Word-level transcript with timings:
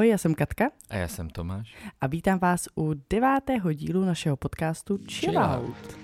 Ahoj, 0.00 0.08
já 0.08 0.18
jsem 0.18 0.34
Katka. 0.34 0.70
A 0.90 0.96
já 0.96 1.08
jsem 1.08 1.30
Tomáš. 1.30 1.76
A 2.00 2.06
vítám 2.06 2.38
vás 2.38 2.68
u 2.76 2.94
devátého 3.10 3.72
dílu 3.72 4.04
našeho 4.04 4.36
podcastu 4.36 4.98
Chill, 5.10 5.38
Out. 5.38 5.98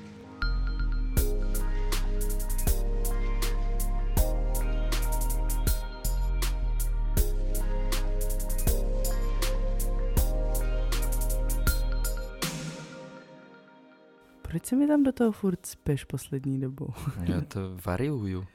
Proč 14.43 14.67
se 14.67 14.77
mi 14.77 14.87
tam 14.87 15.03
do 15.03 15.13
toho 15.13 15.33
furt 15.33 15.67
speš 15.67 16.05
poslední 16.05 16.61
dobou? 16.61 16.95
Já 17.23 17.41
to 17.41 17.61
variuju. 17.87 18.47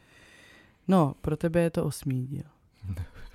No, 0.88 1.16
pro 1.22 1.38
tebe 1.38 1.62
je 1.62 1.70
to 1.70 1.86
osmý 1.86 2.28
díl. 2.28 2.44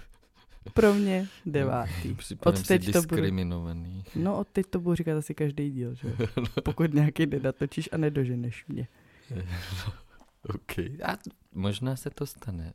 Pro 0.74 0.94
mě 0.94 1.28
devátý. 1.46 2.16
od 2.44 2.66
teď 2.66 2.84
to 2.84 2.92
diskriminovaný. 2.92 4.04
Budu, 4.14 4.24
no 4.24 4.38
od 4.38 4.48
teď 4.48 4.66
to 4.66 4.80
budu 4.80 4.94
říkat 4.94 5.16
asi 5.18 5.34
každý 5.34 5.70
díl, 5.70 5.94
že? 5.94 6.16
Pokud 6.64 6.94
nějaký 6.94 7.26
nedatočíš 7.26 7.88
a 7.92 7.96
nedoženeš 7.96 8.66
mě. 8.66 8.88
OK. 10.54 10.78
A 10.78 11.16
možná 11.54 11.96
se 11.96 12.10
to 12.10 12.26
stane. 12.26 12.72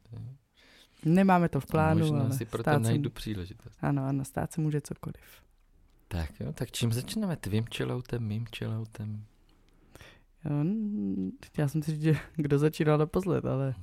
Nemáme 1.05 1.49
to 1.49 1.59
v 1.59 1.65
plánu, 1.65 1.99
možná 1.99 2.19
ale 2.19 2.33
si 2.33 2.45
proto 2.45 2.79
najdu 2.79 3.09
se... 3.09 3.13
příležitost. 3.13 3.77
Ano, 3.81 4.05
ano, 4.05 4.25
stát 4.25 4.53
se 4.53 4.61
může 4.61 4.81
cokoliv. 4.81 5.41
Tak 6.07 6.39
jo, 6.39 6.53
tak 6.53 6.71
čím 6.71 6.93
začínáme? 6.93 7.35
Tvým 7.35 7.65
chilloutem, 7.73 8.23
mým 8.23 8.45
chilloutem? 8.55 9.25
Já 11.57 11.67
jsem 11.67 11.83
si 11.83 11.91
říct, 11.91 12.01
že 12.01 12.15
kdo 12.35 12.59
začínal 12.59 12.97
naposled, 12.97 13.45
ale 13.45 13.75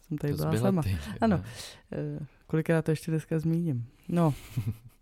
jsem 0.00 0.18
tady 0.18 0.32
to 0.32 0.36
byla 0.36 0.56
sama. 0.56 0.82
Ty, 0.82 0.98
ano, 1.20 1.36
uh, 1.36 2.26
kolikrát 2.52 2.84
to 2.84 2.90
ještě 2.90 3.10
dneska 3.10 3.38
zmíním. 3.38 3.86
No, 4.08 4.34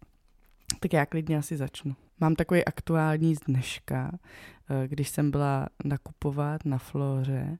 tak 0.80 0.92
já 0.92 1.06
klidně 1.06 1.38
asi 1.38 1.56
začnu. 1.56 1.96
Mám 2.20 2.34
takový 2.34 2.64
aktuální 2.64 3.36
z 3.36 3.40
dneška, 3.40 4.10
uh, 4.12 4.86
když 4.86 5.08
jsem 5.08 5.30
byla 5.30 5.66
nakupovat 5.84 6.64
na 6.64 6.78
Floře, 6.78 7.58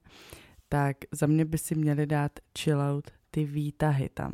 tak 0.69 0.97
za 1.11 1.27
mě 1.27 1.45
by 1.45 1.57
si 1.57 1.75
měli 1.75 2.07
dát 2.07 2.31
chillout 2.59 3.11
ty 3.31 3.45
výtahy 3.45 4.09
tam. 4.13 4.31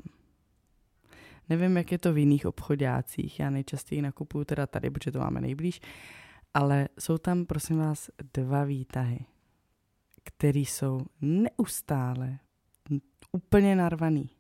Nevím, 1.49 1.77
jak 1.77 1.92
je 1.92 1.97
to 1.97 2.14
v 2.14 2.17
jiných 2.17 2.45
obchodácích, 2.45 3.39
já 3.39 3.49
nejčastěji 3.49 4.02
nakupuju 4.02 4.45
teda 4.45 4.67
tady, 4.67 4.89
protože 4.89 5.11
to 5.11 5.19
máme 5.19 5.42
nejblíž, 5.42 5.81
ale 6.53 6.89
jsou 6.99 7.17
tam, 7.17 7.45
prosím 7.45 7.77
vás, 7.77 8.09
dva 8.33 8.64
výtahy, 8.64 9.19
které 10.23 10.59
jsou 10.59 10.99
neustále 11.21 12.39
úplně 13.31 13.75
narvaný. 13.75 14.36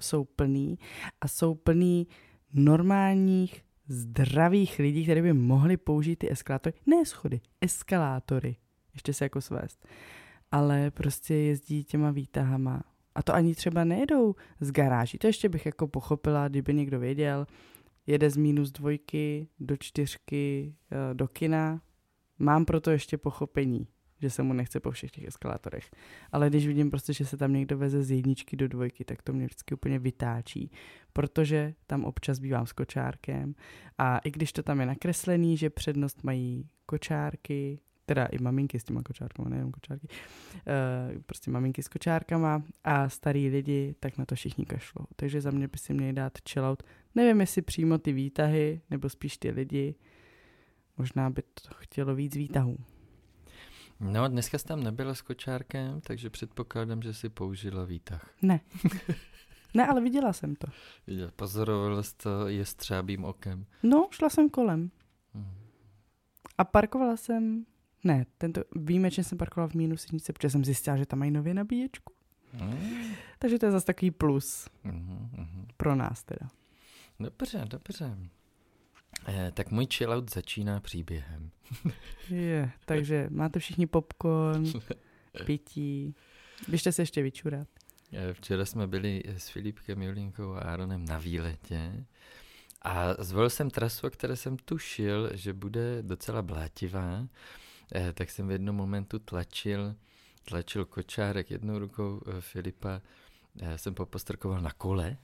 Jsou 0.00 0.24
plný 0.24 0.78
a 1.20 1.28
jsou 1.28 1.54
plný 1.54 2.06
normálních, 2.52 3.62
zdravých 3.88 4.78
lidí, 4.78 5.04
kteří 5.04 5.22
by 5.22 5.32
mohli 5.32 5.76
použít 5.76 6.16
ty 6.16 6.32
eskalátory. 6.32 6.76
Ne 6.86 7.06
schody, 7.06 7.40
eskalátory. 7.60 8.56
Ještě 8.94 9.14
se 9.14 9.24
jako 9.24 9.40
svést. 9.40 9.86
Ale 10.50 10.90
prostě 10.90 11.34
jezdí 11.34 11.84
těma 11.84 12.10
výtahama. 12.10 12.82
A 13.14 13.22
to 13.22 13.34
ani 13.34 13.54
třeba 13.54 13.84
nejedou 13.84 14.34
z 14.60 14.70
garáží. 14.72 15.18
To 15.18 15.26
ještě 15.26 15.48
bych 15.48 15.66
jako 15.66 15.88
pochopila, 15.88 16.48
kdyby 16.48 16.74
někdo 16.74 16.98
věděl. 16.98 17.46
Jede 18.06 18.30
z 18.30 18.36
minus 18.36 18.72
dvojky 18.72 19.48
do 19.60 19.76
čtyřky 19.76 20.74
eh, 20.90 21.14
do 21.14 21.28
kina. 21.28 21.80
Mám 22.38 22.64
proto 22.64 22.90
ještě 22.90 23.18
pochopení 23.18 23.86
že 24.20 24.30
se 24.30 24.42
mu 24.42 24.52
nechce 24.52 24.80
po 24.80 24.90
všech 24.90 25.10
těch 25.10 25.24
eskalátorech. 25.24 25.90
Ale 26.32 26.50
když 26.50 26.66
vidím 26.66 26.90
prostě, 26.90 27.12
že 27.12 27.26
se 27.26 27.36
tam 27.36 27.52
někdo 27.52 27.78
veze 27.78 28.02
z 28.02 28.10
jedničky 28.10 28.56
do 28.56 28.68
dvojky, 28.68 29.04
tak 29.04 29.22
to 29.22 29.32
mě 29.32 29.46
vždycky 29.46 29.74
úplně 29.74 29.98
vytáčí, 29.98 30.70
protože 31.12 31.74
tam 31.86 32.04
občas 32.04 32.38
bývám 32.38 32.66
s 32.66 32.72
kočárkem 32.72 33.54
a 33.98 34.18
i 34.18 34.30
když 34.30 34.52
to 34.52 34.62
tam 34.62 34.80
je 34.80 34.86
nakreslený, 34.86 35.56
že 35.56 35.70
přednost 35.70 36.24
mají 36.24 36.68
kočárky, 36.86 37.80
teda 38.06 38.26
i 38.26 38.38
maminky 38.38 38.80
s 38.80 38.84
těma 38.84 39.02
kočárkama, 39.02 39.48
nejenom 39.48 39.72
kočárky, 39.72 40.08
uh, 40.08 41.22
prostě 41.22 41.50
maminky 41.50 41.82
s 41.82 41.88
kočárkama 41.88 42.62
a 42.84 43.08
starý 43.08 43.48
lidi, 43.48 43.94
tak 44.00 44.18
na 44.18 44.24
to 44.24 44.34
všichni 44.34 44.66
kašlou. 44.66 45.04
Takže 45.16 45.40
za 45.40 45.50
mě 45.50 45.68
by 45.68 45.78
si 45.78 45.94
měli 45.94 46.12
dát 46.12 46.38
chillout. 46.48 46.82
Nevím, 47.14 47.40
jestli 47.40 47.62
přímo 47.62 47.98
ty 47.98 48.12
výtahy, 48.12 48.80
nebo 48.90 49.08
spíš 49.08 49.36
ty 49.36 49.50
lidi. 49.50 49.94
Možná 50.98 51.30
by 51.30 51.42
to 51.42 51.74
chtělo 51.74 52.14
víc 52.14 52.36
výtahů. 52.36 52.78
No, 54.00 54.28
dneska 54.28 54.58
jsi 54.58 54.64
tam 54.64 54.82
nebyla 54.82 55.14
s 55.14 55.22
kočárkem, 55.22 56.00
takže 56.00 56.30
předpokládám, 56.30 57.02
že 57.02 57.14
jsi 57.14 57.28
použila 57.28 57.84
výtah. 57.84 58.30
Ne. 58.42 58.60
ne, 59.74 59.86
ale 59.86 60.00
viděla 60.00 60.32
jsem 60.32 60.56
to. 60.56 60.66
Viděla, 61.06 61.30
pozorovala 61.36 62.02
jsi 62.02 62.16
to 62.16 62.48
jestřábým 62.48 63.24
okem. 63.24 63.66
No, 63.82 64.08
šla 64.10 64.28
jsem 64.28 64.50
kolem. 64.50 64.90
Hmm. 65.34 65.54
A 66.58 66.64
parkovala 66.64 67.16
jsem, 67.16 67.66
ne, 68.04 68.26
tento 68.38 68.60
výjimečně 68.76 69.24
jsem 69.24 69.38
parkovala 69.38 69.68
v 69.68 69.74
minus 69.74 70.04
jednice, 70.04 70.32
protože 70.32 70.50
jsem 70.50 70.64
zjistila, 70.64 70.96
že 70.96 71.06
tam 71.06 71.18
mají 71.18 71.30
nově 71.30 71.54
nabíječku. 71.54 72.12
Hmm. 72.52 73.14
Takže 73.38 73.58
to 73.58 73.66
je 73.66 73.72
zase 73.72 73.86
takový 73.86 74.10
plus. 74.10 74.68
Hmm, 74.84 75.30
hmm. 75.32 75.66
Pro 75.76 75.94
nás 75.94 76.24
teda. 76.24 76.48
Dobře, 77.20 77.64
dobře. 77.64 78.16
Eh, 79.26 79.52
tak 79.54 79.70
můj 79.70 79.86
chillout 79.94 80.34
začíná 80.34 80.80
příběhem. 80.80 81.50
Je, 82.30 82.70
takže 82.84 83.26
máte 83.30 83.58
všichni 83.58 83.86
popcorn, 83.86 84.64
pití. 85.44 86.14
Běžte 86.68 86.92
se 86.92 87.02
ještě 87.02 87.22
vyčurat. 87.22 87.68
Eh, 88.12 88.34
včera 88.34 88.64
jsme 88.64 88.86
byli 88.86 89.22
s 89.26 89.48
Filipkem, 89.48 90.02
Julinkou 90.02 90.52
a 90.52 90.60
Aaronem 90.60 91.04
na 91.04 91.18
výletě 91.18 92.04
a 92.82 93.14
zvolil 93.24 93.50
jsem 93.50 93.70
trasu, 93.70 94.06
o 94.06 94.10
které 94.10 94.36
jsem 94.36 94.56
tušil, 94.56 95.30
že 95.34 95.52
bude 95.52 96.02
docela 96.02 96.42
blátivá, 96.42 97.28
eh, 97.94 98.12
tak 98.12 98.30
jsem 98.30 98.48
v 98.48 98.50
jednom 98.50 98.76
momentu 98.76 99.18
tlačil, 99.18 99.94
tlačil 100.44 100.84
kočárek 100.84 101.50
jednou 101.50 101.78
rukou 101.78 102.22
Filipa 102.40 103.00
jsem 103.76 103.94
popostrkoval 103.94 104.60
na 104.60 104.70
kole, 104.72 105.16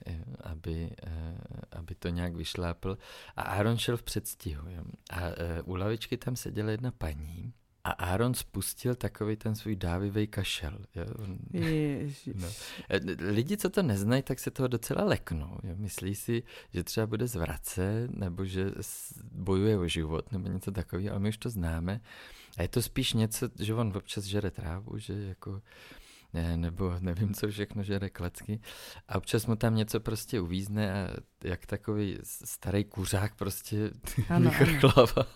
aby, 0.43 0.89
eh, 1.03 1.37
aby 1.71 1.95
to 1.95 2.09
nějak 2.09 2.35
vyšlápl. 2.35 2.97
A 3.35 3.41
Aaron 3.41 3.77
šel 3.77 3.97
v 3.97 4.03
předstihu. 4.03 4.67
A 5.09 5.21
eh, 5.21 5.61
u 5.61 5.75
lavičky 5.75 6.17
tam 6.17 6.35
seděla 6.35 6.71
jedna 6.71 6.91
paní 6.91 7.53
a 7.85 7.91
Aaron 7.91 8.33
spustil 8.33 8.95
takový 8.95 9.35
ten 9.35 9.55
svůj 9.55 9.75
dávivý 9.75 10.27
kašel. 10.27 10.79
Jo? 10.95 11.05
No. 12.35 12.47
Eh, 12.89 12.99
lidi, 13.19 13.57
co 13.57 13.69
to 13.69 13.83
neznají, 13.83 14.23
tak 14.23 14.39
se 14.39 14.51
toho 14.51 14.67
docela 14.67 15.03
leknou. 15.03 15.59
Jo? 15.63 15.75
Myslí 15.77 16.15
si, 16.15 16.43
že 16.73 16.83
třeba 16.83 17.07
bude 17.07 17.27
zvracet, 17.27 18.11
nebo 18.11 18.45
že 18.45 18.71
bojuje 19.31 19.77
o 19.77 19.87
život, 19.87 20.31
nebo 20.31 20.47
něco 20.47 20.71
takového, 20.71 21.11
ale 21.11 21.19
my 21.19 21.29
už 21.29 21.37
to 21.37 21.49
známe. 21.49 22.01
A 22.57 22.61
je 22.61 22.67
to 22.67 22.81
spíš 22.81 23.13
něco, 23.13 23.49
že 23.59 23.73
on 23.73 23.93
občas 23.95 24.23
žere 24.23 24.51
trávu, 24.51 24.97
že 24.97 25.13
jako 25.13 25.61
ne, 26.35 26.57
nebo 26.57 26.95
nevím, 26.99 27.33
co 27.33 27.47
všechno 27.47 27.83
žere 27.83 28.09
klecky. 28.09 28.59
A 29.07 29.17
občas 29.17 29.45
mu 29.45 29.55
tam 29.55 29.75
něco 29.75 29.99
prostě 29.99 30.41
uvízne 30.41 30.93
a 30.93 31.15
jak 31.43 31.65
takový 31.65 32.17
starý 32.23 32.83
kuřák 32.83 33.35
prostě 33.35 33.91
ano, 34.29 34.49
vychrchlává. 34.49 35.27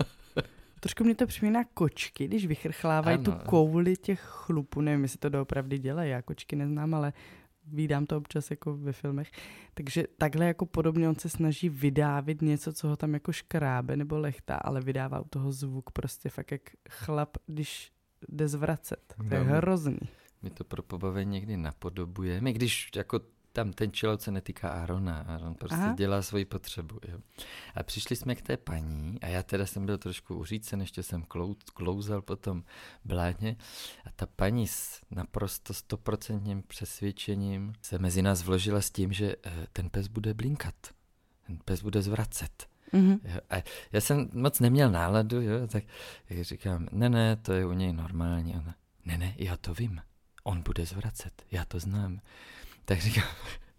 Trošku 0.79 1.03
mě 1.03 1.15
to 1.15 1.27
připomíná 1.27 1.63
kočky, 1.73 2.27
když 2.27 2.45
vychrchlávají 2.45 3.17
ano. 3.17 3.23
tu 3.23 3.31
kouli 3.31 3.97
těch 3.97 4.21
chlupů. 4.21 4.81
Nevím, 4.81 5.03
jestli 5.03 5.19
to 5.19 5.29
doopravdy 5.29 5.79
dělají, 5.79 6.11
já 6.11 6.21
kočky 6.21 6.55
neznám, 6.55 6.93
ale 6.93 7.13
vídám 7.65 8.05
to 8.05 8.17
občas 8.17 8.51
jako 8.51 8.77
ve 8.77 8.93
filmech. 8.93 9.31
Takže 9.73 10.03
takhle 10.17 10.45
jako 10.45 10.65
podobně 10.65 11.09
on 11.09 11.15
se 11.15 11.29
snaží 11.29 11.69
vydávit 11.69 12.41
něco, 12.41 12.73
co 12.73 12.87
ho 12.87 12.95
tam 12.95 13.13
jako 13.13 13.31
škrábe 13.31 13.97
nebo 13.97 14.19
lechtá, 14.19 14.55
ale 14.55 14.81
vydává 14.81 15.19
u 15.19 15.27
toho 15.29 15.51
zvuk 15.51 15.91
prostě 15.91 16.29
fakt 16.29 16.51
jak 16.51 16.61
chlap, 16.89 17.37
když 17.47 17.91
jde 18.29 18.47
zvracet. 18.47 19.13
To 19.29 19.35
je 19.35 19.43
no. 19.43 19.55
hrozný 19.55 19.99
mi 20.41 20.49
to 20.49 20.63
pro 20.63 20.83
pobavení 20.83 21.31
někdy 21.31 21.57
napodobujeme, 21.57 22.53
když 22.53 22.89
jako 22.95 23.19
tam 23.53 23.73
ten 23.73 23.91
chillout 23.91 24.21
se 24.21 24.31
netýká 24.31 24.69
Arona, 24.69 25.19
Aron 25.27 25.55
prostě 25.55 25.77
Aha. 25.77 25.93
dělá 25.93 26.21
svoji 26.21 26.45
potřebu. 26.45 26.99
Jo. 27.07 27.19
A 27.75 27.83
přišli 27.83 28.15
jsme 28.15 28.35
k 28.35 28.41
té 28.41 28.57
paní 28.57 29.17
a 29.21 29.27
já 29.27 29.43
teda 29.43 29.65
jsem 29.65 29.85
byl 29.85 29.97
trošku 29.97 30.35
uřícen, 30.35 30.81
ještě 30.81 31.03
jsem 31.03 31.23
klou, 31.23 31.55
klouzal 31.73 32.21
potom 32.21 32.63
bládně 33.05 33.55
a 34.05 34.11
ta 34.15 34.25
paní 34.25 34.67
s 34.67 35.01
naprosto 35.11 35.73
stoprocentním 35.73 36.63
přesvědčením 36.63 37.73
se 37.81 37.99
mezi 37.99 38.21
nás 38.21 38.43
vložila 38.43 38.81
s 38.81 38.91
tím, 38.91 39.13
že 39.13 39.35
eh, 39.45 39.67
ten 39.73 39.89
pes 39.89 40.07
bude 40.07 40.33
blinkat, 40.33 40.75
ten 41.47 41.59
pes 41.65 41.81
bude 41.81 42.01
zvracet. 42.01 42.67
Mm-hmm. 42.93 43.19
Jo, 43.23 43.39
a 43.49 43.55
já 43.91 44.01
jsem 44.01 44.29
moc 44.33 44.59
neměl 44.59 44.91
náladu, 44.91 45.41
jo, 45.41 45.67
tak 45.67 45.83
říkám, 46.41 46.87
ne, 46.91 47.09
ne, 47.09 47.35
to 47.35 47.53
je 47.53 47.65
u 47.65 47.71
něj 47.71 47.93
normální. 47.93 48.55
Ona, 48.55 48.75
ne, 49.05 49.17
ne, 49.17 49.33
já 49.37 49.57
to 49.57 49.73
vím 49.73 50.01
on 50.43 50.61
bude 50.61 50.85
zvracet, 50.85 51.33
já 51.51 51.65
to 51.65 51.79
znám. 51.79 52.19
Tak 52.85 53.01
říkám, 53.01 53.23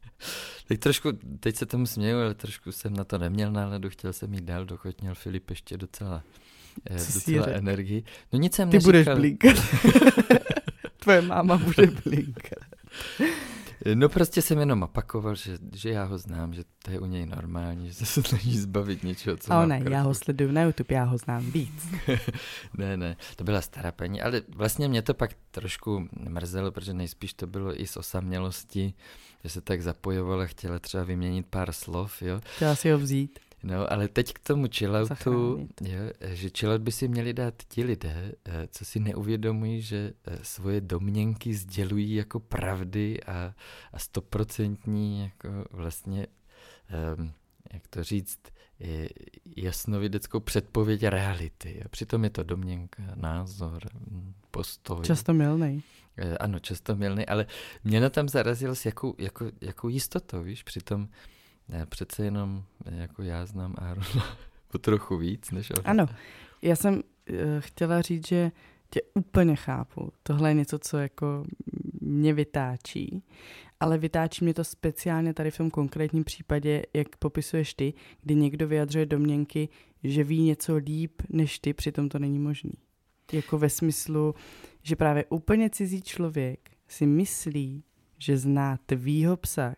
teď 0.69 0.81
trošku, 0.81 1.13
teď 1.41 1.57
se 1.57 1.67
tomu 1.67 1.87
směju, 1.87 2.19
ale 2.19 2.35
trošku 2.35 2.73
jsem 2.73 2.95
na 2.95 3.05
to 3.05 3.19
neměl 3.19 3.53
náladu, 3.53 3.91
chtěl 3.91 4.13
jsem 4.13 4.35
jít 4.35 4.45
dál, 4.45 4.65
dokud 4.65 5.01
měl 5.01 5.15
Filip 5.15 5.51
ještě 5.51 5.77
docela, 5.77 6.23
eh, 6.91 6.95
docela 7.15 7.47
energii. 7.47 8.05
No 8.33 8.39
nic 8.39 8.55
jsem 8.55 8.71
Ty 8.71 8.77
neříkal. 8.77 8.89
budeš 8.93 9.07
blinkat. 9.07 9.57
Tvoje 10.99 11.23
máma 11.23 11.57
bude 11.57 11.87
blinkat. 12.05 12.59
No 13.95 14.09
prostě 14.09 14.43
jsem 14.43 14.59
jenom 14.59 14.83
opakoval, 14.83 15.35
že, 15.35 15.59
že 15.75 15.91
já 15.91 16.05
ho 16.05 16.19
znám, 16.19 16.55
že 16.55 16.63
to 16.85 16.91
je 16.91 17.01
u 17.01 17.07
něj 17.07 17.27
normální, 17.27 17.87
že 17.93 17.95
se 17.95 18.23
snaží 18.23 18.59
zbavit 18.59 19.03
něčeho, 19.03 19.37
co 19.37 19.53
Ale 19.53 19.67
ne, 19.67 19.83
já 19.91 20.03
ho 20.03 20.15
sleduju 20.15 20.53
na 20.53 20.63
YouTube, 20.63 20.95
já 20.95 21.05
ho 21.05 21.19
znám 21.19 21.51
víc. 21.51 21.89
ne, 22.79 22.97
ne, 22.97 23.17
to 23.37 23.45
byla 23.45 23.61
stará 23.61 23.93
paní, 23.93 24.23
ale 24.23 24.43
vlastně 24.57 24.89
mě 24.89 25.03
to 25.03 25.15
pak 25.15 25.31
trošku 25.51 26.09
mrzelo, 26.29 26.73
protože 26.73 26.95
nejspíš 26.95 27.35
to 27.35 27.47
bylo 27.47 27.81
i 27.81 27.87
z 27.87 27.97
osamělosti, 27.97 28.95
že 29.45 29.51
se 29.51 29.61
tak 29.61 29.83
zapojovala, 29.83 30.47
chtěla 30.47 30.79
třeba 30.79 31.05
vyměnit 31.05 31.47
pár 31.47 31.73
slov, 31.73 32.23
jo. 32.23 32.41
Chtěla 32.57 32.75
si 32.75 32.91
ho 32.91 32.99
vzít. 32.99 33.39
No, 33.63 33.93
ale 33.93 34.09
teď 34.09 34.33
k 34.33 34.39
tomu 34.39 34.67
chilloutu, 34.75 35.69
je, 35.83 36.13
že 36.21 36.51
chillout 36.59 36.81
by 36.81 36.93
si 36.93 37.09
měli 37.09 37.33
dát 37.33 37.55
ti 37.69 37.85
lidé, 37.85 38.33
eh, 38.45 38.69
co 38.71 38.85
si 38.85 39.01
neuvědomují, 39.01 39.83
že 39.83 40.13
eh, 40.25 40.39
svoje 40.43 40.81
domněnky 40.81 41.55
sdělují 41.55 42.15
jako 42.15 42.41
pravdy 42.41 43.23
a, 43.23 43.55
a 43.93 43.99
stoprocentní 43.99 45.21
jako 45.21 45.65
vlastně, 45.71 46.27
um, 47.17 47.33
jak 47.73 47.89
to 47.89 48.05
říct, 48.05 48.39
jasnovideckou 49.57 50.41
předpověď 50.41 51.03
reality. 51.03 51.83
A 51.85 51.89
přitom 51.89 52.25
je 52.25 52.31
to 52.31 52.43
domněnka, 52.43 53.03
názor, 53.15 53.83
postoj. 54.51 55.05
Často 55.05 55.35
milný. 55.35 55.83
Eh, 56.17 56.39
ano, 56.39 56.59
často 56.59 56.97
milný, 56.97 57.27
ale 57.27 57.47
mě 57.85 58.01
na 58.01 58.11
tam 58.11 58.29
zarazil 58.29 58.75
s 58.75 58.87
jakou, 58.87 59.15
jako, 59.19 59.51
jakou 59.61 59.89
jistotou, 59.89 60.43
víš, 60.43 60.63
přitom 60.63 61.09
ne, 61.71 61.87
přece 61.87 62.25
jenom 62.25 62.63
jako 62.85 63.23
já 63.23 63.47
znám 63.47 63.75
Arona 63.79 64.37
o 64.75 64.79
trochu 64.79 65.17
víc 65.17 65.51
než 65.51 65.71
on. 65.71 65.83
Ano, 65.85 66.07
já 66.63 66.77
jsem 66.77 66.95
uh, 66.95 67.01
chtěla 67.59 68.03
říct, 68.03 68.29
že 68.29 68.53
tě 68.91 69.01
úplně 69.15 69.57
chápu. 69.57 70.13
Tohle 70.23 70.51
je 70.51 70.55
něco, 70.55 70.79
co 70.79 70.99
jako 70.99 71.45
mě 72.01 72.35
vytáčí, 72.35 73.23
ale 73.81 73.99
vytáčí 73.99 74.45
mě 74.45 74.55
to 74.55 74.65
speciálně 74.65 75.35
tady 75.35 75.51
v 75.51 75.57
tom 75.57 75.71
konkrétním 75.71 76.25
případě, 76.25 76.83
jak 76.95 77.17
popisuješ 77.17 77.75
ty, 77.75 77.95
kdy 78.23 78.35
někdo 78.35 78.69
vyjadřuje 78.69 79.07
domněnky, 79.07 79.69
že 80.05 80.25
ví 80.25 80.43
něco 80.43 80.77
líp 80.77 81.23
než 81.29 81.59
ty, 81.59 81.73
přitom 81.73 82.09
to 82.09 82.19
není 82.19 82.39
možný. 82.39 82.73
Jako 83.33 83.59
ve 83.59 83.71
smyslu, 83.71 84.35
že 84.83 84.97
právě 84.97 85.25
úplně 85.29 85.71
cizí 85.71 86.03
člověk 86.03 86.71
si 86.89 87.07
myslí, 87.07 87.85
že 88.19 88.37
zná 88.37 88.79
tvýho 88.87 89.37
psa, 89.37 89.75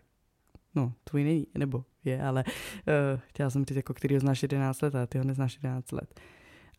no, 0.75 0.93
tvůj 1.03 1.23
není, 1.23 1.47
nebo 1.57 1.85
je, 2.03 2.23
ale 2.23 2.43
uh, 2.47 3.19
chtěla 3.27 3.49
jsem 3.49 3.65
říct, 3.65 3.75
jako 3.77 3.93
který 3.93 4.15
ho 4.15 4.19
znáš 4.19 4.41
11 4.41 4.81
let 4.81 4.95
a 4.95 5.05
ty 5.05 5.17
ho 5.17 5.23
neznáš 5.23 5.59
11 5.63 5.91
let. 5.91 6.19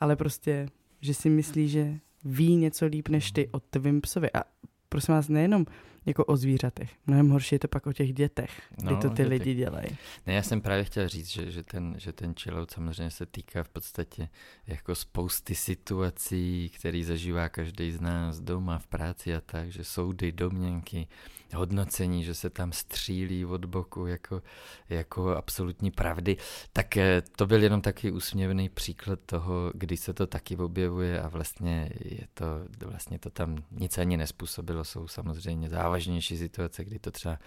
Ale 0.01 0.17
prostě, 0.17 0.67
že 1.01 1.15
si 1.15 1.31
myslí, 1.31 1.69
že 1.69 1.99
ví 2.25 2.57
něco 2.57 2.87
líp 2.87 3.09
než 3.09 3.33
ty 3.33 3.49
o 3.49 3.61
tvým 3.61 4.01
psovi. 4.01 4.33
A 4.33 4.43
prosím 4.89 5.15
vás, 5.15 5.29
nejenom 5.29 5.67
jako 6.07 6.25
o 6.25 6.37
zvířatech. 6.37 6.91
Mnohem 7.07 7.29
horší 7.29 7.55
je 7.55 7.59
to 7.59 7.69
pak 7.69 7.87
o 7.87 7.93
těch 7.93 8.13
dětech, 8.13 8.63
kdy 8.77 8.95
no, 8.95 9.01
to 9.01 9.11
ty 9.11 9.23
lidi 9.23 9.45
ty... 9.45 9.55
dělají. 9.55 9.89
Ne, 10.27 10.35
já 10.35 10.43
jsem 10.43 10.61
právě 10.61 10.85
chtěl 10.85 11.09
říct, 11.09 11.29
že, 11.29 11.51
že 11.51 11.63
ten, 11.63 11.95
že 11.99 12.13
ten 12.13 12.35
chillout 12.35 12.71
samozřejmě 12.71 13.11
se 13.11 13.27
týká 13.27 13.63
v 13.63 13.69
podstatě 13.69 14.29
jako 14.67 14.95
spousty 14.95 15.55
situací, 15.55 16.71
který 16.75 17.05
zažívá 17.05 17.49
každý 17.49 17.93
z 17.93 18.01
nás 18.01 18.41
doma, 18.41 18.79
v 18.79 18.87
práci 18.87 19.35
a 19.35 19.41
tak, 19.41 19.73
že 19.73 19.85
soudy, 19.85 20.33
domněnky, 20.33 21.07
hodnocení, 21.55 22.25
že 22.25 22.35
se 22.35 22.51
tam 22.51 22.73
střílí 22.73 23.45
od 23.45 23.65
boku 23.65 24.07
jako, 24.07 24.43
jako 24.89 25.37
absolutní 25.37 25.91
pravdy, 25.91 26.37
tak 26.73 26.97
eh, 26.97 27.23
to 27.37 27.47
byl 27.47 27.63
jenom 27.63 27.81
takový 27.81 28.13
úsměvný 28.13 28.69
příklad 28.69 29.19
toho, 29.27 29.71
kdy 29.75 29.97
se 29.97 30.15
to 30.15 30.27
taky 30.27 30.57
objevuje 30.57 31.23
a 31.23 31.29
vlastně 31.29 31.91
je 32.01 32.27
to, 32.35 32.47
vlastně 32.87 33.19
to 33.19 33.31
tam 33.31 33.57
nic 33.71 33.99
ani 33.99 34.17
nespůsobilo, 34.17 34.85
jsou 34.85 35.09
samozřejmě 35.09 35.69
závažnější 35.69 36.37
situace, 36.37 36.85
kdy 36.85 36.99
to 36.99 37.11
třeba 37.11 37.39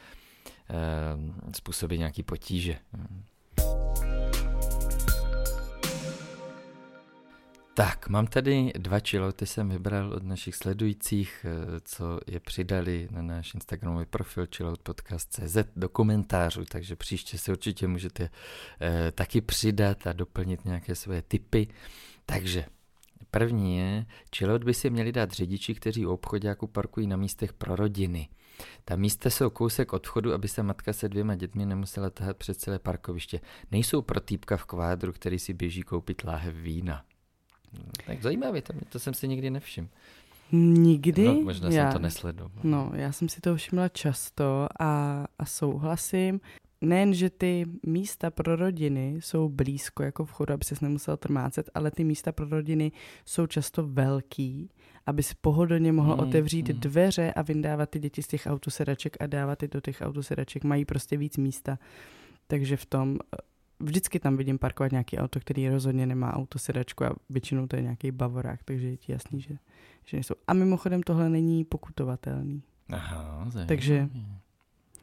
eh, 0.70 1.54
způsobí 1.54 1.98
nějaký 1.98 2.24
potíže. 2.24 2.78
Tak, 7.78 8.10
mám 8.10 8.28
tady 8.28 8.72
dva 8.78 9.00
chillouty, 9.00 9.46
jsem 9.46 9.70
vybral 9.70 10.14
od 10.14 10.24
našich 10.24 10.56
sledujících, 10.56 11.46
eh, 11.46 11.80
co 11.84 12.20
je 12.28 12.40
přidali 12.40 13.08
na 13.12 13.22
náš 13.22 13.54
Instagramový 13.54 14.06
profil 14.06 14.48
chilloutpodcast.cz 14.56 15.58
do 15.76 15.90
komentářů, 15.90 16.66
takže 16.66 16.96
příště 16.96 17.38
se 17.38 17.52
určitě 17.52 17.88
můžete 17.88 18.30
eh, 18.82 19.12
taky 19.12 19.42
přidat 19.42 20.08
a 20.08 20.14
doplnit 20.14 20.66
nějaké 20.66 20.96
své 20.96 21.22
tipy. 21.22 21.68
Takže 22.26 22.66
první 23.32 23.78
je, 23.78 24.06
chillout 24.36 24.64
by 24.64 24.74
si 24.74 24.90
měli 24.90 25.12
dát 25.12 25.32
řidiči, 25.32 25.76
kteří 25.76 26.06
u 26.06 26.12
obchodáku 26.12 26.68
parkují 26.68 27.08
na 27.08 27.18
místech 27.18 27.54
pro 27.54 27.76
rodiny. 27.76 28.30
Ta 28.86 28.96
místa 28.96 29.30
jsou 29.30 29.50
kousek 29.50 29.94
od 29.94 30.08
vchodu, 30.08 30.34
aby 30.34 30.48
se 30.48 30.64
matka 30.64 30.94
se 30.94 31.10
dvěma 31.10 31.36
dětmi 31.36 31.66
nemusela 31.66 32.10
tahat 32.10 32.38
před 32.38 32.60
celé 32.60 32.80
parkoviště. 32.80 33.40
Nejsou 33.72 34.02
pro 34.02 34.20
týpka 34.20 34.58
v 34.58 34.66
kvádru, 34.66 35.14
který 35.14 35.40
si 35.40 35.54
běží 35.54 35.82
koupit 35.82 36.24
láhev 36.24 36.56
vína. 36.56 37.04
Tak 38.06 38.22
zajímavé, 38.22 38.62
to, 38.62 38.74
to 38.90 39.00
jsem 39.00 39.14
si 39.14 39.28
nikdy 39.28 39.50
nevšiml. 39.50 39.88
Nikdy? 40.52 41.26
No, 41.26 41.34
možná 41.34 41.70
já, 41.70 41.84
jsem 41.84 42.00
to 42.00 42.04
nesledoval. 42.04 42.60
No, 42.64 42.92
já 42.94 43.12
jsem 43.12 43.30
si 43.30 43.42
to 43.42 43.56
všimla 43.56 43.90
často 43.90 44.68
a, 44.80 45.26
a 45.40 45.46
souhlasím. 45.46 46.40
Nejen, 46.82 47.14
že 47.14 47.30
ty 47.30 47.66
místa 47.86 48.32
pro 48.32 48.56
rodiny 48.56 49.16
jsou 49.20 49.50
blízko 49.50 50.04
jako 50.04 50.26
vchodu, 50.26 50.54
aby 50.54 50.66
ses 50.66 50.82
nemusel 50.82 51.18
trmácet, 51.18 51.70
ale 51.74 51.92
ty 51.92 52.04
místa 52.04 52.32
pro 52.32 52.50
rodiny 52.50 52.92
jsou 53.26 53.48
často 53.48 53.88
velký, 53.88 54.70
aby 55.06 55.24
si 55.24 55.34
pohodlně 55.42 55.92
mohl 55.92 56.14
mm, 56.14 56.20
otevřít 56.20 56.70
mm. 56.70 56.80
dveře 56.80 57.34
a 57.34 57.42
vyndávat 57.42 57.90
ty 57.90 58.00
děti 58.00 58.24
z 58.24 58.28
těch 58.28 58.48
autosedaček 58.50 59.18
a 59.20 59.28
dávat 59.28 59.62
je 59.62 59.68
do 59.68 59.82
těch 59.82 60.02
autosedaček. 60.02 60.64
Mají 60.64 60.86
prostě 60.86 61.18
víc 61.18 61.38
místa. 61.38 61.80
Takže 62.48 62.78
v 62.78 62.86
tom 62.86 63.20
vždycky 63.80 64.20
tam 64.20 64.38
vidím 64.38 64.58
parkovat 64.58 64.92
nějaký 64.92 65.18
auto, 65.18 65.40
který 65.40 65.70
rozhodně 65.70 66.06
nemá 66.06 66.34
autosedačku 66.34 67.04
a 67.06 67.16
většinou 67.30 67.68
to 67.68 67.76
je 67.76 67.82
nějaký 67.82 68.12
bavorák, 68.12 68.64
takže 68.64 68.88
je 68.88 68.98
ti 68.98 69.12
jasný, 69.12 69.42
že, 69.42 69.58
že 70.06 70.18
nejsou. 70.18 70.36
A 70.48 70.54
mimochodem 70.54 71.04
tohle 71.04 71.30
není 71.30 71.66
pokutovatelný. 71.66 72.64
Aha, 72.90 73.46
zajímavý. 73.50 73.68
Takže 73.68 74.10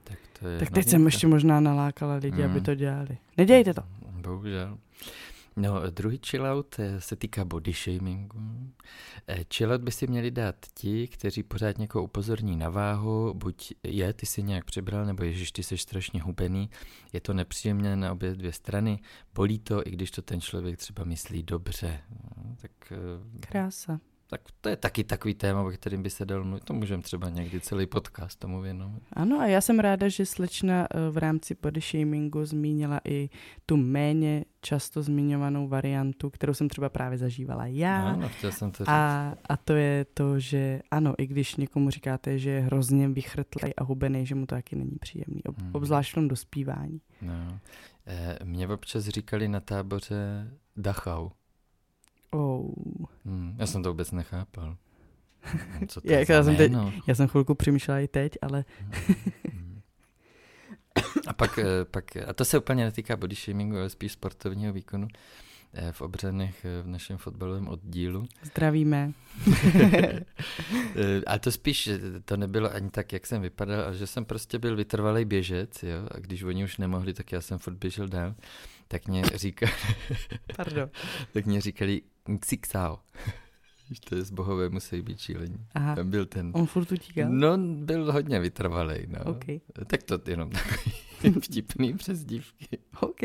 tak, 0.05 0.19
to 0.41 0.49
je 0.49 0.59
tak 0.59 0.71
teď 0.71 0.88
jsem 0.88 1.06
ještě 1.06 1.26
možná 1.26 1.61
nalákala 1.61 2.15
lidi, 2.15 2.43
mm. 2.43 2.50
aby 2.50 2.61
to 2.61 2.75
dělali. 2.75 3.19
Nedějte 3.37 3.75
to. 3.75 3.82
Bohužel. 4.23 4.79
No, 5.56 5.91
druhý 5.91 6.21
chillout 6.27 6.77
eh, 6.79 7.01
se 7.01 7.17
týká 7.17 7.45
body 7.45 7.73
shamingu. 7.73 8.39
Eh, 9.29 9.45
chillout 9.55 9.81
by 9.81 9.93
si 9.93 10.06
měli 10.06 10.31
dát 10.31 10.56
ti, 10.75 11.09
kteří 11.09 11.43
pořád 11.43 11.79
někoho 11.79 12.05
upozorní 12.05 12.56
na 12.56 12.69
váhu, 12.69 13.35
buď 13.35 13.73
je, 13.83 14.12
ty 14.12 14.27
si 14.27 14.43
nějak 14.43 14.65
přibral, 14.65 15.06
nebo 15.06 15.25
ježiš, 15.25 15.53
ty 15.53 15.62
jsi 15.62 15.79
strašně 15.79 16.23
hubený. 16.23 16.71
Je 17.12 17.21
to 17.21 17.35
nepříjemné 17.35 17.97
na 17.97 18.12
obě 18.12 18.35
dvě 18.35 18.53
strany, 18.53 19.01
bolí 19.35 19.59
to, 19.59 19.89
i 19.89 19.91
když 19.91 20.11
to 20.11 20.23
ten 20.23 20.41
člověk 20.41 20.79
třeba 20.79 21.05
myslí 21.05 21.43
dobře. 21.43 22.01
No, 22.11 22.56
tak, 22.63 22.93
eh, 22.93 23.41
Krása. 23.41 24.01
Tak 24.34 24.41
to 24.60 24.69
je 24.69 24.76
taky 24.76 25.05
takový 25.05 25.34
téma, 25.34 25.62
o 25.62 25.70
kterým 25.70 26.03
by 26.03 26.10
se 26.10 26.24
dal 26.24 26.44
mluvit. 26.44 26.64
To 26.64 26.74
můžeme 26.74 27.03
třeba 27.03 27.29
někdy 27.29 27.60
celý 27.60 27.86
podcast 27.86 28.38
tomu 28.38 28.60
věnovat. 28.60 29.03
Ano 29.12 29.41
a 29.41 29.46
já 29.46 29.60
jsem 29.60 29.79
ráda, 29.79 30.08
že 30.08 30.26
slečna 30.26 30.86
eh, 30.91 31.10
v 31.10 31.19
rámci 31.19 31.56
body 31.62 31.81
shamingu 31.81 32.44
zmínila 32.44 33.00
i 33.05 33.31
tu 33.67 33.76
méně 33.76 34.44
často 34.60 35.03
zmiňovanou 35.03 35.69
variantu, 35.69 36.31
kterou 36.31 36.55
jsem 36.55 36.69
třeba 36.69 36.88
právě 36.88 37.19
zažívala 37.19 37.67
já. 37.67 38.08
Ano, 38.08 38.29
chtěl 38.29 38.53
jsem 38.53 38.70
to 38.70 38.84
říct. 38.84 38.88
A, 38.88 39.34
a 39.48 39.56
to 39.56 39.72
je 39.72 40.05
to, 40.14 40.38
že 40.38 40.81
ano, 40.91 41.14
i 41.19 41.26
když 41.26 41.56
někomu 41.56 41.91
říkáte, 41.91 42.38
že 42.38 42.50
je 42.50 42.60
hrozně 42.60 43.08
vychrtlej 43.08 43.74
a 43.76 43.84
hubený, 43.84 44.26
že 44.26 44.34
mu 44.34 44.46
to 44.46 44.55
taky 44.55 44.76
není 44.76 44.96
příjemný, 45.00 45.44
ob, 45.44 45.58
hmm. 45.58 45.70
obzvlášť 45.72 46.12
v 46.12 46.14
tom 46.14 46.29
dospívání. 46.29 47.00
No. 47.22 47.58
E, 48.06 48.38
mě 48.44 48.69
občas 48.69 49.05
říkali 49.05 49.48
na 49.48 49.60
táboře 49.60 50.50
Dachau. 50.76 51.31
Oh. 52.34 53.06
Hmm, 53.24 53.56
já 53.58 53.67
jsem 53.67 53.82
to 53.82 53.88
vůbec 53.88 54.12
nechápal. 54.12 54.76
Co 55.88 56.00
to 56.00 56.12
já, 56.12 56.19
já, 56.29 56.43
jsem 56.43 56.56
teď, 56.56 56.72
já 57.06 57.14
jsem 57.14 57.29
chvilku 57.29 57.55
přemýšlel 57.55 57.98
i 57.98 58.08
teď, 58.08 58.32
ale... 58.43 58.64
Hmm. 59.53 59.81
a 61.26 61.32
pak, 61.32 61.58
eh, 61.58 61.84
pak, 61.84 62.17
a 62.17 62.32
to 62.32 62.44
se 62.44 62.58
úplně 62.58 62.84
netýká 62.84 63.17
body 63.17 63.36
shamingu, 63.36 63.76
ale 63.76 63.91
spíš 63.91 64.12
sportovního 64.12 64.72
výkonu 64.72 65.08
eh, 65.72 65.93
v 65.93 66.00
obřenech 66.00 66.64
eh, 66.64 66.82
v 66.82 66.86
našem 66.86 67.19
fotbalovém 67.19 67.69
oddílu. 67.69 68.26
Zdravíme. 68.43 69.12
a 71.26 71.38
to 71.38 71.53
spíš, 71.53 71.91
to 72.24 72.36
nebylo 72.36 72.74
ani 72.74 72.91
tak, 72.91 73.12
jak 73.12 73.26
jsem 73.26 73.43
vypadal, 73.43 73.81
ale 73.81 73.96
že 73.96 74.06
jsem 74.06 74.24
prostě 74.24 74.58
byl 74.58 74.76
vytrvalý 74.76 75.24
běžec, 75.24 75.82
jo, 75.82 76.08
a 76.10 76.19
když 76.19 76.43
oni 76.43 76.64
už 76.64 76.79
nemohli, 76.79 77.14
tak 77.14 77.32
já 77.32 77.41
jsem 77.41 77.58
furt 77.58 77.74
běžel 77.74 78.08
dál, 78.08 78.34
tak 78.88 79.08
mě 79.08 79.22
říkali, 79.34 79.72
Pardon. 80.56 80.91
tak 81.32 81.46
mě 81.46 81.60
říkali 81.60 82.03
Xixao. 82.38 82.98
to 84.08 84.14
je 84.14 84.22
z 84.22 84.31
bohové 84.31 84.69
musí 84.69 85.02
být 85.02 85.19
šílení. 85.19 85.66
Aha. 85.74 85.94
Tam 85.94 86.10
byl 86.10 86.26
ten... 86.26 86.50
On 86.54 86.66
furt 86.66 86.93
utíkal? 86.93 87.28
No, 87.28 87.58
byl 87.58 88.12
hodně 88.12 88.40
vytrvalý, 88.40 89.06
no. 89.06 89.24
Okay. 89.24 89.60
Tak 89.86 90.02
to 90.02 90.20
jenom 90.26 90.50
takový 90.50 90.93
vtipný 91.40 91.94
přes 91.94 92.24
dívky. 92.24 92.78
OK. 93.00 93.20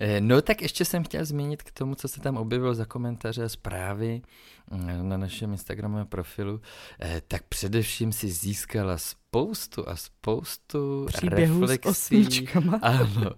Eh, 0.00 0.20
no 0.20 0.42
tak 0.42 0.62
ještě 0.62 0.84
jsem 0.84 1.04
chtěl 1.04 1.24
zmínit 1.24 1.62
k 1.62 1.70
tomu, 1.70 1.94
co 1.94 2.08
se 2.08 2.20
tam 2.20 2.36
objevilo 2.36 2.74
za 2.74 2.84
komentáře 2.84 3.44
a 3.44 3.48
zprávy 3.48 4.22
mm, 4.70 5.08
na 5.08 5.16
našem 5.16 5.52
Instagramovém 5.52 6.06
profilu, 6.06 6.60
eh, 7.00 7.22
tak 7.28 7.42
především 7.42 8.12
si 8.12 8.28
získala 8.28 8.98
spoustu 8.98 9.88
a 9.88 9.96
spoustu 9.96 11.06
Příběhů 11.06 11.60
reflexí. 11.60 11.88
s 11.88 11.90
osmičkama. 11.90 12.78
Ano. 12.82 13.30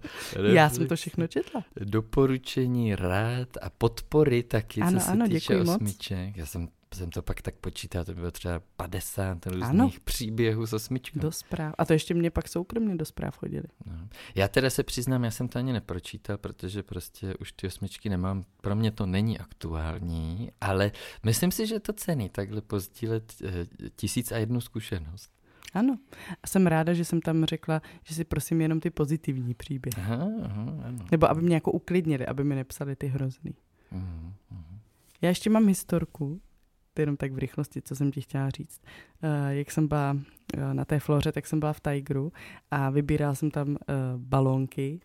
Já 0.43 0.69
jsem 0.69 0.87
to 0.87 0.95
všechno 0.95 1.27
četla. 1.27 1.63
Doporučení, 1.79 2.95
rád 2.95 3.57
a 3.61 3.69
podpory 3.69 4.43
taky, 4.43 4.81
ano, 4.81 4.99
co 4.99 5.05
se 5.05 5.11
ano, 5.11 5.27
týče 5.27 5.57
osmiček. 5.57 6.27
Moc. 6.27 6.37
Já 6.37 6.45
jsem 6.45 6.67
jsem 6.95 7.09
to 7.09 7.21
pak 7.21 7.41
tak 7.41 7.55
počítal, 7.55 8.05
to 8.05 8.13
bylo 8.13 8.31
třeba 8.31 8.61
50 8.75 9.45
různých 9.45 9.63
ano. 9.63 9.91
příběhů 10.03 10.67
s 10.67 10.73
osmičkou. 10.73 11.19
Do 11.19 11.31
zpráv. 11.31 11.75
A 11.77 11.85
to 11.85 11.93
ještě 11.93 12.13
mě 12.13 12.31
pak 12.31 12.47
soukromně 12.47 12.95
do 12.95 13.05
zpráv 13.05 13.37
chodili. 13.37 13.63
No. 13.85 14.07
Já 14.35 14.47
teda 14.47 14.69
se 14.69 14.83
přiznám, 14.83 15.23
já 15.23 15.31
jsem 15.31 15.47
to 15.47 15.59
ani 15.59 15.73
nepročítal, 15.73 16.37
protože 16.37 16.83
prostě 16.83 17.33
už 17.37 17.51
ty 17.51 17.67
osmičky 17.67 18.09
nemám. 18.09 18.43
Pro 18.61 18.75
mě 18.75 18.91
to 18.91 19.05
není 19.05 19.39
aktuální, 19.39 20.51
ale 20.61 20.91
myslím 21.23 21.51
si, 21.51 21.67
že 21.67 21.75
je 21.75 21.79
to 21.79 21.93
cený 21.93 22.29
takhle 22.29 22.61
pozdílet 22.61 23.33
eh, 23.43 23.89
tisíc 23.95 24.31
a 24.31 24.37
jednu 24.37 24.61
zkušenost. 24.61 25.31
Ano. 25.73 25.97
A 26.43 26.47
jsem 26.47 26.67
ráda, 26.67 26.93
že 26.93 27.05
jsem 27.05 27.21
tam 27.21 27.45
řekla, 27.45 27.81
že 28.03 28.15
si 28.15 28.23
prosím 28.23 28.61
jenom 28.61 28.79
ty 28.79 28.89
pozitivní 28.89 29.53
příběhy. 29.53 29.95
Aha, 29.97 30.27
aha, 30.43 30.73
ano. 30.83 31.05
Nebo 31.11 31.29
aby 31.29 31.41
mě 31.41 31.55
jako 31.55 31.71
uklidnili, 31.71 32.25
aby 32.25 32.43
mi 32.43 32.55
nepsali 32.55 32.95
ty 32.95 33.07
hrozný. 33.07 33.51
Uh-huh, 33.91 34.33
uh-huh. 34.51 34.77
Já 35.21 35.29
ještě 35.29 35.49
mám 35.49 35.67
historku, 35.67 36.41
to 36.41 36.50
jenom 36.99 37.17
tak 37.17 37.31
v 37.31 37.37
rychlosti, 37.37 37.81
co 37.81 37.95
jsem 37.95 38.11
ti 38.11 38.21
chtěla 38.21 38.49
říct. 38.49 38.81
Uh, 39.23 39.49
jak 39.49 39.71
jsem 39.71 39.87
byla 39.87 40.11
uh, 40.11 40.73
na 40.73 40.85
té 40.85 40.99
floře, 40.99 41.31
tak 41.31 41.47
jsem 41.47 41.59
byla 41.59 41.73
v 41.73 41.79
Tigeru 41.79 42.31
a 42.71 42.89
vybírala 42.89 43.35
jsem 43.35 43.51
tam 43.51 43.67
uh, 43.69 43.75
balónky 44.17 44.99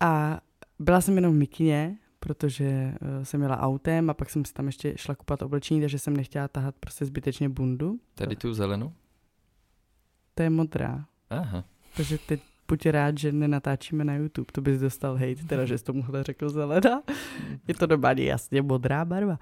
a 0.00 0.40
byla 0.78 1.00
jsem 1.00 1.16
jenom 1.16 1.34
v 1.34 1.38
mikině, 1.38 1.96
protože 2.20 2.94
jsem 3.22 3.42
jela 3.42 3.60
autem 3.60 4.10
a 4.10 4.14
pak 4.14 4.30
jsem 4.30 4.44
si 4.44 4.52
tam 4.52 4.66
ještě 4.66 4.92
šla 4.96 5.14
kupat 5.14 5.42
oblečení, 5.42 5.80
takže 5.80 5.98
jsem 5.98 6.16
nechtěla 6.16 6.48
tahat 6.48 6.74
prostě 6.80 7.04
zbytečně 7.04 7.48
bundu. 7.48 8.00
Tady 8.14 8.36
tu 8.36 8.54
zelenou? 8.54 8.92
To 10.34 10.42
je 10.42 10.50
modrá. 10.50 11.04
Aha. 11.30 11.64
Takže 11.96 12.18
teď 12.18 12.40
buď 12.68 12.86
rád, 12.86 13.18
že 13.18 13.32
nenatáčíme 13.32 14.04
na 14.04 14.14
YouTube, 14.14 14.52
to 14.52 14.60
bys 14.60 14.80
dostal 14.80 15.14
hate, 15.14 15.44
teda, 15.46 15.64
že 15.64 15.78
jsi 15.78 15.84
tomuhle 15.84 16.22
řekl 16.22 16.48
zelená. 16.48 17.02
Je 17.68 17.74
to 17.74 17.86
normálně 17.86 18.24
jasně 18.24 18.62
modrá 18.62 19.04
barva. 19.04 19.38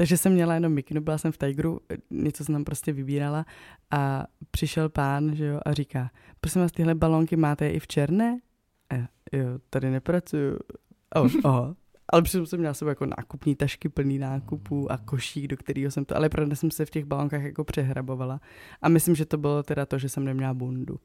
Takže 0.00 0.16
jsem 0.16 0.32
měla 0.32 0.54
jenom 0.54 0.72
mikinu, 0.72 1.00
byla 1.00 1.18
jsem 1.18 1.32
v 1.32 1.38
Tigeru, 1.38 1.80
něco 2.10 2.44
jsem 2.44 2.54
tam 2.54 2.64
prostě 2.64 2.92
vybírala 2.92 3.46
a 3.90 4.26
přišel 4.50 4.88
pán, 4.88 5.36
že 5.36 5.44
jo, 5.46 5.60
a 5.66 5.72
říká, 5.72 6.10
prosím 6.40 6.62
vás, 6.62 6.72
tyhle 6.72 6.94
balónky 6.94 7.36
máte 7.36 7.70
i 7.70 7.80
v 7.80 7.86
černé? 7.86 8.40
A 8.90 8.94
já, 8.94 9.06
jo, 9.32 9.46
tady 9.70 9.90
nepracuju. 9.90 10.58
On, 11.14 11.30
aha. 11.44 11.74
Ale 12.08 12.22
přitom 12.22 12.46
jsem 12.46 12.58
měla 12.58 12.74
sebou 12.74 12.88
jako 12.88 13.06
nákupní 13.06 13.56
tašky 13.56 13.88
plný 13.88 14.18
nákupů 14.18 14.92
a 14.92 14.98
košík, 14.98 15.46
do 15.46 15.56
kterého 15.56 15.90
jsem 15.90 16.04
to, 16.04 16.16
ale 16.16 16.28
pravda 16.28 16.56
jsem 16.56 16.70
se 16.70 16.86
v 16.86 16.90
těch 16.90 17.04
balónkách 17.04 17.42
jako 17.42 17.64
přehrabovala. 17.64 18.40
A 18.82 18.88
myslím, 18.88 19.14
že 19.14 19.26
to 19.26 19.38
bylo 19.38 19.62
teda 19.62 19.86
to, 19.86 19.98
že 19.98 20.08
jsem 20.08 20.24
neměla 20.24 20.54
bundu. 20.54 21.00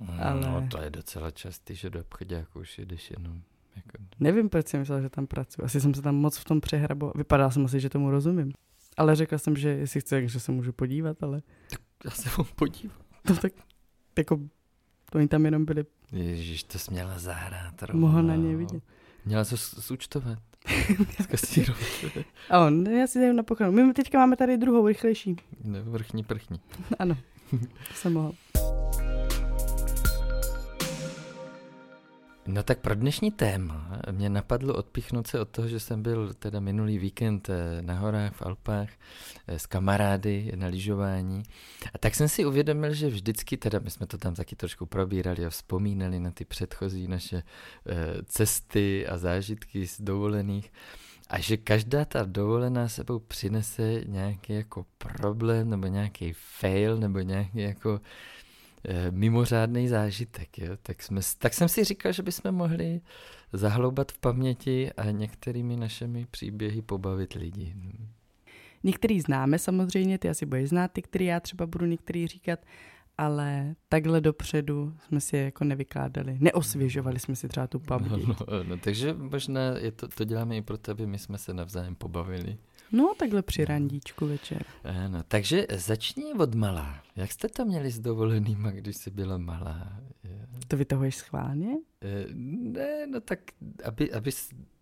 No, 0.00 0.14
ale... 0.18 0.40
No, 0.40 0.68
to 0.70 0.78
je 0.78 0.90
docela 0.90 1.30
častý, 1.30 1.74
že 1.74 1.90
do 1.90 2.00
obchodě 2.00 2.34
jako 2.34 2.60
už 2.60 2.78
jdeš 2.78 3.10
jenom 3.10 3.42
jako... 3.86 4.04
Nevím, 4.20 4.48
proč 4.48 4.68
jsem 4.68 4.80
myslela, 4.80 5.00
že 5.00 5.08
tam 5.08 5.26
pracuji. 5.26 5.62
Asi 5.62 5.80
jsem 5.80 5.94
se 5.94 6.02
tam 6.02 6.16
moc 6.16 6.36
v 6.36 6.44
tom 6.44 6.60
přehrabo. 6.60 7.12
Vypadá 7.16 7.50
jsem 7.50 7.64
asi, 7.64 7.80
že 7.80 7.88
tomu 7.88 8.10
rozumím. 8.10 8.52
Ale 8.96 9.16
řekla 9.16 9.38
jsem, 9.38 9.56
že 9.56 9.68
jestli 9.68 10.00
chce, 10.00 10.28
že 10.28 10.40
se 10.40 10.52
můžu 10.52 10.72
podívat, 10.72 11.22
ale... 11.22 11.42
Tak 11.70 11.80
já 12.04 12.10
se 12.10 12.30
mu 12.38 12.44
podívám. 12.44 12.98
No 13.28 13.36
tak, 13.36 13.52
jako, 14.18 14.40
to 15.10 15.18
oni 15.18 15.28
tam 15.28 15.44
jenom 15.44 15.64
byli... 15.64 15.84
Ježíš, 16.12 16.62
to 16.62 16.78
jsi 16.78 16.90
měla 16.90 17.18
zahrát. 17.18 17.74
Mohl 17.92 18.22
na 18.22 18.36
ně 18.36 18.56
vidět. 18.56 18.82
Měla 19.24 19.44
to 19.44 19.56
zúčtovat. 19.56 20.38
A 22.50 22.66
on, 22.66 22.86
já 22.86 23.06
si 23.06 23.26
dám 23.26 23.36
na 23.36 23.42
pochonu. 23.42 23.72
My 23.72 23.92
teďka 23.92 24.18
máme 24.18 24.36
tady 24.36 24.56
druhou, 24.56 24.88
rychlejší. 24.88 25.36
Vrchní 25.82 26.24
prchní. 26.24 26.60
ano, 26.98 27.16
to 27.88 27.94
jsem 27.94 28.12
mohl. 28.12 28.32
No 32.52 32.62
tak 32.62 32.78
pro 32.78 32.94
dnešní 32.94 33.30
téma 33.30 34.00
mě 34.10 34.28
napadlo 34.30 34.74
odpichnout 34.74 35.26
se 35.26 35.40
od 35.40 35.48
toho, 35.48 35.68
že 35.68 35.80
jsem 35.80 36.02
byl 36.02 36.34
teda 36.34 36.60
minulý 36.60 36.98
víkend 36.98 37.50
eh, 37.50 37.82
na 37.82 37.94
horách 37.94 38.32
v 38.34 38.42
Alpách 38.42 38.88
eh, 39.46 39.58
s 39.58 39.66
kamarády 39.66 40.52
na 40.54 40.66
lyžování. 40.66 41.42
A 41.94 41.98
tak 41.98 42.14
jsem 42.14 42.28
si 42.28 42.44
uvědomil, 42.44 42.94
že 42.94 43.08
vždycky, 43.08 43.56
teda 43.56 43.78
my 43.78 43.90
jsme 43.90 44.06
to 44.06 44.18
tam 44.18 44.34
taky 44.34 44.56
trošku 44.56 44.86
probírali 44.86 45.46
a 45.46 45.50
vzpomínali 45.50 46.20
na 46.20 46.30
ty 46.30 46.44
předchozí 46.44 47.08
naše 47.08 47.36
eh, 47.36 48.22
cesty 48.24 49.06
a 49.06 49.18
zážitky 49.18 49.86
z 49.86 50.00
dovolených, 50.00 50.72
a 51.28 51.40
že 51.40 51.56
každá 51.56 52.04
ta 52.04 52.22
dovolená 52.24 52.88
sebou 52.88 53.18
přinese 53.18 54.02
nějaký 54.06 54.52
jako 54.52 54.86
problém 54.98 55.70
nebo 55.70 55.86
nějaký 55.86 56.32
fail 56.32 56.96
nebo 56.96 57.20
nějaký 57.20 57.58
jako 57.58 58.00
mimořádný 59.10 59.88
zážitek. 59.88 60.58
Jo? 60.58 60.76
Tak, 60.82 61.02
jsme, 61.02 61.20
tak 61.38 61.54
jsem 61.54 61.68
si 61.68 61.84
říkal, 61.84 62.12
že 62.12 62.22
bychom 62.22 62.52
mohli 62.52 63.00
zahloubat 63.52 64.12
v 64.12 64.18
paměti 64.18 64.92
a 64.92 65.10
některými 65.10 65.76
našimi 65.76 66.26
příběhy 66.30 66.82
pobavit 66.82 67.32
lidi. 67.32 67.74
Některý 68.82 69.20
známe 69.20 69.58
samozřejmě, 69.58 70.18
ty 70.18 70.28
asi 70.28 70.46
budeš 70.46 70.68
znát, 70.68 70.92
ty, 70.92 71.02
který 71.02 71.24
já 71.24 71.40
třeba 71.40 71.66
budu 71.66 71.86
některý 71.86 72.26
říkat, 72.26 72.60
ale 73.18 73.74
takhle 73.88 74.20
dopředu 74.20 74.94
jsme 75.06 75.20
si 75.20 75.36
je 75.36 75.42
jako 75.42 75.64
nevykládali. 75.64 76.36
Neosvěžovali 76.40 77.18
jsme 77.18 77.36
si 77.36 77.48
třeba 77.48 77.66
tu 77.66 77.78
paměť. 77.78 78.26
No, 78.26 78.36
no, 78.50 78.64
no, 78.64 78.76
takže 78.76 79.14
možná 79.14 79.60
je 79.78 79.92
to, 79.92 80.08
to 80.08 80.24
děláme 80.24 80.56
i 80.56 80.62
proto, 80.62 80.90
aby 80.90 81.06
my 81.06 81.18
jsme 81.18 81.38
se 81.38 81.54
navzájem 81.54 81.94
pobavili. 81.94 82.56
No, 82.92 83.14
takhle 83.18 83.42
při 83.42 83.64
randíčku 83.64 84.26
večer. 84.26 84.64
Ano, 84.84 85.22
takže 85.28 85.66
začni 85.76 86.34
od 86.34 86.54
malá. 86.54 87.02
Jak 87.16 87.32
jste 87.32 87.48
to 87.48 87.64
měli 87.64 87.90
s 87.90 88.00
dovolenýma, 88.00 88.70
když 88.70 88.96
jsi 88.96 89.10
byla 89.10 89.38
malá? 89.38 90.00
To 90.68 90.76
vytahuješ 90.76 91.16
schválně? 91.16 91.76
E, 92.02 92.26
ne, 92.34 93.06
no 93.06 93.20
tak, 93.20 93.38
aby, 93.84 94.12
aby 94.12 94.30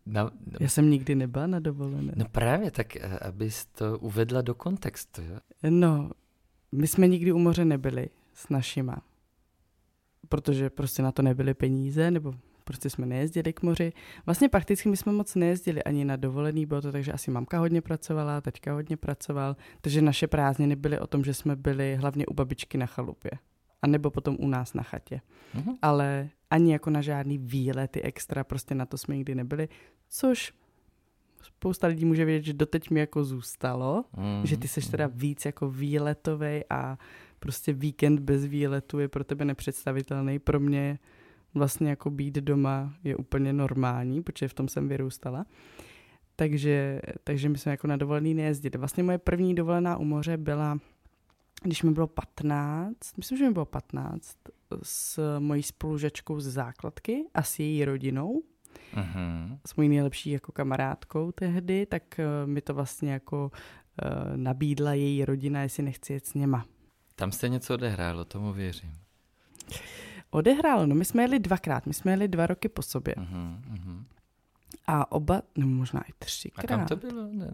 na, 0.06 0.24
no, 0.24 0.30
Já 0.60 0.68
jsem 0.68 0.90
nikdy 0.90 1.14
nebyla 1.14 1.46
na 1.46 1.60
dovolené. 1.60 2.12
No 2.16 2.24
právě, 2.28 2.70
tak 2.70 2.96
eh, 2.96 3.18
abys 3.18 3.66
to 3.66 3.98
uvedla 3.98 4.42
do 4.42 4.54
kontextu. 4.54 5.22
Jo? 5.22 5.38
No, 5.70 6.10
my 6.72 6.86
jsme 6.88 7.08
nikdy 7.08 7.32
u 7.32 7.38
moře 7.38 7.64
nebyli 7.64 8.08
s 8.34 8.48
našima, 8.48 9.02
protože 10.28 10.70
prostě 10.70 11.02
na 11.02 11.12
to 11.12 11.22
nebyly 11.22 11.54
peníze, 11.54 12.10
nebo 12.10 12.34
prostě 12.68 12.90
jsme 12.90 13.06
nejezdili 13.06 13.52
k 13.52 13.62
moři. 13.62 13.92
Vlastně 14.26 14.48
prakticky 14.48 14.88
my 14.88 14.96
jsme 14.96 15.12
moc 15.12 15.34
nejezdili 15.34 15.84
ani 15.84 16.04
na 16.04 16.16
dovolený, 16.16 16.66
bylo 16.66 16.80
to 16.80 16.92
tak, 16.92 17.04
že 17.04 17.12
asi 17.12 17.30
mamka 17.30 17.58
hodně 17.58 17.80
pracovala, 17.80 18.40
teďka 18.40 18.72
hodně 18.72 18.96
pracoval, 18.96 19.56
takže 19.80 20.02
naše 20.02 20.26
prázdniny 20.26 20.76
byly 20.76 20.98
o 20.98 21.06
tom, 21.06 21.24
že 21.24 21.34
jsme 21.34 21.56
byli 21.56 21.96
hlavně 21.96 22.26
u 22.26 22.34
babičky 22.34 22.78
na 22.78 22.86
chalupě. 22.86 23.30
A 23.82 23.86
nebo 23.86 24.10
potom 24.10 24.36
u 24.40 24.48
nás 24.48 24.74
na 24.74 24.82
chatě. 24.82 25.20
Uh-huh. 25.56 25.76
Ale 25.82 26.28
ani 26.50 26.72
jako 26.72 26.90
na 26.90 27.00
žádný 27.00 27.38
výlety 27.38 28.02
extra, 28.02 28.44
prostě 28.44 28.74
na 28.74 28.86
to 28.86 28.98
jsme 28.98 29.16
nikdy 29.16 29.34
nebyli, 29.34 29.68
což 30.08 30.52
spousta 31.42 31.86
lidí 31.86 32.04
může 32.04 32.24
vědět, 32.24 32.44
že 32.44 32.52
doteď 32.52 32.90
mi 32.90 33.00
jako 33.00 33.24
zůstalo, 33.24 34.04
uh-huh. 34.16 34.44
že 34.44 34.56
ty 34.56 34.68
seš 34.68 34.86
teda 34.86 35.06
víc 35.06 35.44
jako 35.44 35.70
výletový 35.70 36.62
a 36.70 36.98
prostě 37.38 37.72
víkend 37.72 38.20
bez 38.20 38.44
výletu 38.44 38.98
je 38.98 39.08
pro 39.08 39.24
tebe 39.24 39.44
nepředstavitelný. 39.44 40.38
Pro 40.38 40.60
mě 40.60 40.98
vlastně 41.54 41.90
jako 41.90 42.10
být 42.10 42.34
doma 42.34 42.94
je 43.04 43.16
úplně 43.16 43.52
normální, 43.52 44.22
protože 44.22 44.48
v 44.48 44.54
tom 44.54 44.68
jsem 44.68 44.88
vyrůstala. 44.88 45.46
Takže, 46.36 47.00
takže 47.24 47.48
my 47.48 47.58
jsme 47.58 47.72
jako 47.72 47.86
na 47.86 47.96
dovolený 47.96 48.34
nejezdili. 48.34 48.78
Vlastně 48.78 49.02
moje 49.02 49.18
první 49.18 49.54
dovolená 49.54 49.96
u 49.96 50.04
moře 50.04 50.36
byla, 50.36 50.78
když 51.62 51.82
mi 51.82 51.90
bylo 51.90 52.06
15, 52.06 52.96
myslím, 53.16 53.38
že 53.38 53.44
mi 53.44 53.52
bylo 53.52 53.64
15, 53.66 54.36
s 54.82 55.38
mojí 55.38 55.62
spolužačkou 55.62 56.40
z 56.40 56.46
základky 56.46 57.24
a 57.34 57.42
s 57.42 57.58
její 57.58 57.84
rodinou. 57.84 58.42
Uh-huh. 58.94 59.58
S 59.66 59.74
mojí 59.74 59.88
nejlepší 59.88 60.30
jako 60.30 60.52
kamarádkou 60.52 61.32
tehdy, 61.32 61.86
tak 61.86 62.02
uh, 62.18 62.50
mi 62.50 62.60
to 62.60 62.74
vlastně 62.74 63.12
jako 63.12 63.50
uh, 63.50 64.36
nabídla 64.36 64.94
její 64.94 65.24
rodina, 65.24 65.62
jestli 65.62 65.82
nechci 65.82 66.12
jet 66.12 66.26
s 66.26 66.34
něma. 66.34 66.66
Tam 67.14 67.32
se 67.32 67.48
něco 67.48 67.74
odehrálo, 67.74 68.24
tomu 68.24 68.52
věřím. 68.52 68.92
Odehrálo, 70.30 70.86
no 70.86 70.94
my 70.94 71.04
jsme 71.04 71.22
jeli 71.22 71.38
dvakrát, 71.38 71.86
my 71.86 71.94
jsme 71.94 72.12
jeli 72.12 72.28
dva 72.28 72.46
roky 72.46 72.68
po 72.68 72.82
sobě. 72.82 73.14
Uh-huh, 73.14 73.60
uh-huh. 73.74 74.04
A 74.86 75.12
oba, 75.12 75.42
no 75.56 75.66
možná 75.66 76.02
i 76.02 76.12
třikrát. 76.18 76.64
A 76.64 76.66
kam 76.66 76.86
to 76.86 76.96
bylo? 76.96 77.28
Ne, 77.32 77.50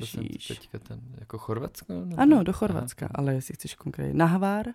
jsem 0.00 0.24
teďka 0.48 0.78
ten, 0.78 1.00
jako 1.18 1.38
Chorvatsko? 1.38 1.92
Nebo? 1.92 2.20
Ano, 2.20 2.42
do 2.42 2.52
Chorvatska, 2.52 3.06
Aha. 3.06 3.12
ale 3.14 3.34
jestli 3.34 3.54
chceš 3.54 3.74
konkrétně. 3.74 4.14
Na 4.14 4.26
Hvár? 4.26 4.66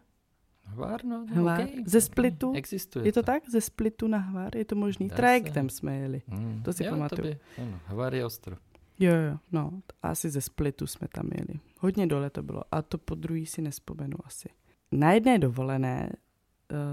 Hvár, 0.63 1.05
no, 1.05 1.25
no 1.36 1.41
Hvár. 1.41 1.62
Okay, 1.62 1.84
Ze 1.86 2.01
Splitu? 2.01 2.50
Okay. 2.50 2.60
Existuje 2.60 3.05
Je 3.05 3.12
to, 3.12 3.22
to 3.22 3.25
tak? 3.25 3.50
Ze 3.50 3.62
Splitu 3.62 4.08
na 4.08 4.17
Hvár? 4.17 4.58
Je 4.58 4.65
to 4.65 4.75
možný? 4.75 5.08
Dá 5.08 5.15
Trajektem 5.15 5.70
se. 5.70 5.75
jsme 5.77 5.98
jeli. 5.98 6.22
Hmm. 6.27 6.62
To 6.63 6.74
si 6.74 6.84
jo, 6.84 6.91
pamatuju. 6.91 7.22
To 7.22 7.27
by, 7.27 7.39
ano, 7.62 7.79
Hvár 7.86 8.15
je 8.15 8.25
ostrov. 8.25 8.58
Jo, 9.00 9.15
jo, 9.15 9.38
no. 9.51 9.82
Asi 10.03 10.29
ze 10.29 10.41
Splitu 10.41 10.88
jsme 10.88 11.08
tam 11.08 11.29
jeli. 11.38 11.60
Hodně 11.79 12.08
dole 12.08 12.29
to 12.29 12.44
bylo. 12.44 12.63
A 12.72 12.82
to 12.82 12.98
po 12.98 13.15
druhý 13.15 13.46
si 13.46 13.62
nespomenu 13.62 14.17
asi. 14.24 14.50
Na 14.91 15.12
jedné 15.12 15.39
dovolené 15.39 16.10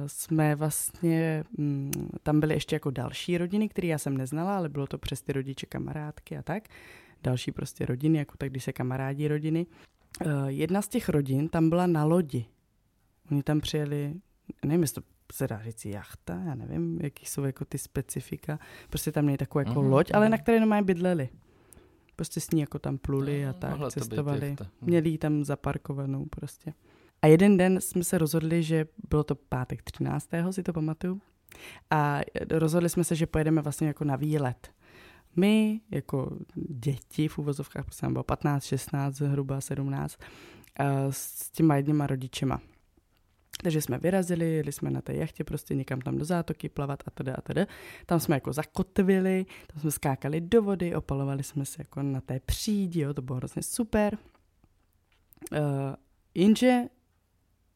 jsme 0.06 0.54
vlastně, 0.54 1.44
mm, 1.58 1.92
tam 2.22 2.40
byly 2.40 2.54
ještě 2.54 2.76
jako 2.76 2.90
další 2.90 3.38
rodiny, 3.38 3.68
které 3.68 3.88
já 3.88 3.98
jsem 3.98 4.16
neznala, 4.16 4.56
ale 4.56 4.68
bylo 4.68 4.86
to 4.86 4.98
přes 4.98 5.22
ty 5.22 5.32
rodiče 5.32 5.66
kamarádky 5.66 6.36
a 6.36 6.42
tak. 6.42 6.68
Další 7.22 7.52
prostě 7.52 7.86
rodiny, 7.86 8.18
jako 8.18 8.36
tak, 8.36 8.50
když 8.50 8.64
se 8.64 8.72
kamarádí 8.72 9.28
rodiny. 9.28 9.66
Uh, 10.26 10.46
jedna 10.46 10.82
z 10.82 10.88
těch 10.88 11.08
rodin 11.08 11.48
tam 11.48 11.68
byla 11.68 11.86
na 11.86 12.04
lodi. 12.04 12.46
Oni 13.30 13.42
tam 13.42 13.60
přijeli, 13.60 14.14
nevím, 14.64 14.82
jestli 14.82 15.02
to 15.02 15.08
se 15.32 15.46
dá 15.46 15.62
říct 15.62 15.84
jachta, 15.84 16.42
já 16.46 16.54
nevím, 16.54 16.98
jaký 17.02 17.26
jsou 17.26 17.42
jako 17.42 17.64
ty 17.64 17.78
specifika. 17.78 18.58
Prostě 18.88 19.12
tam 19.12 19.26
není 19.26 19.38
takovou 19.38 19.60
jako 19.68 19.80
mm-hmm. 19.82 19.90
loď, 19.90 20.10
ale 20.14 20.28
na 20.28 20.38
které 20.38 20.60
normálně 20.60 20.84
bydleli. 20.84 21.28
Prostě 22.16 22.40
s 22.40 22.50
ní 22.50 22.60
jako 22.60 22.78
tam 22.78 22.98
pluli 22.98 23.46
a 23.46 23.52
no, 23.52 23.58
tak, 23.58 23.92
cestovali. 23.92 24.56
Měli 24.80 25.10
ji 25.10 25.18
tam 25.18 25.44
zaparkovanou 25.44 26.26
prostě. 26.26 26.72
A 27.22 27.26
jeden 27.26 27.56
den 27.56 27.80
jsme 27.80 28.04
se 28.04 28.18
rozhodli, 28.18 28.62
že 28.62 28.86
bylo 29.10 29.24
to 29.24 29.34
pátek 29.34 29.82
13. 29.82 30.28
si 30.50 30.62
to 30.62 30.72
pamatuju, 30.72 31.20
a 31.90 32.20
rozhodli 32.50 32.88
jsme 32.88 33.04
se, 33.04 33.14
že 33.14 33.26
pojedeme 33.26 33.62
vlastně 33.62 33.86
jako 33.86 34.04
na 34.04 34.16
výlet. 34.16 34.70
My, 35.36 35.80
jako 35.90 36.38
děti 36.54 37.28
v 37.28 37.38
uvozovkách, 37.38 37.84
prostě 37.84 38.06
bylo 38.08 38.24
15, 38.24 38.64
16, 38.64 39.14
zhruba 39.14 39.60
17, 39.60 40.18
s 41.10 41.50
těma 41.50 41.76
jedněma 41.76 42.06
rodičema. 42.06 42.60
Takže 43.62 43.82
jsme 43.82 43.98
vyrazili, 43.98 44.52
jeli 44.52 44.72
jsme 44.72 44.90
na 44.90 45.00
té 45.00 45.14
jachtě 45.14 45.44
prostě 45.44 45.74
někam 45.74 46.00
tam 46.00 46.18
do 46.18 46.24
zátoky 46.24 46.68
plavat 46.68 47.02
a 47.06 47.10
teda 47.10 47.34
a 47.34 47.40
teda. 47.40 47.66
Tam 48.06 48.20
jsme 48.20 48.36
jako 48.36 48.52
zakotvili, 48.52 49.46
tam 49.66 49.80
jsme 49.80 49.90
skákali 49.90 50.40
do 50.40 50.62
vody, 50.62 50.94
opalovali 50.94 51.42
jsme 51.42 51.64
se 51.64 51.76
jako 51.78 52.02
na 52.02 52.20
té 52.20 52.40
přídi, 52.40 53.00
jo, 53.00 53.14
to 53.14 53.22
bylo 53.22 53.36
hrozně 53.36 53.62
super. 53.62 54.18
Uh, 55.52 55.58
jenže 56.34 56.82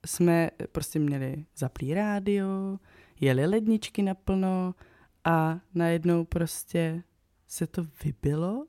jsme 0.07 0.51
prostě 0.73 0.99
měli 0.99 1.45
zaplý 1.57 1.95
rádio, 1.95 2.79
jeli 3.21 3.47
ledničky 3.47 4.03
naplno 4.03 4.75
a 5.25 5.61
najednou 5.75 6.25
prostě 6.25 7.03
se 7.47 7.67
to 7.67 7.83
vybilo. 8.05 8.67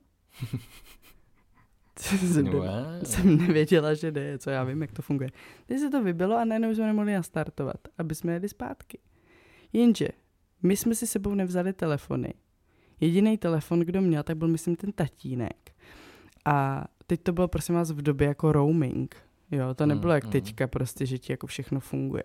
jsem, 1.98 2.44
wow. 2.44 2.64
jsem 3.02 3.36
nevěděla, 3.36 3.94
že 3.94 4.10
jde, 4.10 4.38
co 4.38 4.50
já 4.50 4.64
vím, 4.64 4.82
jak 4.82 4.92
to 4.92 5.02
funguje. 5.02 5.30
Teď 5.66 5.78
se 5.78 5.90
to 5.90 6.02
vybilo 6.02 6.36
a 6.36 6.44
najednou 6.44 6.74
jsme 6.74 6.86
nemohli 6.86 7.14
nastartovat, 7.14 7.88
aby 7.98 8.14
jsme 8.14 8.32
jeli 8.32 8.48
zpátky. 8.48 8.98
Jenže 9.72 10.08
my 10.62 10.76
jsme 10.76 10.94
si 10.94 11.06
sebou 11.06 11.34
nevzali 11.34 11.72
telefony. 11.72 12.34
Jediný 13.00 13.38
telefon, 13.38 13.80
kdo 13.80 14.00
měl, 14.00 14.22
tak 14.22 14.36
byl 14.36 14.48
myslím 14.48 14.76
ten 14.76 14.92
tatínek. 14.92 15.72
A 16.44 16.84
teď 17.06 17.22
to 17.22 17.32
bylo 17.32 17.48
prosím 17.48 17.74
vás 17.74 17.90
v 17.90 18.02
době 18.02 18.28
jako 18.28 18.52
roaming. 18.52 19.27
Jo, 19.50 19.74
to 19.74 19.86
nebylo 19.86 20.10
mm, 20.10 20.14
jak 20.14 20.24
mm. 20.24 20.30
teďka 20.30 20.66
prostě, 20.66 21.06
že 21.06 21.18
ti 21.18 21.32
jako 21.32 21.46
všechno 21.46 21.80
funguje. 21.80 22.22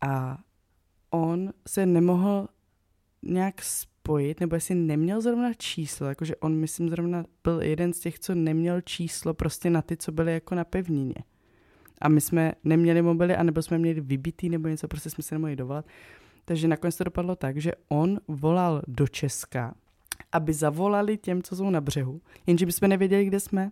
A 0.00 0.38
on 1.10 1.52
se 1.66 1.86
nemohl 1.86 2.48
nějak 3.22 3.62
spojit, 3.62 4.40
nebo 4.40 4.54
jestli 4.54 4.74
neměl 4.74 5.20
zrovna 5.20 5.54
číslo, 5.54 6.06
jakože 6.06 6.36
on, 6.36 6.56
myslím, 6.56 6.90
zrovna 6.90 7.24
byl 7.44 7.62
jeden 7.62 7.92
z 7.92 8.00
těch, 8.00 8.18
co 8.18 8.34
neměl 8.34 8.80
číslo 8.80 9.34
prostě 9.34 9.70
na 9.70 9.82
ty, 9.82 9.96
co 9.96 10.12
byly 10.12 10.32
jako 10.32 10.54
na 10.54 10.64
pevnině. 10.64 11.14
A 12.00 12.08
my 12.08 12.20
jsme 12.20 12.52
neměli 12.64 13.02
mobily, 13.02 13.36
anebo 13.36 13.62
jsme 13.62 13.78
měli 13.78 14.00
vybitý, 14.00 14.48
nebo 14.48 14.68
něco, 14.68 14.88
prostě 14.88 15.10
jsme 15.10 15.22
se 15.22 15.34
nemohli 15.34 15.56
dovolat. 15.56 15.86
Takže 16.44 16.68
nakonec 16.68 16.96
to 16.96 17.04
dopadlo 17.04 17.36
tak, 17.36 17.56
že 17.56 17.72
on 17.88 18.20
volal 18.28 18.82
do 18.86 19.08
Česka, 19.08 19.74
aby 20.32 20.52
zavolali 20.52 21.18
těm, 21.18 21.42
co 21.42 21.56
jsou 21.56 21.70
na 21.70 21.80
břehu, 21.80 22.20
jenže 22.46 22.66
jsme 22.66 22.88
nevěděli, 22.88 23.24
kde 23.24 23.40
jsme. 23.40 23.70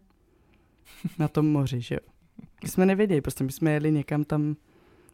Na 1.19 1.29
tom 1.29 1.47
moři, 1.47 1.81
že 1.81 1.95
jo. 1.95 2.18
My 2.63 2.69
jsme 2.69 2.87
nevěděli, 2.87 3.21
prostě 3.21 3.45
my 3.45 3.53
jsme 3.53 3.71
jeli 3.71 3.93
někam 3.93 4.25
tam 4.25 4.57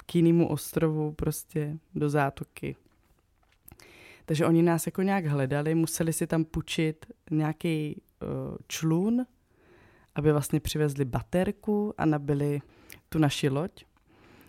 k 0.07 0.15
jinému 0.15 0.49
ostrovu, 0.49 1.13
prostě 1.13 1.79
do 1.95 2.11
zátoky. 2.11 2.77
Takže 4.25 4.47
oni 4.47 4.63
nás 4.63 4.87
jako 4.87 5.03
nějak 5.03 5.27
hledali, 5.27 5.75
museli 5.75 6.13
si 6.13 6.27
tam 6.27 6.45
půjčit 6.45 7.07
nějaký 7.31 8.03
uh, 8.23 8.57
člun, 8.69 9.27
aby 10.15 10.33
vlastně 10.33 10.61
přivezli 10.61 11.05
baterku 11.05 11.95
a 11.99 12.05
nabili 12.07 12.61
tu 13.09 13.19
naši 13.19 13.49
loď. 13.49 13.85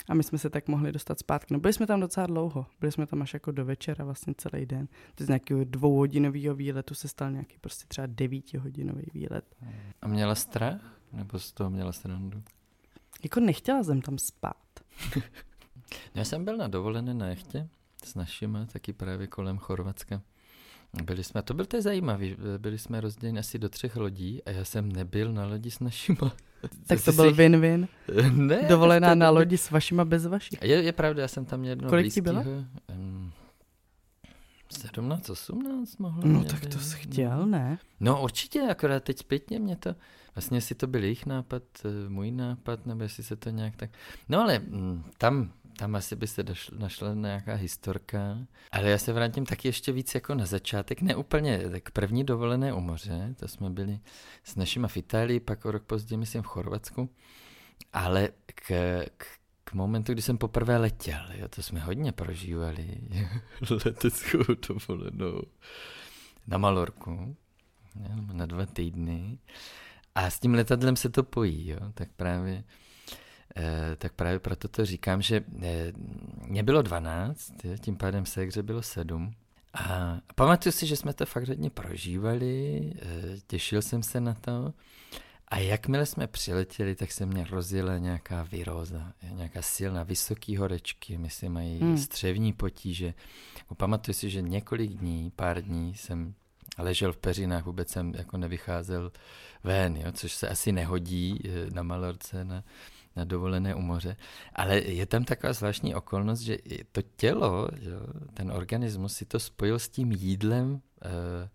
A 0.09 0.13
my 0.13 0.23
jsme 0.23 0.37
se 0.37 0.49
tak 0.49 0.67
mohli 0.67 0.91
dostat 0.91 1.19
zpátky. 1.19 1.53
No 1.53 1.59
byli 1.59 1.73
jsme 1.73 1.87
tam 1.87 1.99
docela 1.99 2.27
dlouho. 2.27 2.65
Byli 2.79 2.91
jsme 2.91 3.07
tam 3.07 3.21
až 3.21 3.33
jako 3.33 3.51
do 3.51 3.65
večera 3.65 4.05
vlastně 4.05 4.33
celý 4.37 4.65
den. 4.65 4.87
To 5.15 5.23
z 5.23 5.27
nějakého 5.27 5.63
dvouhodinového 5.63 6.55
výletu 6.55 6.93
se 6.93 7.07
stal 7.07 7.31
nějaký 7.31 7.57
prostě 7.61 7.85
třeba 7.87 8.07
devítihodinový 8.07 9.05
výlet. 9.13 9.55
A 10.01 10.07
měla 10.07 10.35
strach? 10.35 10.99
Nebo 11.13 11.39
z 11.39 11.51
toho 11.51 11.69
měla 11.69 11.91
srandu? 11.91 12.43
Jako 13.25 13.39
nechtěla 13.39 13.83
jsem 13.83 14.01
tam 14.01 14.17
spát. 14.17 14.79
já 16.15 16.25
jsem 16.25 16.45
byl 16.45 16.57
na 16.57 16.67
dovolené 16.67 17.13
na 17.13 17.27
jechtě 17.27 17.67
s 18.03 18.15
našimi, 18.15 18.57
taky 18.73 18.93
právě 18.93 19.27
kolem 19.27 19.57
Chorvatska. 19.57 20.21
Byli 21.03 21.23
jsme, 21.23 21.41
to 21.41 21.53
byl 21.53 21.65
to 21.65 21.81
zajímavý, 21.81 22.35
byli 22.57 22.77
jsme 22.77 23.01
rozděleni 23.01 23.39
asi 23.39 23.59
do 23.59 23.69
třech 23.69 23.95
lodí 23.95 24.43
a 24.43 24.51
já 24.51 24.65
jsem 24.65 24.91
nebyl 24.91 25.33
na 25.33 25.45
lodi 25.45 25.71
s 25.71 25.79
našima. 25.79 26.31
Tak 26.87 27.03
to 27.05 27.11
byl 27.11 27.33
win-win. 27.33 27.87
Ne. 28.33 28.61
Dovolená 28.69 29.09
to, 29.09 29.15
na 29.15 29.29
lodi 29.29 29.57
s 29.57 29.71
vašima 29.71 30.05
bez 30.05 30.25
vašich. 30.25 30.61
Je, 30.61 30.83
je 30.83 30.91
pravda, 30.91 31.21
já 31.21 31.27
jsem 31.27 31.45
tam 31.45 31.63
jednou 31.63 31.89
Kolik 31.89 32.13
ti 32.13 32.21
bylo? 32.21 32.43
Um, 32.89 33.31
17, 34.69 35.29
18 35.29 35.97
mohlo 35.97 36.21
No 36.25 36.43
tak 36.43 36.65
to 36.65 36.79
jsi 36.79 36.97
chtěl, 36.97 37.45
ne? 37.45 37.77
No 37.99 38.23
určitě, 38.23 38.61
akorát 38.61 39.03
teď 39.03 39.19
zpětně 39.19 39.59
mě 39.59 39.75
to, 39.75 39.95
vlastně 40.35 40.57
jestli 40.57 40.75
to 40.75 40.87
byl 40.87 41.03
jejich 41.03 41.25
nápad, 41.25 41.63
eh, 41.85 42.09
můj 42.09 42.31
nápad, 42.31 42.85
nebo 42.85 43.03
jestli 43.03 43.23
se 43.23 43.35
to 43.35 43.49
nějak 43.49 43.75
tak, 43.75 43.89
no 44.29 44.41
ale 44.41 44.59
mm, 44.59 45.03
tam, 45.17 45.51
tam 45.77 45.95
asi 45.95 46.15
by 46.15 46.27
se 46.27 46.43
našla 46.77 47.13
nějaká 47.13 47.55
historka, 47.55 48.37
ale 48.71 48.89
já 48.89 48.97
se 48.97 49.13
vrátím 49.13 49.45
taky 49.45 49.67
ještě 49.67 49.91
víc 49.91 50.15
jako 50.15 50.35
na 50.35 50.45
začátek, 50.45 51.01
ne 51.01 51.15
úplně 51.15 51.69
tak 51.69 51.91
první 51.91 52.23
dovolené 52.23 52.73
u 52.73 52.79
moře, 52.79 53.35
to 53.39 53.47
jsme 53.47 53.69
byli 53.69 53.99
s 54.43 54.55
našimi 54.55 54.87
v 54.87 54.97
Itálii, 54.97 55.39
pak 55.39 55.65
o 55.65 55.71
rok 55.71 55.83
později 55.83 56.17
myslím 56.17 56.41
v 56.41 56.47
Chorvatsku, 56.47 57.09
ale 57.93 58.29
k, 58.45 58.71
k 59.17 59.25
k 59.65 59.73
momentu, 59.73 60.13
kdy 60.13 60.21
jsem 60.21 60.37
poprvé 60.37 60.77
letěl, 60.77 61.25
jo, 61.33 61.47
to 61.47 61.63
jsme 61.63 61.79
hodně 61.79 62.11
prožívali, 62.11 62.97
leteckou 63.85 64.43
dovolenou 64.67 65.41
na 66.47 66.57
Malorku, 66.57 67.35
na 68.33 68.45
dva 68.45 68.65
týdny. 68.65 69.37
A 70.15 70.29
s 70.29 70.39
tím 70.39 70.53
letadlem 70.53 70.95
se 70.95 71.09
to 71.09 71.23
pojí, 71.23 71.69
jo, 71.69 71.79
tak 71.93 72.09
právě 72.15 72.63
eh, 73.55 73.95
tak 73.97 74.13
právě 74.13 74.39
proto 74.39 74.67
to 74.67 74.85
říkám, 74.85 75.21
že 75.21 75.43
eh, 75.61 75.91
mě 76.47 76.63
bylo 76.63 76.81
12, 76.81 77.53
jo, 77.63 77.77
tím 77.77 77.95
pádem 77.97 78.25
se 78.25 78.63
bylo 78.63 78.81
7. 78.81 79.33
A 79.73 80.17
pamatuju 80.35 80.73
si, 80.73 80.87
že 80.87 80.95
jsme 80.95 81.13
to 81.13 81.25
fakt 81.25 81.47
hodně 81.47 81.69
prožívali, 81.69 82.81
eh, 82.95 83.37
těšil 83.47 83.81
jsem 83.81 84.03
se 84.03 84.21
na 84.21 84.33
to. 84.33 84.73
A 85.47 85.57
jakmile 85.57 86.05
jsme 86.05 86.27
přiletěli, 86.27 86.95
tak 86.95 87.11
se 87.11 87.25
mě 87.25 87.45
rozjela 87.49 87.97
nějaká 87.97 88.43
viróza, 88.43 89.13
nějaká 89.31 89.61
silná, 89.61 90.03
vysoký 90.03 90.57
horečky, 90.57 91.17
myslím, 91.17 91.53
mají 91.53 91.79
hmm. 91.79 91.97
střevní 91.97 92.53
potíže. 92.53 93.13
Pamatuju 93.77 94.15
si, 94.15 94.29
že 94.29 94.41
několik 94.41 94.91
dní, 94.91 95.31
pár 95.35 95.61
dní 95.61 95.95
jsem 95.95 96.33
ležel 96.77 97.13
v 97.13 97.17
peřinách, 97.17 97.65
vůbec 97.65 97.89
jsem 97.89 98.13
jako 98.15 98.37
nevycházel 98.37 99.11
ven, 99.65 99.97
jo, 99.97 100.11
což 100.11 100.33
se 100.33 100.49
asi 100.49 100.71
nehodí 100.71 101.39
eh, 101.45 101.49
na 101.73 101.83
Malorce, 101.83 102.45
na, 102.45 102.63
na 103.15 103.25
dovolené 103.25 103.75
u 103.75 103.81
moře. 103.81 104.15
Ale 104.55 104.77
je 104.77 105.05
tam 105.05 105.23
taková 105.23 105.53
zvláštní 105.53 105.95
okolnost, 105.95 106.39
že 106.39 106.57
to 106.91 107.01
tělo, 107.01 107.67
jo, 107.81 107.99
ten 108.33 108.51
organismus 108.51 109.13
si 109.13 109.25
to 109.25 109.39
spojil 109.39 109.79
s 109.79 109.89
tím 109.89 110.11
jídlem, 110.11 110.81
eh, 111.01 111.49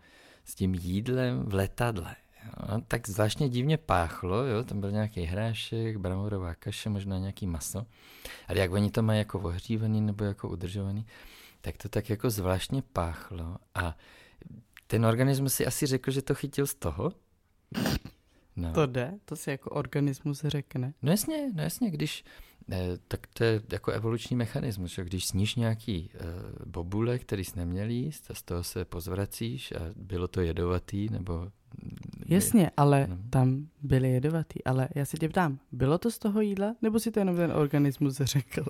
s 0.44 0.54
tím 0.54 0.74
jídlem 0.74 1.44
v 1.46 1.54
letadle. 1.54 2.16
No, 2.68 2.80
tak 2.88 3.08
zvláštně 3.08 3.48
divně 3.48 3.76
páchlo, 3.76 4.44
jo, 4.46 4.64
tam 4.64 4.80
byl 4.80 4.90
nějaký 4.90 5.22
hrášek, 5.22 5.96
bramborová 5.96 6.54
kaše, 6.54 6.88
možná 6.88 7.18
nějaký 7.18 7.46
maso. 7.46 7.86
Ale 8.48 8.58
jak 8.58 8.72
oni 8.72 8.90
to 8.90 9.02
mají 9.02 9.18
jako 9.18 9.40
ohřívaný 9.40 10.00
nebo 10.00 10.24
jako 10.24 10.48
udržovaný, 10.48 11.06
tak 11.60 11.76
to 11.76 11.88
tak 11.88 12.10
jako 12.10 12.30
zvláštně 12.30 12.82
páchlo 12.82 13.56
a 13.74 13.96
ten 14.86 15.06
organismus 15.06 15.54
si 15.54 15.66
asi 15.66 15.86
řekl, 15.86 16.10
že 16.10 16.22
to 16.22 16.34
chytil 16.34 16.66
z 16.66 16.74
toho. 16.74 17.12
No. 18.60 18.72
To 18.72 18.86
jde? 18.86 19.14
To 19.24 19.36
si 19.36 19.50
jako 19.50 19.70
organismus 19.70 20.42
řekne? 20.44 20.94
No 21.02 21.10
jasně, 21.10 21.50
no 21.54 21.62
jasně, 21.62 21.90
když, 21.90 22.24
eh, 22.72 22.98
tak 23.08 23.26
to 23.26 23.44
je 23.44 23.62
jako 23.72 23.90
evoluční 23.90 24.36
mechanismus, 24.36 24.94
že 24.94 25.04
když 25.04 25.26
sníš 25.26 25.54
nějaký 25.54 26.10
eh, 26.14 26.18
bobule, 26.66 27.18
který 27.18 27.44
jsi 27.44 27.58
neměl 27.58 27.90
jíst 27.90 28.30
a 28.30 28.34
z 28.34 28.42
toho 28.42 28.62
se 28.64 28.84
pozvracíš 28.84 29.72
a 29.72 29.80
bylo 29.96 30.28
to 30.28 30.40
jedovatý 30.40 31.08
nebo 31.10 31.48
Jasně, 32.28 32.70
ale 32.76 33.06
no. 33.10 33.18
tam 33.30 33.66
byly 33.82 34.10
jedovatý. 34.10 34.64
Ale 34.64 34.88
já 34.94 35.04
se 35.04 35.16
tě 35.16 35.28
ptám, 35.28 35.58
bylo 35.72 35.98
to 35.98 36.10
z 36.10 36.18
toho 36.18 36.40
jídla, 36.40 36.74
nebo 36.82 37.00
si 37.00 37.10
to 37.10 37.18
jenom 37.18 37.36
ten 37.36 37.52
organismus 37.52 38.16
řekl? 38.16 38.64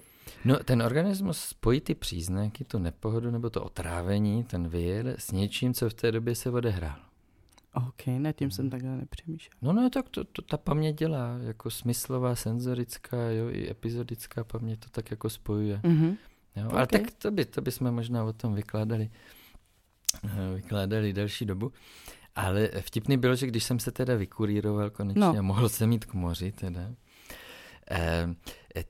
No, 0.45 0.57
ten 0.57 0.83
organismus 0.83 1.39
spojí 1.39 1.81
ty 1.81 1.95
příznaky, 1.95 2.65
tu 2.65 2.79
nepohodu 2.79 3.31
nebo 3.31 3.51
to 3.51 3.65
otrávení, 3.65 4.45
ten 4.45 4.69
vir, 4.69 5.15
s 5.19 5.33
něčím, 5.33 5.75
co 5.75 5.91
v 5.91 5.95
té 5.95 6.13
době 6.13 6.35
se 6.35 6.51
odehrálo. 6.51 7.10
OK, 7.75 8.07
nad 8.07 8.33
tím 8.33 8.51
jsem 8.51 8.71
takhle 8.71 8.97
nepřemýšlel. 8.97 9.59
No, 9.63 9.73
no, 9.73 9.91
tak 9.91 10.09
to, 10.09 10.25
to 10.25 10.43
ta 10.43 10.57
paměť 10.57 10.99
dělá, 10.99 11.39
jako 11.43 11.71
smyslová, 11.71 12.35
senzorická, 12.35 13.31
jo, 13.31 13.49
i 13.51 13.71
epizodická 13.71 14.45
paměť 14.45 14.81
to 14.81 14.89
tak 14.91 15.11
jako 15.11 15.31
spojuje. 15.31 15.77
Mm-hmm. 15.77 16.17
Jo? 16.57 16.67
Okay. 16.67 16.79
Ale 16.79 16.87
tak 16.87 17.03
to 17.19 17.31
by, 17.31 17.45
to 17.45 17.61
by 17.61 17.73
jsme 17.73 17.91
možná 17.91 18.25
o 18.25 18.33
tom 18.33 18.55
vykládali, 18.55 19.11
eh, 20.25 20.55
vykládali 20.55 21.13
další 21.13 21.47
dobu. 21.47 21.73
Ale 22.35 22.69
vtipný 22.81 23.17
bylo, 23.17 23.37
že 23.37 23.47
když 23.47 23.65
jsem 23.65 23.79
se 23.79 23.91
teda 23.91 24.17
vykuríroval 24.17 24.91
konečně 24.91 25.21
no. 25.21 25.39
a 25.39 25.43
mohl 25.43 25.69
jsem 25.69 25.93
jít 25.93 26.05
k 26.05 26.15
moři 26.15 26.53
teda, 26.53 26.81
eh, 27.91 28.35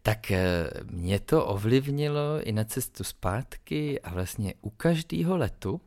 tak 0.02 0.30
eh, 0.30 0.70
mě 0.90 1.20
to 1.20 1.46
ovlivnilo 1.46 2.40
i 2.42 2.52
na 2.52 2.64
cestu 2.64 3.04
zpátky 3.04 4.00
a 4.00 4.14
vlastně 4.14 4.54
u 4.60 4.70
každého 4.70 5.36
letu 5.36 5.80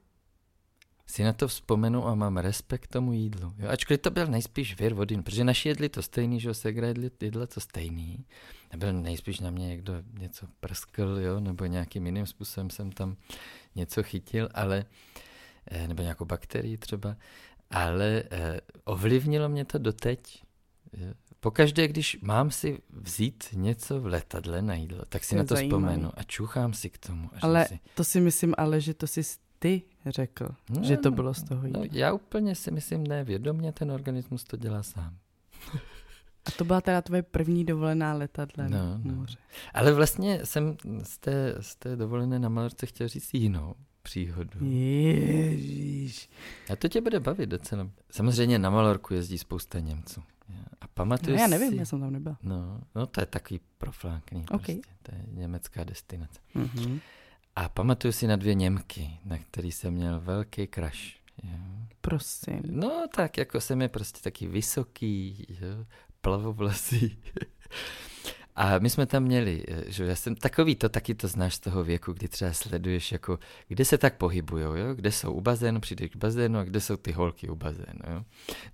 si 1.13 1.23
na 1.23 1.33
to 1.33 1.47
vzpomenu 1.47 2.07
a 2.07 2.15
mám 2.15 2.37
respekt 2.37 2.87
tomu 2.87 3.13
jídlu. 3.13 3.53
Jo? 3.57 3.69
Ačkoliv 3.69 4.01
to 4.01 4.11
byl 4.11 4.27
nejspíš 4.27 4.79
vir 4.79 4.93
vodin, 4.93 5.23
protože 5.23 5.43
naši 5.43 5.69
jedli 5.69 5.89
to 5.89 6.01
stejný, 6.01 6.39
že 6.39 6.53
Segra 6.53 6.87
jedli, 6.87 7.11
jedla 7.21 7.47
to 7.47 7.59
stejný. 7.59 8.25
A 8.71 8.77
byl 8.77 8.93
nejspíš 8.93 9.39
na 9.39 9.49
mě 9.49 9.67
někdo 9.67 9.93
něco 10.19 10.47
prskl, 10.59 11.19
jo? 11.21 11.39
nebo 11.39 11.65
nějakým 11.65 12.05
jiným 12.05 12.25
způsobem 12.25 12.69
jsem 12.69 12.91
tam 12.91 13.15
něco 13.75 14.03
chytil, 14.03 14.49
ale 14.53 14.85
eh, 15.67 15.87
nebo 15.87 16.01
nějakou 16.01 16.25
bakterii 16.25 16.77
třeba, 16.77 17.15
ale 17.69 18.23
eh, 18.31 18.59
ovlivnilo 18.83 19.49
mě 19.49 19.65
to 19.65 19.77
doteď. 19.77 20.43
Pokaždé, 21.39 21.87
když 21.87 22.17
mám 22.21 22.51
si 22.51 22.79
vzít 22.89 23.43
něco 23.53 24.01
v 24.01 24.05
letadle 24.05 24.61
na 24.61 24.73
jídlo, 24.73 25.05
tak 25.09 25.23
si 25.23 25.35
na 25.35 25.43
to 25.43 25.55
zajímavý. 25.55 25.83
vzpomenu 25.83 26.11
a 26.15 26.23
čuchám 26.23 26.73
si 26.73 26.89
k 26.89 26.97
tomu. 26.97 27.29
Ale 27.41 27.65
si... 27.67 27.79
to 27.95 28.03
si 28.03 28.21
myslím 28.21 28.53
ale, 28.57 28.81
že 28.81 28.93
to 28.93 29.07
si 29.07 29.21
ty 29.59 29.81
řekl, 30.05 30.49
no, 30.69 30.83
že 30.83 30.97
to 30.97 31.11
bylo 31.11 31.33
z 31.33 31.43
toho 31.43 31.61
no, 31.61 31.67
jídla. 31.67 31.81
No, 31.81 31.87
já 31.91 32.13
úplně 32.13 32.55
si 32.55 32.71
myslím, 32.71 33.07
ne, 33.07 33.23
vědomě 33.23 33.71
ten 33.71 33.91
organismus 33.91 34.43
to 34.43 34.57
dělá 34.57 34.83
sám. 34.83 35.17
A 36.45 36.51
to 36.57 36.65
byla 36.65 36.81
teda 36.81 37.01
tvoje 37.01 37.23
první 37.23 37.65
dovolená 37.65 38.13
letadle 38.13 38.69
no, 38.69 38.97
no. 39.03 39.15
moře. 39.15 39.37
Ale 39.73 39.93
vlastně 39.93 40.45
jsem 40.45 40.77
z 41.03 41.17
té, 41.17 41.55
z 41.59 41.75
té 41.75 41.95
dovolené 41.95 42.39
na 42.39 42.49
Malorce 42.49 42.85
chtěl 42.85 43.07
říct 43.07 43.33
jinou 43.33 43.75
příhodu. 44.01 44.65
Ježíš. 44.65 46.29
A 46.71 46.75
to 46.75 46.87
tě 46.87 47.01
bude 47.01 47.19
bavit 47.19 47.49
docela. 47.49 47.89
Samozřejmě 48.11 48.59
na 48.59 48.69
Malorku 48.69 49.13
jezdí 49.13 49.37
spousta 49.37 49.79
Němců. 49.79 50.23
A 50.81 50.87
pamatuju 50.87 51.35
no, 51.35 51.41
já 51.41 51.47
nevím, 51.47 51.71
si... 51.71 51.75
já 51.75 51.85
jsem 51.85 51.99
tam 51.99 52.11
nebyl. 52.11 52.35
No, 52.43 52.81
no 52.95 53.07
to 53.07 53.19
je 53.21 53.25
takový 53.25 53.59
proflákný. 53.77 54.45
Okay. 54.51 54.75
Prostě. 54.75 54.93
To 55.03 55.15
je 55.15 55.23
německá 55.27 55.83
destinace. 55.83 56.39
Mm-hmm. 56.55 56.99
A 57.55 57.69
pamatuju 57.69 58.11
si 58.11 58.27
na 58.27 58.35
dvě 58.35 58.53
Němky, 58.53 59.19
na 59.25 59.37
který 59.37 59.71
jsem 59.71 59.93
měl 59.93 60.19
velký. 60.19 60.67
Jo. 61.43 61.49
Prosím. 62.01 62.61
No 62.65 63.07
tak, 63.15 63.37
jako 63.37 63.61
jsem 63.61 63.81
je 63.81 63.89
prostě 63.89 64.19
taky 64.21 64.47
vysoký, 64.47 65.47
jo, 65.49 65.85
plavovlasý. 66.21 67.17
A 68.55 68.79
my 68.79 68.89
jsme 68.89 69.05
tam 69.05 69.23
měli, 69.23 69.65
že 69.87 70.05
já 70.05 70.15
jsem 70.15 70.35
takový 70.35 70.75
to, 70.75 70.89
taky 70.89 71.15
to 71.15 71.27
znáš 71.27 71.55
z 71.55 71.59
toho 71.59 71.83
věku, 71.83 72.13
kdy 72.13 72.27
třeba 72.27 72.53
sleduješ, 72.53 73.11
jako, 73.11 73.39
kde 73.67 73.85
se 73.85 73.97
tak 73.97 74.17
pohybujou, 74.17 74.75
jo? 74.75 74.95
kde 74.95 75.11
jsou 75.11 75.33
u 75.33 75.41
bazénu, 75.41 75.79
přijdeš 75.79 76.09
k 76.09 76.15
bazénu 76.15 76.59
a 76.59 76.63
kde 76.63 76.81
jsou 76.81 76.97
ty 76.97 77.11
holky 77.11 77.49
u 77.49 77.55
bazénu. 77.55 77.99
Jo? 78.13 78.23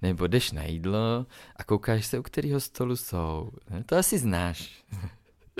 Nebo 0.01 0.27
jdeš 0.27 0.51
na 0.51 0.63
jídlo 0.63 1.25
a 1.55 1.63
koukáš 1.63 2.05
se, 2.05 2.19
u 2.19 2.23
kterého 2.23 2.59
stolu 2.59 2.95
jsou. 2.95 3.51
To 3.85 3.95
asi 3.95 4.19
znáš. 4.19 4.83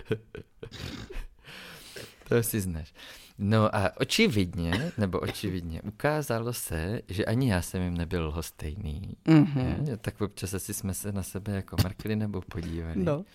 to 2.30 2.36
asi 2.36 2.62
znáš. 2.62 2.94
No 3.38 3.76
a 3.76 3.98
očividně, 3.98 4.92
nebo 4.98 5.20
očividně, 5.20 5.82
ukázalo 5.82 6.54
se, 6.54 7.02
že 7.08 7.26
ani 7.26 7.50
já 7.52 7.62
jsem 7.62 7.82
jim 7.82 7.98
nebyl 7.98 8.28
lhostejný. 8.28 9.18
Mm-hmm. 9.26 9.98
Tak 9.98 10.22
občas 10.22 10.54
asi 10.54 10.74
jsme 10.74 10.94
se 10.94 11.12
na 11.12 11.24
sebe 11.24 11.52
jako 11.52 11.76
mrkli 11.84 12.16
nebo 12.16 12.42
podívali. 12.42 13.04
No. 13.04 13.26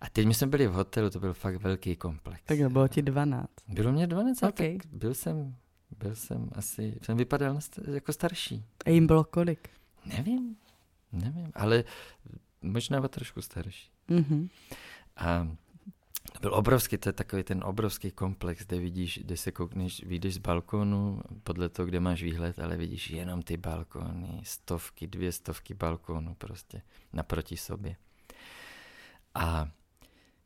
A 0.00 0.10
teď 0.10 0.26
my 0.26 0.34
jsme 0.34 0.46
byli 0.46 0.66
v 0.66 0.72
hotelu, 0.72 1.10
to 1.10 1.20
byl 1.20 1.34
fakt 1.34 1.56
velký 1.56 1.96
komplex. 1.96 2.42
Tak 2.44 2.72
bylo 2.72 2.88
ti 2.88 3.02
12. 3.02 3.48
Bylo 3.68 3.92
mě 3.92 4.06
12, 4.06 4.42
okay. 4.42 4.78
tak 4.78 4.86
byl 4.92 5.14
jsem, 5.14 5.54
byl 5.98 6.14
jsem 6.14 6.50
asi, 6.52 6.98
jsem 7.02 7.16
vypadal 7.16 7.58
jako 7.92 8.12
starší. 8.12 8.64
A 8.84 8.90
jim 8.90 9.06
bylo 9.06 9.24
kolik? 9.24 9.68
Nevím, 10.06 10.56
nevím, 11.12 11.50
ale 11.54 11.84
možná 12.62 13.08
trošku 13.08 13.42
starší. 13.42 13.90
Mm-hmm. 14.08 14.48
A 15.16 15.48
byl 16.40 16.54
obrovský, 16.54 16.98
to 16.98 17.08
je 17.08 17.12
takový 17.12 17.42
ten 17.42 17.64
obrovský 17.64 18.10
komplex, 18.10 18.66
kde 18.66 18.78
vidíš, 18.78 19.18
kde 19.24 19.36
se 19.36 19.52
koukneš, 19.52 20.04
vyjdeš 20.04 20.34
z 20.34 20.38
balkónu, 20.38 21.20
podle 21.42 21.68
toho, 21.68 21.86
kde 21.86 22.00
máš 22.00 22.22
výhled, 22.22 22.58
ale 22.58 22.76
vidíš 22.76 23.10
jenom 23.10 23.42
ty 23.42 23.56
balkóny, 23.56 24.40
stovky, 24.42 25.06
dvě 25.06 25.32
stovky 25.32 25.74
balkónů 25.74 26.34
prostě 26.34 26.82
naproti 27.12 27.56
sobě. 27.56 27.96
A 29.34 29.70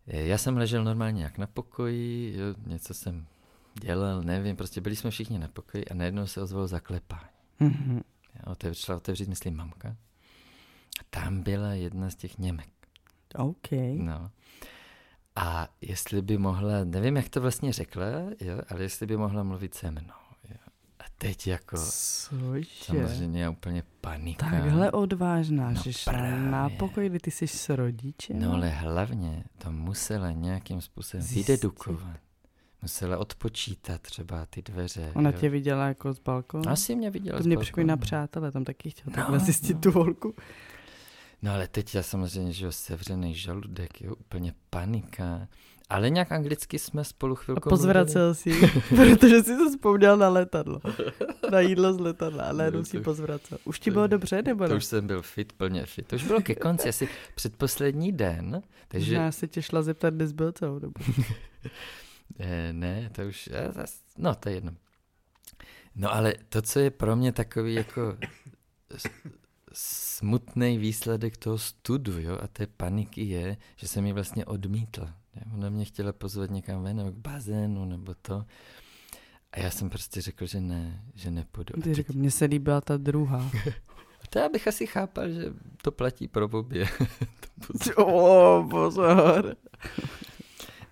já 0.07 0.39
jsem 0.39 0.57
ležel 0.57 0.85
normálně 0.85 1.25
jak 1.25 1.39
na 1.39 1.47
pokoji, 1.47 2.35
jo, 2.37 2.55
něco 2.67 2.95
jsem 2.95 3.27
dělal, 3.75 4.23
nevím, 4.23 4.57
prostě 4.57 4.81
byli 4.81 4.97
jsme 4.97 5.11
všichni 5.11 5.39
na 5.39 5.49
pokoji 5.49 5.85
a 5.85 5.95
najednou 5.95 6.27
se 6.27 6.43
ozvalo 6.43 6.67
zaklepání. 6.67 7.29
Mm-hmm. 7.61 8.03
Já 8.35 8.53
otevřela 8.53 8.97
otevřít, 8.97 9.29
myslím, 9.29 9.57
mamka. 9.57 9.89
A 11.01 11.05
tam 11.11 11.43
byla 11.43 11.73
jedna 11.73 12.11
z 12.11 12.15
těch 12.15 12.39
Němek. 12.39 12.69
OK. 13.35 13.73
No. 13.97 14.31
A 15.37 15.69
jestli 15.81 16.23
by 16.23 16.39
mohla, 16.39 16.85
nevím, 16.85 17.17
jak 17.17 17.29
to 17.29 17.41
vlastně 17.41 17.73
řekla, 17.73 18.07
jo, 18.41 18.59
ale 18.69 18.83
jestli 18.83 19.07
by 19.07 19.17
mohla 19.17 19.43
mluvit 19.43 19.75
se 19.75 19.91
mnou. 19.91 20.23
Jo. 20.51 20.57
A 20.99 21.05
teď 21.19 21.47
jako, 21.47 21.77
Cože? 21.77 22.65
samozřejmě 22.85 23.49
úplně 23.49 23.83
panika. 24.01 24.51
Takhle 24.51 24.91
odvážná, 24.91 25.71
no 25.71 25.83
že 25.83 25.93
na 26.39 26.69
pokoj, 26.69 27.09
kdy 27.09 27.19
ty 27.19 27.31
jsi 27.31 27.47
s 27.47 27.69
rodičem. 27.69 28.41
No 28.41 28.53
ale 28.53 28.69
hlavně 28.69 29.45
to 29.59 29.73
musela 29.73 30.31
nějakým 30.31 30.81
způsobem 30.81 31.27
vydedukovat. 31.27 32.17
Musela 32.83 33.19
odpočítat 33.19 34.01
třeba 34.01 34.47
ty 34.47 34.63
dveře. 34.63 35.13
Ona 35.15 35.31
jo. 35.31 35.37
tě 35.41 35.49
viděla 35.49 35.89
jako 35.89 36.13
z 36.13 36.19
balkonu? 36.19 36.69
Asi 36.69 36.95
mě 36.95 37.11
viděla 37.11 37.39
To 37.39 37.45
mě 37.45 37.59
připomíná 37.59 37.97
přátelé, 37.97 38.53
tam 38.53 38.65
taky 38.65 38.91
chtěl 38.91 39.05
no, 39.07 39.13
takhle 39.13 39.39
zjistit 39.39 39.75
no. 39.75 39.81
tu 39.81 39.91
volku. 39.91 40.35
No 41.43 41.53
ale 41.53 41.69
teď 41.69 41.95
já 41.95 42.03
samozřejmě, 42.03 42.53
že 42.53 42.65
jo, 42.65 42.73
sevřený 42.73 43.35
žaludek, 43.35 44.01
jo, 44.01 44.15
úplně 44.15 44.55
panika. 44.71 45.49
Ale 45.89 46.11
nějak 46.11 46.33
anglicky 46.33 46.79
jsme 46.79 47.05
spolu 47.05 47.35
chvilku... 47.35 47.69
A 47.69 47.71
pozvracel 47.71 48.35
si, 48.35 48.51
protože 48.89 49.43
jsi 49.43 49.57
se 49.57 49.71
vzpomněl 49.71 50.17
na 50.17 50.29
letadlo. 50.29 50.81
Na 51.51 51.61
jídlo 51.61 51.95
z 51.95 51.99
letadla, 51.99 52.45
ale 52.45 52.65
jenom 52.65 52.85
si 52.85 53.01
pozvracel. 53.01 53.59
Už 53.65 53.81
ti 53.81 53.91
bylo 53.91 54.07
dobře, 54.07 54.43
nebo 54.43 54.65
ne? 54.65 54.71
To 54.71 54.77
už 54.77 54.85
jsem 54.85 55.07
byl 55.07 55.23
fit, 55.23 55.53
plně 55.53 55.87
fit. 55.87 56.07
To 56.07 56.17
už 56.17 56.25
bylo 56.25 56.41
ke 56.41 56.55
konci, 56.55 56.89
asi 56.89 57.09
předposlední 57.35 58.13
den. 58.13 58.63
Takže... 58.89 59.15
Já 59.15 59.33
se 59.33 59.49
tě 59.49 59.63
šla 59.63 59.83
zeptat, 59.83 60.15
kde 60.15 60.27
byl 60.27 60.53
celou 60.53 60.79
dobu. 60.79 60.95
ne, 62.39 62.73
ne, 62.73 63.11
to 63.13 63.23
už... 63.23 63.49
No, 64.19 64.35
to 64.35 64.49
je 64.49 64.55
jedno. 64.55 64.73
No 65.95 66.15
ale 66.15 66.35
to, 66.49 66.63
co 66.63 66.79
je 66.79 66.91
pro 66.91 67.17
mě 67.17 67.33
takový 67.33 67.75
jako 67.75 68.17
smutný 69.75 70.79
výsledek 70.79 71.37
toho 71.37 71.59
studu 71.59 72.21
jo, 72.21 72.39
a 72.43 72.47
té 72.47 72.67
paniky 72.67 73.25
je, 73.25 73.57
že 73.77 73.89
jsem 73.89 74.07
ji 74.07 74.13
vlastně 74.13 74.45
odmítla. 74.45 75.15
Ona 75.55 75.71
mě 75.71 75.85
chtěla 75.85 76.13
pozvat 76.13 76.51
někam 76.51 76.83
ven, 76.83 76.97
nebo 76.97 77.11
k 77.13 77.15
bazénu, 77.15 77.85
nebo 77.85 78.15
to. 78.15 78.45
A 79.53 79.61
já 79.61 79.71
jsem 79.71 79.91
prostě 79.91 80.21
řekl, 80.21 80.47
že 80.47 80.61
ne, 80.61 81.05
že 81.15 81.31
nepůjdu. 81.31 81.83
Ty 81.83 81.95
řekl, 81.95 82.13
mně 82.13 82.31
se 82.31 82.45
líbila 82.45 82.81
ta 82.81 82.97
druhá. 82.97 83.51
to 84.31 84.39
já 84.39 84.49
bych 84.49 84.69
asi 84.69 84.87
chápal, 84.87 85.31
že 85.31 85.45
to 85.83 85.93
platí 85.93 86.29
pro 86.29 86.49
obě. 86.49 86.89
o, 87.97 88.67
pozor. 88.71 89.57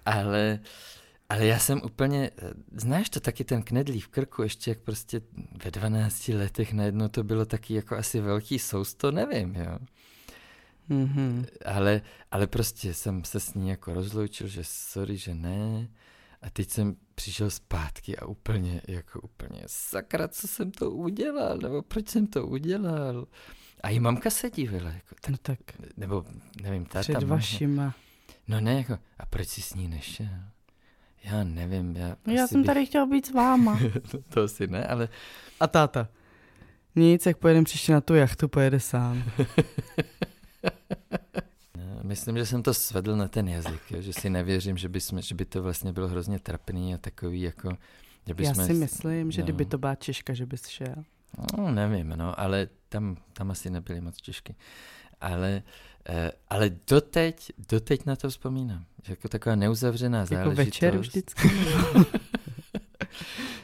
Ale 0.07 0.61
ale 1.31 1.47
já 1.47 1.59
jsem 1.59 1.81
úplně, 1.85 2.31
znáš 2.73 3.11
to 3.11 3.21
taky 3.21 3.45
ten 3.45 3.63
knedlí 3.63 4.01
v 4.01 4.09
krku, 4.09 4.43
ještě 4.43 4.71
jak 4.71 4.79
prostě 4.79 5.21
ve 5.65 5.71
12 5.71 6.29
letech 6.29 6.73
najednou 6.73 7.09
to 7.09 7.25
bylo 7.25 7.45
taky 7.45 7.75
jako 7.75 7.97
asi 7.97 8.21
velký 8.21 8.59
sousto, 8.59 9.11
nevím, 9.11 9.55
jo. 9.55 9.79
Mm-hmm. 10.91 11.47
Ale, 11.65 12.03
ale 12.31 12.47
prostě 12.47 12.95
jsem 12.95 13.25
se 13.25 13.41
s 13.41 13.55
ní 13.55 13.69
jako 13.69 13.95
rozloučil, 13.95 14.49
že 14.49 14.61
sorry, 14.65 15.17
že 15.17 15.35
ne. 15.35 15.89
A 16.43 16.51
teď 16.51 16.71
jsem 16.71 16.97
přišel 17.15 17.51
zpátky 17.51 18.17
a 18.17 18.27
úplně, 18.27 18.83
jako 18.89 19.21
úplně, 19.21 19.63
sakra, 19.67 20.29
co 20.29 20.49
jsem 20.49 20.71
to 20.71 20.91
udělal, 20.91 21.59
nebo 21.59 21.83
proč 21.83 22.09
jsem 22.09 22.27
to 22.27 22.47
udělal. 22.47 23.27
A 23.83 23.89
i 23.89 24.01
mamka 24.01 24.31
se 24.31 24.51
divila, 24.51 24.91
jako, 24.91 25.15
tak, 25.21 25.31
no 25.31 25.37
tak 25.43 25.59
nebo 25.97 26.25
nevím, 26.63 26.85
ta 26.85 27.01
Před 27.01 27.23
vašima. 27.23 27.95
No 28.49 28.61
ne, 28.61 28.75
jako, 28.75 28.99
a 29.19 29.27
proč 29.27 29.49
jsi 29.49 29.63
s 29.63 29.75
ní 29.75 29.89
nešel? 29.89 30.27
Já 31.25 31.45
nevím. 31.45 31.97
Já, 31.97 32.17
no 32.27 32.33
já 32.33 32.47
jsem 32.47 32.61
bych... 32.61 32.67
tady 32.67 32.87
chtěl 32.87 33.07
být 33.07 33.27
s 33.27 33.31
váma. 33.31 33.81
to 34.29 34.43
asi 34.43 34.67
ne, 34.67 34.87
ale... 34.87 35.09
A 35.61 35.67
táta? 35.67 36.09
Nic, 36.97 37.27
jak 37.27 37.37
pojedeme 37.37 37.65
příště 37.65 37.93
na 37.93 38.01
tu 38.01 38.15
jachtu, 38.15 38.49
pojede 38.49 38.81
sám. 38.81 39.25
Myslím, 42.03 42.37
že 42.37 42.47
jsem 42.47 42.63
to 42.63 42.75
svedl 42.75 43.17
na 43.17 43.29
ten 43.29 43.49
jazyk, 43.49 43.81
jo? 43.91 44.01
že 44.01 44.13
si 44.13 44.31
nevěřím, 44.31 44.77
že 44.77 44.89
by, 44.89 45.01
jsme, 45.01 45.23
že 45.23 45.35
by 45.35 45.45
to 45.45 45.63
vlastně 45.63 45.93
bylo 45.93 46.09
hrozně 46.09 46.39
trapný 46.39 46.95
a 46.95 46.99
takový 46.99 47.41
jako... 47.41 47.77
Že 48.27 48.35
by 48.35 48.45
Já 48.45 48.55
jsme... 48.55 48.67
si 48.67 48.73
myslím, 48.73 49.31
že 49.31 49.41
no. 49.41 49.45
kdyby 49.45 49.65
to 49.65 49.79
byla 49.79 49.95
Češka, 49.95 50.35
že 50.35 50.47
bys 50.47 50.67
šel. 50.67 51.05
No, 51.59 51.71
nevím, 51.71 52.09
no, 52.17 52.41
ale 52.41 52.69
tam, 52.89 53.17
tam 53.33 53.51
asi 53.51 53.71
nebyly 53.71 54.01
moc 54.01 54.17
Češky. 54.17 54.55
ale, 55.21 55.49
eh, 55.51 55.63
ale 56.49 56.71
doteď, 56.91 57.53
doteď 57.71 58.07
na 58.07 58.17
to 58.17 58.31
vzpomínám. 58.31 58.85
Že 59.03 59.13
jako 59.13 59.29
taková 59.29 59.57
neuzavřená 59.57 60.19
jako 60.19 60.35
záležitost. 60.35 60.59
Jako 60.59 60.71
večer 60.71 60.99
vždycky? 60.99 61.51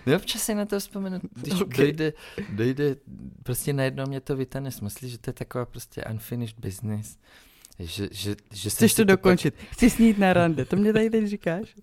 no 0.07 0.17
občas 0.17 0.43
si 0.43 0.55
na 0.55 0.67
to 0.67 0.81
vzpomenu, 0.81 1.21
když 1.35 1.61
okay. 1.61 1.77
dojde, 1.77 2.13
dojde, 2.53 2.97
prostě 3.43 3.73
najednou 3.73 4.07
mě 4.07 4.21
to 4.21 4.37
vytane 4.37 4.71
smysl, 4.71 5.09
že 5.09 5.19
to 5.19 5.31
je 5.31 5.35
taková 5.35 5.65
prostě 5.65 6.05
unfinished 6.11 6.59
business. 6.59 7.19
Že, 7.79 8.09
že, 8.13 8.37
že 8.53 8.71
Chceš 8.71 8.95
to 8.95 9.05
dokončit, 9.05 9.55
pak... 9.55 9.69
chci 9.69 9.91
snít 9.91 10.19
na 10.19 10.33
rande, 10.33 10.65
to 10.65 10.77
mě 10.77 10.93
tady 10.93 11.11
teď 11.11 11.27
říkáš? 11.27 11.75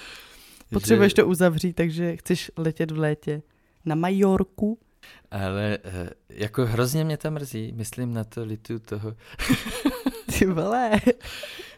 Potřebuješ 0.72 1.12
že... 1.12 1.16
to 1.16 1.26
uzavřít, 1.26 1.72
takže 1.72 2.16
chceš 2.16 2.50
letět 2.56 2.90
v 2.90 2.98
létě 2.98 3.42
na 3.84 3.94
Majorku? 3.94 4.78
Ale 5.30 5.78
uh, 5.84 6.08
jako 6.28 6.66
hrozně 6.66 7.04
mě 7.04 7.16
to 7.16 7.30
mrzí, 7.30 7.72
myslím 7.76 8.14
na 8.14 8.24
to 8.24 8.44
litu 8.44 8.78
toho. 8.78 9.16
Ty 10.38 10.46
vole. 10.46 11.00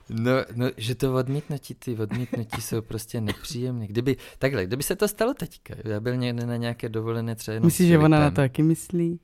No, 0.08 0.32
no, 0.54 0.66
že 0.76 0.94
to 0.94 1.14
odmítnutí, 1.14 1.74
ty 1.74 1.96
odmítnutí 1.96 2.60
jsou 2.60 2.82
prostě 2.82 3.20
nepříjemné. 3.20 3.86
Kdyby, 3.86 4.16
takhle, 4.38 4.66
kdyby 4.66 4.82
se 4.82 4.96
to 4.96 5.08
stalo 5.08 5.34
teďka, 5.34 5.74
já 5.84 6.00
byl 6.00 6.16
někde 6.16 6.46
na 6.46 6.56
nějaké 6.56 6.88
dovolené 6.88 7.34
třeba 7.34 7.52
jenom 7.54 7.66
Myslíš, 7.66 7.88
že 7.88 7.98
ona 7.98 8.20
na 8.20 8.30
to 8.30 8.36
taky 8.36 8.62
myslí? 8.62 9.20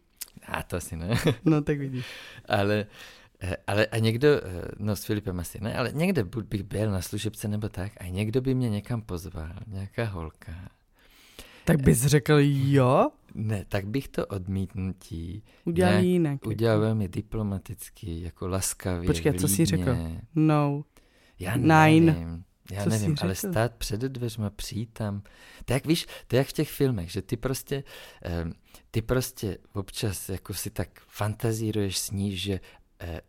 A 0.47 0.63
to 0.63 0.77
asi 0.77 0.97
ne. 0.97 1.09
no, 1.45 1.63
tak 1.63 1.79
vidíš. 1.79 2.07
Ale, 2.49 2.87
eh, 3.41 3.57
ale 3.67 3.87
a 3.87 3.99
někdo, 3.99 4.29
eh, 4.29 4.69
no 4.79 4.97
s 4.97 5.05
Filipem 5.05 5.41
asi 5.41 5.59
ne, 5.61 5.75
ale 5.75 5.93
někde 5.93 6.25
bych 6.25 6.63
byl 6.63 6.91
na 6.91 7.03
služebce 7.03 7.49
nebo 7.49 7.69
tak 7.69 7.93
a 8.01 8.07
někdo 8.07 8.41
by 8.41 8.55
mě 8.55 8.71
někam 8.71 9.03
pozval, 9.03 9.53
nějaká 9.67 10.05
holka 10.05 10.53
tak 11.65 11.83
bys 11.83 12.07
řekl 12.07 12.37
jo? 12.41 13.11
Ne, 13.35 13.65
tak 13.69 13.87
bych 13.87 14.09
to 14.09 14.27
odmítnutí 14.27 15.43
udělal 15.65 15.93
nějak, 15.93 16.05
jinak. 16.05 16.33
Jako. 16.33 16.49
Udělal 16.49 16.77
jako. 16.77 16.85
velmi 16.85 17.09
diplomaticky, 17.09 18.23
jako 18.23 18.49
laskavě, 18.49 19.07
Počkej, 19.07 19.33
co 19.33 19.49
jsi 19.49 19.67
řekl? 19.67 19.97
No. 20.35 20.85
Já 21.39 21.57
Nine. 21.57 22.13
nevím. 22.13 22.45
Já 22.71 22.85
co 22.85 22.91
nevím, 22.91 23.17
ale 23.21 23.35
stát 23.35 23.75
před 23.75 24.01
dveřma, 24.01 24.51
přijít 24.51 24.91
tam. 24.93 25.23
To 25.65 25.73
jak 25.73 25.87
víš, 25.87 26.07
to 26.27 26.37
jak 26.37 26.47
v 26.47 26.53
těch 26.53 26.71
filmech, 26.71 27.11
že 27.11 27.23
ty 27.23 27.37
prostě, 27.37 27.85
um, 28.45 28.53
ty 28.91 29.03
prostě 29.03 29.59
občas 29.73 30.29
jako 30.29 30.55
si 30.55 30.71
tak 30.71 30.89
fantazíruješ, 31.09 31.99
sníš, 31.99 32.43
že 32.43 32.61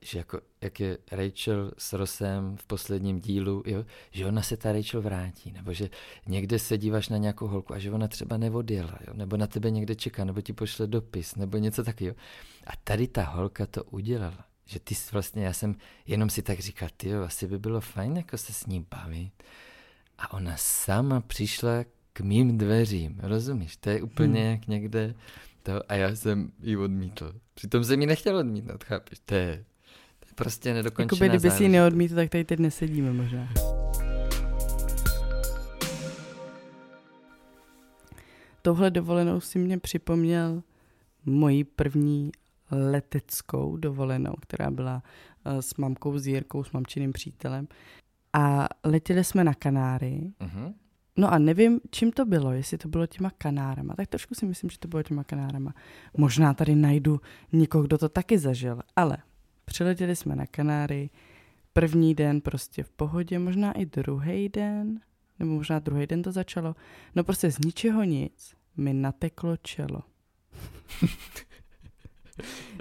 že 0.02 0.18
jako, 0.18 0.42
jak 0.62 0.80
je 0.80 0.98
Rachel 1.12 1.72
s 1.78 1.94
Rosem 1.94 2.58
v 2.58 2.66
posledním 2.66 3.20
dílu, 3.20 3.64
jo, 3.66 3.86
že 4.12 4.26
ona 4.26 4.42
se 4.42 4.58
ta 4.58 4.72
Rachel 4.72 5.02
vrátí, 5.02 5.52
nebo 5.52 5.74
že 5.74 5.90
někde 6.28 6.60
se 6.60 6.78
díváš 6.78 7.10
na 7.10 7.18
nějakou 7.18 7.48
holku 7.48 7.74
a 7.74 7.80
že 7.80 7.92
ona 7.92 8.08
třeba 8.08 8.38
neodjela, 8.38 9.00
jo, 9.08 9.14
nebo 9.14 9.38
na 9.38 9.48
tebe 9.48 9.72
někde 9.72 9.96
čeká, 9.96 10.24
nebo 10.24 10.42
ti 10.42 10.54
pošle 10.54 10.88
dopis, 10.88 11.36
nebo 11.36 11.58
něco 11.58 11.84
takového. 11.84 12.16
A 12.68 12.72
tady 12.84 13.08
ta 13.08 13.24
holka 13.24 13.66
to 13.66 13.84
udělala. 13.84 14.46
Že 14.66 14.80
ty 14.80 14.96
vlastně, 15.12 15.46
já 15.46 15.54
jsem 15.54 15.76
jenom 16.08 16.30
si 16.30 16.42
tak 16.42 16.60
říkal, 16.60 16.90
ty 16.98 17.16
asi 17.16 17.48
by 17.48 17.60
bylo 17.60 17.82
fajn 17.82 18.18
jako 18.18 18.38
se 18.38 18.54
s 18.54 18.66
ní 18.66 18.86
bavit. 18.92 19.32
A 20.18 20.34
ona 20.34 20.54
sama 20.58 21.22
přišla 21.22 21.86
k 22.14 22.22
mým 22.22 22.58
dveřím, 22.58 23.20
rozumíš? 23.24 23.78
To 23.78 23.90
je 23.90 24.02
úplně 24.02 24.42
hmm. 24.42 24.52
jak 24.52 24.68
někde 24.68 25.16
to 25.64 25.92
a 25.92 25.96
já 25.96 26.16
jsem 26.16 26.52
ji 26.64 26.78
odmítl. 26.78 27.34
Přitom 27.62 27.84
jsem 27.84 28.02
ji 28.02 28.08
nechtěl 28.08 28.38
odmítnout, 28.38 28.84
chápeš? 28.84 29.20
To 29.26 29.36
je, 29.36 29.66
to 30.20 30.26
je 30.30 30.34
prostě 30.36 30.74
nedokončená 30.74 31.26
Jakoby, 31.26 31.30
kdyby 31.30 31.52
si 31.52 31.64
ji 31.64 31.70
neodmítl, 31.70 32.16
tak 32.16 32.30
tady 32.30 32.44
teď 32.44 32.60
nesedíme 32.60 33.14
možná. 33.14 33.50
Tohle 38.62 38.92
dovolenou 38.92 39.40
si 39.40 39.60
mě 39.60 39.78
připomněl 39.78 40.64
moji 41.26 41.64
první 41.64 42.32
leteckou 42.72 43.78
dovolenou, 43.78 44.34
která 44.42 44.72
byla 44.72 45.04
uh, 45.46 45.60
s 45.60 45.76
mamkou, 45.76 46.18
s 46.18 46.28
Jirkou, 46.28 46.64
s 46.64 46.72
mamčiným 46.72 47.14
přítelem. 47.14 47.68
A 48.34 48.68
letěli 48.84 49.24
jsme 49.24 49.44
na 49.44 49.54
Kanáry. 49.54 50.32
Uh-huh. 50.40 50.74
No 51.18 51.34
a 51.34 51.38
nevím, 51.38 51.80
čím 51.92 52.12
to 52.12 52.26
bylo, 52.26 52.52
jestli 52.52 52.78
to 52.78 52.88
bylo 52.88 53.08
těma 53.08 53.30
kanárama, 53.30 53.94
tak 53.96 54.08
trošku 54.08 54.36
si 54.36 54.46
myslím, 54.46 54.70
že 54.70 54.80
to 54.80 54.88
bylo 54.88 55.04
těma 55.04 55.24
kanárama. 55.24 55.74
Možná 56.18 56.54
tady 56.54 56.76
najdu 56.76 57.22
někoho, 57.54 57.84
kdo 57.84 57.98
to 57.98 58.10
taky 58.10 58.38
zažil, 58.38 58.82
ale 58.96 59.18
přiletěli 59.66 60.16
jsme 60.16 60.36
na 60.36 60.46
Kanáry, 60.46 61.10
první 61.74 62.16
den 62.16 62.42
prostě 62.42 62.84
v 62.84 62.92
pohodě, 62.92 63.40
možná 63.40 63.72
i 63.72 63.86
druhý 63.86 64.50
den, 64.50 65.00
nebo 65.40 65.52
možná 65.52 65.80
druhý 65.80 66.08
den 66.08 66.22
to 66.22 66.32
začalo, 66.32 66.76
no 67.16 67.24
prostě 67.24 67.52
z 67.52 67.60
ničeho 67.60 68.04
nic 68.04 68.56
mi 68.78 68.94
nateklo 68.94 69.58
čelo. 69.58 70.02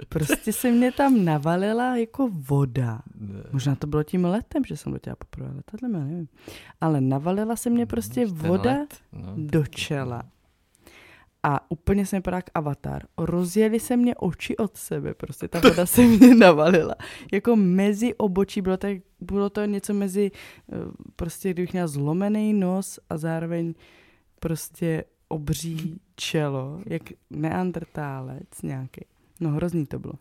Prostě 0.09 0.53
se 0.53 0.71
mě 0.71 0.91
tam 0.91 1.25
navalila 1.25 1.95
jako 1.95 2.29
voda. 2.31 3.01
Ne. 3.19 3.43
Možná 3.51 3.75
to 3.75 3.87
bylo 3.87 4.03
tím 4.03 4.25
letem, 4.25 4.63
že 4.65 4.77
jsem 4.77 4.93
letěla 4.93 5.15
poprvé 5.15 5.51
letadlem, 5.55 5.93
já 5.93 5.99
nevím. 5.99 6.27
Ale 6.81 7.01
navalila 7.01 7.55
se 7.55 7.69
mě 7.69 7.85
prostě 7.85 8.25
Ten 8.25 8.35
voda 8.35 8.77
no, 9.11 9.33
do 9.35 9.65
čela. 9.65 10.23
A 11.43 11.71
úplně 11.71 12.05
jsem 12.05 12.17
vypadala 12.17 12.37
jak 12.37 12.49
avatar. 12.55 13.03
Rozjeli 13.17 13.79
se 13.79 13.97
mě 13.97 14.15
oči 14.15 14.57
od 14.57 14.77
sebe, 14.77 15.13
prostě 15.13 15.47
ta 15.47 15.59
voda 15.59 15.85
se 15.85 16.01
mě 16.01 16.35
navalila. 16.45 16.95
Jako 17.31 17.55
mezi 17.55 18.15
obočí, 18.15 18.61
bylo 18.61 18.77
to, 18.77 18.87
bylo 19.19 19.49
to 19.49 19.65
něco 19.65 19.93
mezi, 19.93 20.31
eh, 20.71 20.75
prostě 21.15 21.49
kdybych 21.53 21.73
měla 21.73 21.87
zlomený 21.87 22.53
nos 22.53 22.99
a 23.09 23.17
zároveň 23.17 23.73
prostě 24.39 25.03
obří 25.27 26.01
čelo, 26.15 26.81
jak 26.85 27.01
neandertálec 27.29 28.61
nějaký. 28.63 29.01
No 29.41 29.49
hrozný 29.49 29.85
to 29.85 29.99
bylo. 29.99 30.13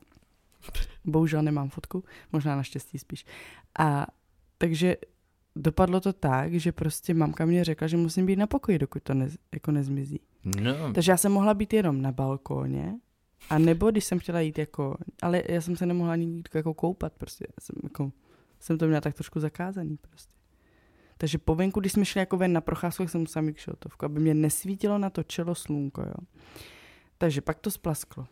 Bohužel 1.04 1.42
nemám 1.42 1.68
fotku, 1.68 2.04
možná 2.32 2.56
naštěstí 2.56 2.98
spíš. 2.98 3.26
A 3.78 4.06
takže 4.58 4.96
dopadlo 5.56 6.00
to 6.00 6.12
tak, 6.12 6.54
že 6.54 6.72
prostě 6.72 7.14
mamka 7.14 7.46
mě 7.46 7.64
řekla, 7.64 7.86
že 7.86 7.96
musím 7.96 8.26
být 8.26 8.36
na 8.36 8.46
pokoji, 8.46 8.78
dokud 8.78 9.02
to 9.02 9.14
ne, 9.14 9.28
jako 9.52 9.72
nezmizí. 9.72 10.20
No. 10.60 10.92
Takže 10.94 11.12
já 11.12 11.16
jsem 11.16 11.32
mohla 11.32 11.54
být 11.54 11.72
jenom 11.72 12.02
na 12.02 12.12
balkóně, 12.12 12.94
a 13.50 13.58
nebo 13.58 13.90
když 13.90 14.04
jsem 14.04 14.18
chtěla 14.18 14.40
jít 14.40 14.58
jako, 14.58 14.96
ale 15.22 15.42
já 15.48 15.60
jsem 15.60 15.76
se 15.76 15.86
nemohla 15.86 16.12
ani 16.12 16.24
jít 16.26 16.48
jako 16.54 16.74
koupat 16.74 17.12
prostě, 17.12 17.46
já 17.48 17.54
jsem, 17.60 17.76
jako, 17.82 18.12
jsem 18.60 18.78
to 18.78 18.86
měla 18.86 19.00
tak 19.00 19.14
trošku 19.14 19.40
zakázaný 19.40 19.96
prostě. 19.96 20.32
Takže 21.18 21.38
po 21.38 21.54
venku, 21.54 21.80
když 21.80 21.92
jsme 21.92 22.04
šli 22.04 22.18
jako 22.18 22.36
ven 22.36 22.52
na 22.52 22.60
procházku, 22.60 23.08
jsem 23.08 23.20
musela 23.20 23.42
mít 23.42 23.56
kšotovku, 23.56 24.04
aby 24.04 24.20
mě 24.20 24.34
nesvítilo 24.34 24.98
na 24.98 25.10
to 25.10 25.22
čelo 25.22 25.54
slunko, 25.54 26.02
jo. 26.02 26.26
Takže 27.20 27.40
pak 27.40 27.58
to 27.58 27.70
splasklo. 27.70 28.26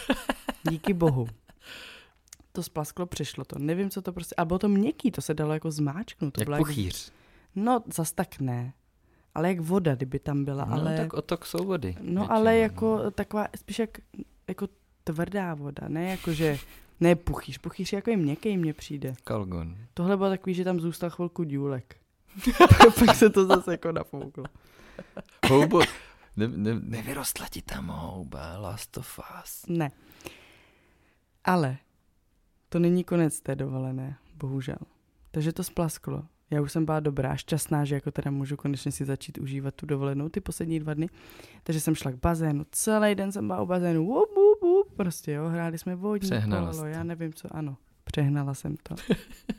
Díky 0.70 0.94
bohu. 0.94 1.26
To 2.52 2.62
splasklo, 2.62 3.06
přišlo 3.06 3.44
to. 3.44 3.58
Nevím, 3.58 3.90
co 3.90 4.02
to 4.02 4.12
prostě... 4.12 4.34
A 4.34 4.44
bylo 4.44 4.58
to 4.58 4.68
měkký, 4.68 5.10
to 5.10 5.20
se 5.20 5.34
dalo 5.34 5.52
jako 5.52 5.70
zmáčknout. 5.70 6.34
To 6.34 6.40
jak 6.40 6.58
puchýř. 6.58 7.06
Jak... 7.06 7.14
No, 7.64 7.82
zas 7.94 8.12
tak 8.12 8.40
ne. 8.40 8.72
Ale 9.34 9.48
jak 9.48 9.60
voda, 9.60 9.94
kdyby 9.94 10.18
tam 10.18 10.44
byla. 10.44 10.64
No, 10.64 10.72
ale... 10.72 10.96
tak 10.96 11.12
otok 11.12 11.46
jsou 11.46 11.64
vody. 11.64 11.96
No, 12.00 12.00
většinou. 12.00 12.32
ale 12.32 12.58
jako 12.58 13.10
taková, 13.10 13.46
spíš 13.56 13.78
jak, 13.78 13.90
jako 14.48 14.68
tvrdá 15.04 15.54
voda, 15.54 15.88
ne 15.88 16.10
jako, 16.10 16.32
že 16.32 16.58
ne 17.00 17.16
puchýř, 17.16 17.58
puchýř 17.58 17.92
jako 17.92 18.10
i 18.10 18.16
měkký 18.16 18.56
mně 18.56 18.74
přijde. 18.74 19.14
Kalgon. 19.24 19.76
Tohle 19.94 20.16
bylo 20.16 20.28
takový, 20.28 20.54
že 20.54 20.64
tam 20.64 20.80
zůstal 20.80 21.10
chvilku 21.10 21.44
důlek. 21.44 21.96
pak 23.06 23.16
se 23.16 23.30
to 23.30 23.46
zase 23.46 23.70
jako 23.72 23.92
nafouklo. 23.92 24.44
Houbo, 25.48 25.80
ne, 26.36 26.48
ne, 26.48 26.80
nevyrostla 26.80 27.46
ti 27.48 27.62
tam 27.62 27.88
houba, 27.88 28.58
Last 28.58 28.98
of 28.98 29.20
Us. 29.44 29.64
Ne. 29.68 29.90
Ale 31.44 31.76
to 32.68 32.78
není 32.78 33.04
konec 33.04 33.40
té 33.40 33.56
dovolené, 33.56 34.16
bohužel. 34.34 34.78
Takže 35.30 35.52
to 35.52 35.64
splasklo. 35.64 36.24
Já 36.50 36.60
už 36.60 36.72
jsem 36.72 36.84
byla 36.84 37.00
dobrá, 37.00 37.36
šťastná, 37.36 37.84
že 37.84 37.94
jako 37.94 38.10
teda 38.10 38.30
můžu 38.30 38.56
konečně 38.56 38.92
si 38.92 39.04
začít 39.04 39.38
užívat 39.38 39.74
tu 39.74 39.86
dovolenou 39.86 40.28
ty 40.28 40.40
poslední 40.40 40.80
dva 40.80 40.94
dny. 40.94 41.08
Takže 41.62 41.80
jsem 41.80 41.94
šla 41.94 42.10
k 42.10 42.16
bazénu, 42.16 42.66
celý 42.70 43.14
den 43.14 43.32
jsem 43.32 43.46
byla 43.46 43.62
u 43.62 43.66
bazénu, 43.66 44.06
wup, 44.06 44.28
wup, 44.36 44.62
wup, 44.62 44.96
prostě 44.96 45.32
jo, 45.32 45.48
hráli 45.48 45.78
jsme 45.78 45.96
vodní 45.96 46.28
Přehnala 46.28 46.70
kolo, 46.70 46.86
já 46.86 47.02
nevím 47.02 47.32
co, 47.32 47.56
ano, 47.56 47.76
přehnala 48.04 48.54
jsem 48.54 48.76
to. 48.76 48.94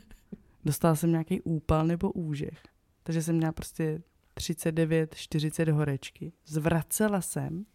Dostala 0.64 0.94
jsem 0.94 1.10
nějaký 1.10 1.40
úpal 1.40 1.86
nebo 1.86 2.12
úžeh. 2.12 2.62
Takže 3.02 3.22
jsem 3.22 3.36
měla 3.36 3.52
prostě 3.52 4.02
39, 4.34 5.14
40 5.14 5.68
horečky. 5.68 6.32
Zvracela 6.46 7.20
jsem 7.20 7.66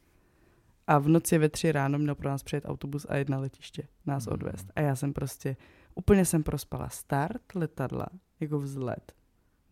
a 0.88 1.00
v 1.00 1.08
noci 1.08 1.38
ve 1.38 1.50
tři 1.50 1.72
ráno 1.72 2.00
měl 2.00 2.16
pro 2.16 2.30
nás 2.30 2.44
přijet 2.44 2.66
autobus 2.66 3.06
a 3.10 3.16
jedna 3.16 3.40
letiště 3.40 3.88
nás 4.06 4.28
mm. 4.28 4.34
odvést. 4.34 4.72
A 4.76 4.82
já 4.82 4.96
jsem 4.96 5.14
prostě, 5.14 5.58
úplně 5.96 6.26
jsem 6.26 6.44
prospala 6.44 6.90
start 6.90 7.56
letadla, 7.56 8.08
jako 8.40 8.60
vzlet. 8.60 9.14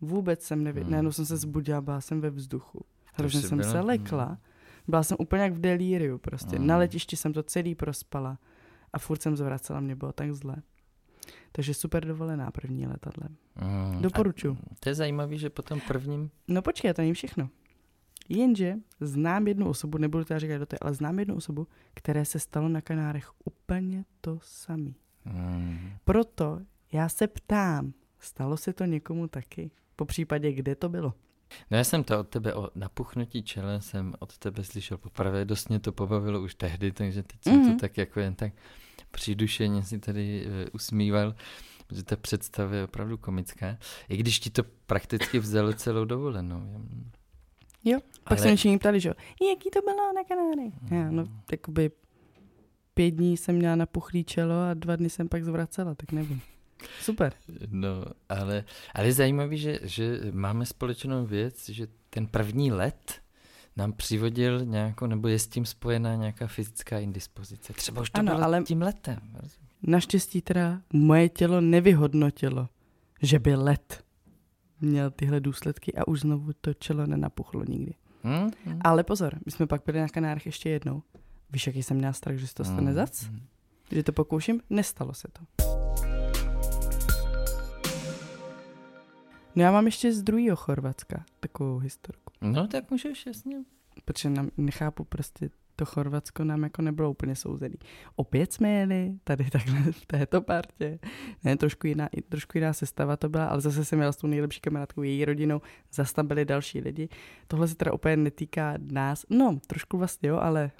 Vůbec 0.00 0.42
jsem 0.42 0.64
nevěděla, 0.64 0.88
mm. 0.88 0.92
najednou 0.92 1.12
jsem 1.12 1.26
se 1.26 1.36
zbudila, 1.36 1.80
byla 1.80 2.00
jsem 2.00 2.20
ve 2.20 2.30
vzduchu. 2.30 2.84
Hrozně 3.14 3.40
jsem 3.40 3.58
byla? 3.58 3.72
se 3.72 3.80
lekla. 3.80 4.38
Byla 4.88 5.02
jsem 5.02 5.16
úplně 5.20 5.42
jak 5.42 5.52
v 5.52 5.60
delíriu 5.60 6.18
prostě. 6.18 6.58
Mm. 6.58 6.66
Na 6.66 6.76
letišti 6.76 7.16
jsem 7.16 7.32
to 7.32 7.42
celý 7.42 7.74
prospala 7.74 8.38
a 8.92 8.98
furt 8.98 9.22
jsem 9.22 9.36
zvracela, 9.36 9.80
mě 9.80 9.96
bylo 9.96 10.12
tak 10.12 10.34
zle. 10.34 10.56
Takže 11.52 11.74
super 11.74 12.06
dovolená 12.06 12.50
první 12.50 12.86
letadlem. 12.86 13.36
Mm, 13.60 14.02
Doporučuji. 14.02 14.58
To 14.80 14.88
je 14.88 14.94
zajímavé, 14.94 15.36
že 15.36 15.50
po 15.50 15.62
tom 15.62 15.80
prvním... 15.80 16.30
No 16.48 16.62
počkej, 16.62 16.94
to 16.94 17.02
není 17.02 17.14
všechno. 17.14 17.50
Jenže 18.28 18.74
znám 19.00 19.48
jednu 19.48 19.68
osobu, 19.68 19.98
nebudu 19.98 20.24
to 20.24 20.38
říkat 20.38 20.58
do 20.58 20.66
té, 20.66 20.76
ale 20.80 20.94
znám 20.94 21.18
jednu 21.18 21.36
osobu, 21.36 21.66
které 21.94 22.24
se 22.24 22.38
stalo 22.38 22.68
na 22.68 22.80
Kanárech 22.80 23.30
úplně 23.44 24.04
to 24.20 24.38
samý. 24.42 24.94
Hmm. 25.24 25.90
Proto 26.04 26.60
já 26.92 27.08
se 27.08 27.26
ptám, 27.26 27.92
stalo 28.18 28.56
se 28.56 28.72
to 28.72 28.84
někomu 28.84 29.28
taky? 29.28 29.70
Po 29.96 30.04
případě, 30.04 30.52
kde 30.52 30.74
to 30.74 30.88
bylo? 30.88 31.14
No 31.70 31.76
já 31.76 31.84
jsem 31.84 32.04
to 32.04 32.20
od 32.20 32.28
tebe 32.28 32.54
o 32.54 32.70
napuchnutí 32.74 33.42
čele 33.42 33.80
jsem 33.80 34.14
od 34.18 34.38
tebe 34.38 34.64
slyšel 34.64 34.98
poprvé, 34.98 35.44
dost 35.44 35.68
mě 35.68 35.80
to 35.80 35.92
pobavilo 35.92 36.40
už 36.40 36.54
tehdy, 36.54 36.92
takže 36.92 37.22
teď 37.22 37.42
jsem 37.42 37.52
mm-hmm. 37.52 37.64
to 37.64 37.68
mhm. 37.68 37.78
tak 37.78 37.96
jako 37.98 38.20
jen 38.20 38.34
tak 38.34 38.52
přidušeně 39.10 39.82
si 39.82 39.98
tady 39.98 40.46
uh, 40.46 40.52
usmíval, 40.72 41.34
že 41.92 42.02
ta 42.02 42.16
představa 42.16 42.74
je 42.74 42.84
opravdu 42.84 43.18
komická, 43.18 43.78
i 44.08 44.16
když 44.16 44.38
ti 44.40 44.50
to 44.50 44.62
prakticky 44.86 45.38
vzalo 45.38 45.72
celou 45.72 46.04
dovolenou. 46.04 46.84
Jo, 47.84 48.00
pak 48.24 48.38
Ale... 48.38 48.56
se 48.56 48.68
mě 48.68 48.78
ptali, 48.78 49.00
že 49.00 49.08
jo, 49.08 49.14
jaký 49.50 49.70
to 49.70 49.80
bylo 49.80 50.12
na 50.12 50.24
Kanáry? 50.24 50.72
Mm. 50.80 50.98
Já, 50.98 51.10
no, 51.10 51.24
jakoby 51.52 51.90
pět 52.94 53.10
dní 53.10 53.36
jsem 53.36 53.56
měla 53.56 53.76
napuchlý 53.76 54.24
čelo 54.24 54.54
a 54.70 54.74
dva 54.74 54.96
dny 54.96 55.10
jsem 55.10 55.28
pak 55.28 55.44
zvracela, 55.44 55.94
tak 55.94 56.12
nevím. 56.12 56.40
Super. 57.00 57.32
No, 57.70 58.04
ale, 58.28 58.64
ale 58.94 59.06
je 59.06 59.12
zajímavý, 59.12 59.58
že, 59.58 59.78
že 59.82 60.20
máme 60.32 60.66
společnou 60.66 61.26
věc, 61.26 61.68
že 61.68 61.86
ten 62.10 62.26
první 62.26 62.72
let 62.72 63.20
nám 63.78 63.92
přivodil 63.92 64.64
nějakou, 64.64 65.06
nebo 65.06 65.28
je 65.28 65.38
s 65.38 65.46
tím 65.46 65.66
spojená 65.66 66.14
nějaká 66.14 66.46
fyzická 66.46 66.98
indispozice. 66.98 67.72
Třeba 67.72 68.02
už 68.02 68.10
to 68.10 68.18
ano, 68.18 68.32
bylo 68.32 68.44
ale 68.44 68.62
tím 68.62 68.82
letem. 68.82 69.18
Naštěstí 69.82 70.42
teda 70.42 70.80
moje 70.92 71.28
tělo 71.28 71.60
nevyhodnotilo, 71.60 72.68
že 73.22 73.38
by 73.38 73.54
let 73.54 74.04
měl 74.80 75.10
tyhle 75.10 75.40
důsledky 75.40 75.94
a 75.94 76.08
už 76.08 76.20
znovu 76.20 76.52
to 76.60 76.74
čelo 76.74 77.06
nenapuchlo 77.06 77.64
nikdy. 77.68 77.94
Hmm, 78.22 78.50
hmm. 78.64 78.78
Ale 78.80 79.04
pozor, 79.04 79.38
my 79.46 79.52
jsme 79.52 79.66
pak 79.66 79.82
byli 79.86 80.00
na 80.00 80.08
Kanárech 80.08 80.46
ještě 80.46 80.68
jednou. 80.70 81.02
Víš, 81.50 81.66
jaký 81.66 81.82
jsem 81.82 81.96
měl 81.96 82.12
strach, 82.12 82.36
že 82.36 82.46
se 82.46 82.54
to 82.54 82.64
stane 82.64 82.90
hmm, 82.90 82.94
zac? 82.94 83.22
Hmm. 83.22 83.40
Že 83.92 84.02
to 84.02 84.12
pokouším? 84.12 84.60
Nestalo 84.70 85.14
se 85.14 85.28
to. 85.32 85.64
No 89.54 89.62
já 89.62 89.72
mám 89.72 89.86
ještě 89.86 90.12
z 90.12 90.22
druhého 90.22 90.56
Chorvatska 90.56 91.24
takovou 91.40 91.78
historku. 91.78 92.27
No 92.40 92.68
tak 92.68 92.90
můžeš, 92.90 93.26
jasně. 93.26 93.56
Protože 94.04 94.30
nám, 94.30 94.50
nechápu 94.56 95.04
prostě 95.04 95.50
to 95.78 95.84
Chorvatsko 95.84 96.44
nám 96.44 96.62
jako 96.62 96.82
nebylo 96.82 97.10
úplně 97.10 97.36
souzený. 97.36 97.74
Opět 98.16 98.52
jsme 98.52 98.70
jeli 98.70 99.14
tady 99.24 99.50
takhle 99.50 99.92
v 99.92 100.06
této 100.06 100.40
partě. 100.40 100.98
Ne, 101.44 101.56
trošku 101.56 101.86
jiná, 101.86 102.08
trošku 102.28 102.58
jiná 102.58 102.72
sestava 102.72 103.16
to 103.16 103.28
byla, 103.28 103.46
ale 103.46 103.60
zase 103.60 103.84
jsem 103.84 104.00
jela 104.00 104.12
s 104.12 104.16
tou 104.16 104.26
nejlepší 104.26 104.60
kamarádkou, 104.60 105.02
její 105.02 105.24
rodinou, 105.24 105.60
zase 105.92 106.14
tam 106.14 106.26
byli 106.26 106.44
další 106.44 106.80
lidi. 106.80 107.08
Tohle 107.46 107.68
se 107.68 107.74
teda 107.74 107.92
úplně 107.92 108.16
netýká 108.16 108.74
nás. 108.92 109.26
No, 109.30 109.58
trošku 109.66 109.98
vlastně 109.98 110.28
jo, 110.28 110.36
ale 110.36 110.70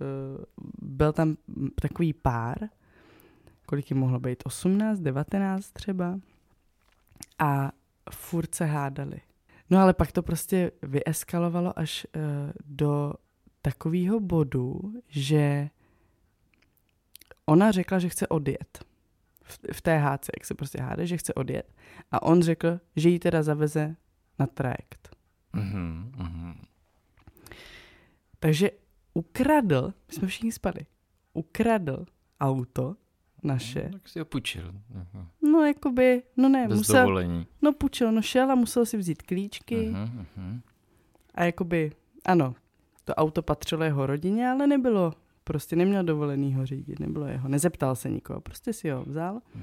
uh, 0.00 0.44
byl 0.82 1.12
tam 1.12 1.36
takový 1.80 2.12
pár, 2.12 2.58
kolik 3.66 3.90
jim 3.90 3.98
mohlo 3.98 4.20
být, 4.20 4.42
18, 4.46 4.98
19 4.98 5.70
třeba. 5.70 6.20
A 7.38 7.72
furt 8.10 8.54
se 8.54 8.64
hádali. 8.64 9.20
No 9.70 9.78
ale 9.78 9.94
pak 9.94 10.12
to 10.12 10.22
prostě 10.22 10.72
vyeskalovalo 10.82 11.78
až 11.78 12.06
uh, 12.16 12.22
do 12.64 13.12
takového 13.62 14.20
bodu, 14.20 14.94
že 15.08 15.70
ona 17.46 17.70
řekla, 17.70 17.98
že 17.98 18.08
chce 18.08 18.28
odjet. 18.28 18.84
V, 19.42 19.58
v 19.72 19.82
té 19.82 19.98
hádce, 19.98 20.32
jak 20.38 20.44
se 20.44 20.54
prostě 20.54 20.80
háde, 20.80 21.06
že 21.06 21.16
chce 21.16 21.34
odjet. 21.34 21.74
A 22.10 22.22
on 22.22 22.42
řekl, 22.42 22.80
že 22.96 23.08
ji 23.08 23.18
teda 23.18 23.42
zaveze 23.42 23.96
na 24.38 24.46
trajekt. 24.46 25.16
Mm-hmm, 25.54 26.10
mm-hmm. 26.10 26.54
Takže 28.38 28.70
ukradl, 29.14 29.94
my 30.08 30.14
jsme 30.14 30.28
všichni 30.28 30.52
spali, 30.52 30.80
ukradl 31.32 32.06
auto 32.40 32.96
naše. 33.42 33.88
No, 33.92 33.98
tak 33.98 34.08
si 34.08 34.18
ho 34.18 34.24
půjčil. 34.24 34.74
No, 35.42 35.64
jakoby, 35.64 36.22
no 36.36 36.48
ne, 36.48 36.68
Bez 36.68 36.78
musel, 36.78 37.00
dovolení. 37.00 37.46
no 37.62 37.72
půjčil, 37.72 38.12
no 38.12 38.22
šel 38.22 38.50
a 38.50 38.54
musel 38.54 38.86
si 38.86 38.96
vzít 38.96 39.22
klíčky. 39.22 39.90
Uh-huh, 39.90 40.10
uh-huh. 40.38 40.60
A 41.34 41.44
jakoby, 41.44 41.92
ano, 42.24 42.54
to 43.04 43.14
auto 43.14 43.42
patřilo 43.42 43.84
jeho 43.84 44.06
rodině, 44.06 44.48
ale 44.48 44.66
nebylo, 44.66 45.12
prostě 45.44 45.76
neměl 45.76 46.04
dovolený 46.04 46.54
ho 46.54 46.66
řídit, 46.66 47.00
nebylo 47.00 47.26
jeho, 47.26 47.48
nezeptal 47.48 47.96
se 47.96 48.10
nikoho, 48.10 48.40
prostě 48.40 48.72
si 48.72 48.90
ho 48.90 49.04
vzal. 49.04 49.34
Uh-huh. 49.36 49.62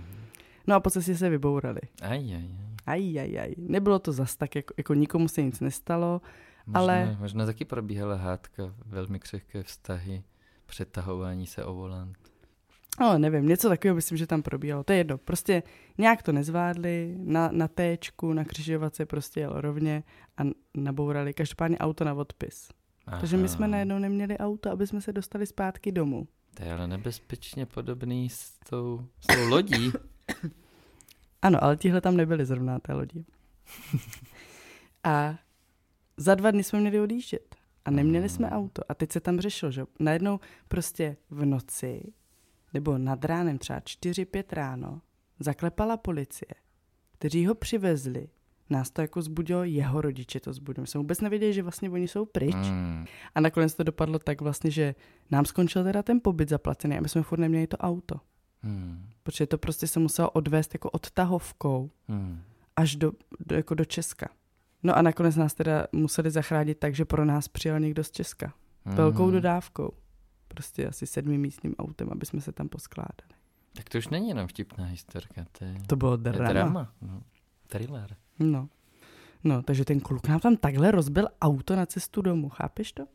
No 0.68 0.76
a 0.76 0.80
po 0.80 0.90
cestě 0.90 1.16
se 1.18 1.30
vybourali. 1.30 1.82
Aj, 2.02 2.20
aj, 2.20 2.36
aj. 2.36 2.50
Aj, 2.86 3.20
aj, 3.20 3.40
aj. 3.40 3.54
Nebylo 3.58 4.00
to 4.00 4.12
zas 4.12 4.36
tak, 4.36 4.56
jako, 4.56 4.74
jako 4.78 4.94
nikomu 4.94 5.28
se 5.28 5.44
nic 5.44 5.60
nestalo, 5.60 6.22
možná, 6.66 6.80
ale... 6.80 7.18
Možná 7.20 7.46
taky 7.46 7.66
probíhala 7.66 8.16
hádka, 8.16 8.74
velmi 8.86 9.20
křehké 9.20 9.64
vztahy, 9.64 10.24
přetahování 10.66 11.48
se 11.48 11.66
o 11.66 11.74
volant. 11.74 12.18
Ale 12.98 13.20
nevím, 13.20 13.48
něco 13.48 13.70
takového 13.70 13.96
myslím, 13.96 14.18
že 14.18 14.28
tam 14.28 14.42
probíhalo. 14.42 14.84
To 14.84 14.94
je 14.94 14.98
jedno. 14.98 15.18
Prostě 15.18 15.64
nějak 15.98 16.24
to 16.24 16.32
nezvládli, 16.32 17.16
na, 17.18 17.50
na 17.52 17.68
téčku, 17.68 18.34
na 18.34 18.46
křižovatce 18.46 19.06
prostě 19.06 19.40
jel 19.40 19.62
rovně 19.62 20.04
a 20.38 20.42
nabourali 20.78 21.34
každopádně 21.34 21.78
auto 21.78 22.04
na 22.04 22.14
odpis. 22.14 22.70
Aha. 23.08 23.20
Takže 23.20 23.38
my 23.38 23.48
jsme 23.48 23.68
najednou 23.68 24.00
neměli 24.00 24.38
auto, 24.38 24.72
aby 24.72 24.88
jsme 24.88 25.02
se 25.02 25.14
dostali 25.14 25.46
zpátky 25.46 25.92
domů. 25.92 26.28
To 26.54 26.64
je 26.64 26.74
ale 26.74 26.88
nebezpečně 26.88 27.66
podobný 27.66 28.30
s 28.30 28.52
tou, 28.70 29.08
s 29.20 29.28
tou 29.28 29.50
lodí. 29.50 29.92
ano, 31.42 31.64
ale 31.64 31.78
tihle 31.78 32.02
tam 32.02 32.18
nebyli 32.18 32.46
zrovna 32.46 32.80
té 32.80 32.94
lodi. 32.94 33.26
a 35.04 35.36
za 36.18 36.36
dva 36.36 36.52
dny 36.52 36.64
jsme 36.64 36.80
měli 36.80 37.00
odjíždět 37.00 37.56
a 37.86 37.92
neměli 37.92 38.30
jsme 38.30 38.50
auto. 38.50 38.82
A 38.90 38.94
teď 38.94 39.12
se 39.12 39.20
tam 39.20 39.40
řešilo, 39.40 39.72
že 39.72 39.86
najednou 40.00 40.40
prostě 40.68 41.18
v 41.30 41.46
noci 41.46 42.14
nebo 42.76 42.98
nad 42.98 43.26
ránem 43.26 43.58
třeba 43.58 43.80
4-5 43.80 44.44
ráno 44.52 45.02
zaklepala 45.40 45.98
policie, 45.98 46.52
kteří 47.12 47.46
ho 47.46 47.56
přivezli. 47.56 48.30
Nás 48.70 48.90
to 48.90 49.02
jako 49.02 49.22
zbudilo, 49.22 49.64
jeho 49.64 50.02
rodiče 50.02 50.40
to 50.40 50.54
zbudili. 50.54 50.82
My 50.84 50.88
jsme 50.88 50.98
vůbec 50.98 51.22
nevěděli, 51.22 51.54
že 51.54 51.64
vlastně 51.64 51.90
oni 51.90 52.08
jsou 52.08 52.26
pryč. 52.26 52.56
Mm. 52.56 53.06
A 53.36 53.40
nakonec 53.40 53.76
to 53.76 53.84
dopadlo 53.84 54.20
tak 54.20 54.42
vlastně, 54.42 54.72
že 54.72 54.96
nám 55.32 55.46
skončil 55.46 55.84
teda 55.84 56.04
ten 56.04 56.20
pobyt 56.24 56.50
zaplacený 56.50 56.98
a 56.98 57.02
my 57.02 57.10
jsme 57.10 57.24
furt 57.24 57.40
neměli 57.40 57.68
to 57.68 57.78
auto. 57.78 58.16
Mm. 58.64 59.10
Protože 59.24 59.48
to 59.48 59.58
prostě 59.58 59.88
se 59.88 60.00
muselo 60.00 60.30
odvést 60.30 60.74
jako 60.74 60.90
odtahovkou 60.90 61.92
mm. 62.08 62.42
až 62.76 62.96
do, 62.96 63.12
do, 63.46 63.56
jako 63.56 63.76
do 63.76 63.86
Česka. 63.86 64.30
No 64.84 64.98
a 64.98 65.02
nakonec 65.02 65.36
nás 65.36 65.54
teda 65.54 65.88
museli 65.92 66.32
zachránit 66.32 66.80
tak, 66.80 66.96
že 66.96 67.06
pro 67.06 67.26
nás 67.26 67.48
přijel 67.48 67.80
někdo 67.80 68.04
z 68.04 68.12
Česka. 68.12 68.54
Mm. 68.86 68.96
Velkou 68.96 69.32
dodávkou 69.32 69.94
prostě 70.56 70.88
asi 70.88 71.08
sedmi 71.08 71.38
místním 71.38 71.76
autem, 71.76 72.10
aby 72.12 72.26
jsme 72.26 72.42
se 72.42 72.52
tam 72.52 72.70
poskládali. 72.70 73.36
Tak 73.74 73.90
to 73.90 73.98
už 73.98 74.08
není 74.08 74.30
jenom 74.30 74.48
vtipná 74.48 74.86
historka, 74.86 75.46
to 75.52 75.66
je, 75.66 75.76
to 75.88 75.96
bylo 75.96 76.18
drama. 76.18 76.50
Drama. 76.50 76.94
No, 77.02 77.24
thriller. 77.68 78.16
No. 78.40 78.70
no, 79.44 79.64
takže 79.64 79.86
ten 79.86 80.00
kluk 80.00 80.28
nám 80.28 80.40
tam 80.40 80.58
takhle 80.58 80.92
rozbil 80.92 81.28
auto 81.42 81.76
na 81.76 81.86
cestu 81.86 82.22
domů, 82.22 82.50
chápeš 82.50 82.92
to? 82.92 83.06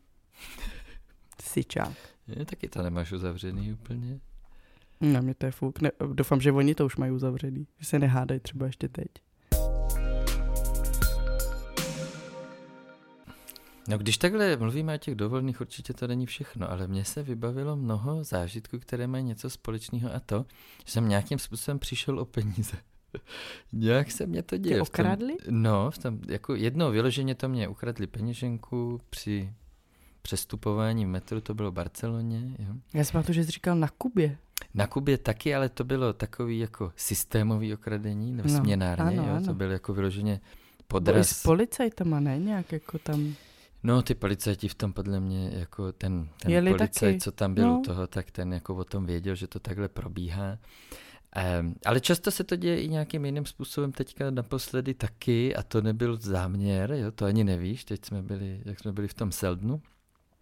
Sičák. 1.43 1.97
Je, 2.27 2.45
taky 2.45 2.69
to 2.69 2.81
nemáš 2.81 3.11
uzavřený 3.11 3.73
úplně. 3.73 4.19
Na 5.01 5.21
mě 5.21 5.33
to 5.33 5.45
je 5.45 5.51
fuk. 5.51 5.81
Ne, 5.81 5.91
doufám, 6.13 6.41
že 6.41 6.51
oni 6.51 6.75
to 6.75 6.85
už 6.85 6.95
mají 6.95 7.11
uzavřený. 7.11 7.67
Že 7.79 7.85
se 7.85 7.99
nehádají 7.99 8.39
třeba 8.39 8.65
ještě 8.65 8.87
teď. 8.87 9.07
No 13.87 13.97
když 13.97 14.17
takhle 14.17 14.57
mluvíme 14.57 14.95
o 14.95 14.97
těch 14.97 15.15
dovolných, 15.15 15.61
určitě 15.61 15.93
to 15.93 16.07
není 16.07 16.25
všechno, 16.25 16.71
ale 16.71 16.87
mně 16.87 17.05
se 17.05 17.23
vybavilo 17.23 17.75
mnoho 17.75 18.23
zážitků, 18.23 18.79
které 18.79 19.07
mají 19.07 19.23
něco 19.23 19.49
společného 19.49 20.15
a 20.15 20.19
to, 20.19 20.45
že 20.85 20.91
jsem 20.91 21.09
nějakým 21.09 21.39
způsobem 21.39 21.79
přišel 21.79 22.19
o 22.19 22.25
peníze. 22.25 22.77
Nějak 23.73 24.11
se 24.11 24.25
mě 24.25 24.43
to 24.43 24.57
děje. 24.57 24.75
Tě 24.75 24.81
okradli? 24.81 25.35
V 25.41 25.45
tom, 25.45 25.61
no, 25.61 25.91
v 25.91 25.97
tom, 25.97 26.19
jako 26.27 26.55
jedno 26.55 26.91
vyloženě 26.91 27.35
to 27.35 27.49
mě 27.49 27.67
ukradli 27.67 28.07
peněženku 28.07 29.01
při 29.09 29.53
přestupování 30.21 31.05
v 31.05 31.07
metru, 31.07 31.41
to 31.41 31.53
bylo 31.53 31.71
v 31.71 31.73
Barceloně. 31.73 32.55
Jo. 32.59 32.73
Já 32.93 33.03
jsem 33.03 33.23
to, 33.23 33.33
že 33.33 33.43
jsi 33.43 33.51
říkal 33.51 33.75
na 33.75 33.87
Kubě. 33.87 34.37
Na 34.73 34.87
Kubě 34.87 35.17
taky, 35.17 35.55
ale 35.55 35.69
to 35.69 35.83
bylo 35.83 36.13
takový 36.13 36.59
jako 36.59 36.91
systémový 36.95 37.73
okradení, 37.73 38.31
nebo 38.31 38.49
no, 38.49 38.59
směnárně, 38.59 39.19
ano, 39.19 39.29
jo, 39.29 39.35
ano. 39.35 39.45
to 39.45 39.53
bylo 39.53 39.71
jako 39.71 39.93
vyloženě 39.93 40.41
podraz. 40.87 41.13
Bylo 41.13 41.21
i 41.21 41.25
s 41.25 41.43
policajtama, 41.43 42.19
ne? 42.19 42.39
Nějak 42.39 42.71
jako 42.71 42.99
tam... 42.99 43.35
No, 43.83 44.01
ty 44.01 44.15
policajti 44.15 44.67
v 44.67 44.75
tom 44.75 44.93
podle 44.93 45.19
mě, 45.19 45.51
jako 45.53 45.91
ten, 45.91 46.29
ten 46.41 46.51
Jeli 46.51 46.71
policajt, 46.71 47.13
taky. 47.13 47.19
co 47.19 47.31
tam 47.31 47.53
byl 47.53 47.67
no. 47.67 47.79
u 47.79 47.81
toho, 47.81 48.07
tak 48.07 48.31
ten 48.31 48.53
jako 48.53 48.75
o 48.75 48.83
tom 48.83 49.05
věděl, 49.05 49.35
že 49.35 49.47
to 49.47 49.59
takhle 49.59 49.87
probíhá. 49.87 50.57
Um, 51.59 51.75
ale 51.85 51.99
často 51.99 52.31
se 52.31 52.43
to 52.43 52.55
děje 52.55 52.81
i 52.81 52.89
nějakým 52.89 53.25
jiným 53.25 53.45
způsobem, 53.45 53.91
teďka 53.91 54.31
naposledy 54.31 54.93
taky, 54.93 55.55
a 55.55 55.63
to 55.63 55.81
nebyl 55.81 56.17
záměr, 56.17 56.91
jo, 56.91 57.11
to 57.11 57.25
ani 57.25 57.43
nevíš, 57.43 57.85
teď 57.85 58.05
jsme 58.05 58.21
byli, 58.21 58.61
jak 58.65 58.79
jsme 58.79 58.91
byli 58.91 59.07
v 59.07 59.13
tom 59.13 59.31
Seldnu, 59.31 59.81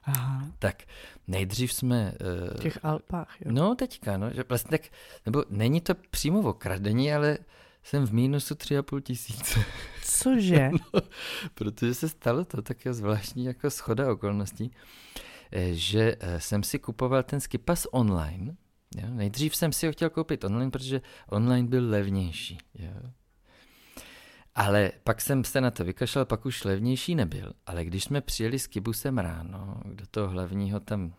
Aha. 0.04 0.48
tak 0.60 0.84
nejdřív 1.28 1.74
jsme... 1.74 2.14
Uh, 2.22 2.58
v 2.58 2.60
těch 2.60 2.80
Alpách, 2.84 3.36
jo. 3.42 3.52
No, 3.52 3.76
teďka, 3.76 4.18
no, 4.18 4.34
že 4.34 4.44
vlastně 4.50 4.78
tak, 4.78 4.82
nebo 5.26 5.44
není 5.50 5.82
to 5.82 5.94
přímo 6.12 6.40
okradení, 6.40 7.14
ale 7.14 7.38
jsem 7.84 8.08
v 8.08 8.14
mínusu 8.14 8.56
tři 8.56 8.78
a 8.78 8.84
půl 8.84 9.02
tisíce. 9.02 9.60
Cože? 10.04 10.70
no, 10.94 11.02
protože 11.54 11.94
se 11.94 12.10
stalo 12.10 12.46
to 12.46 12.62
také 12.62 12.94
zvláštní 12.94 13.46
jako 13.46 13.70
schoda 13.70 14.12
okolností, 14.12 14.72
eh, 15.52 15.74
že 15.74 16.16
eh, 16.20 16.40
jsem 16.40 16.64
si 16.64 16.80
kupoval 16.80 17.24
ten 17.24 17.40
skipas 17.40 17.88
online 17.92 18.56
Jo? 18.98 19.08
Nejdřív 19.10 19.56
jsem 19.56 19.74
si 19.74 19.86
ho 19.86 19.92
chtěl 19.92 20.10
koupit 20.10 20.44
online, 20.44 20.72
protože 20.72 21.02
online 21.28 21.68
byl 21.68 21.90
levnější. 21.90 22.58
Jo? 22.76 23.12
Ale 24.56 24.92
pak 25.04 25.22
jsem 25.22 25.44
se 25.44 25.62
na 25.62 25.72
to 25.72 25.84
vykašlal, 25.84 26.26
pak 26.26 26.46
už 26.46 26.64
levnější 26.64 27.16
nebyl. 27.16 27.54
Ale 27.66 27.86
když 27.86 28.04
jsme 28.04 28.22
přijeli 28.22 28.60
s 28.60 28.68
Kibusem 28.68 29.18
ráno 29.18 29.82
do 29.86 30.06
toho 30.12 30.30
hlavního 30.30 30.80
tam 30.80 31.14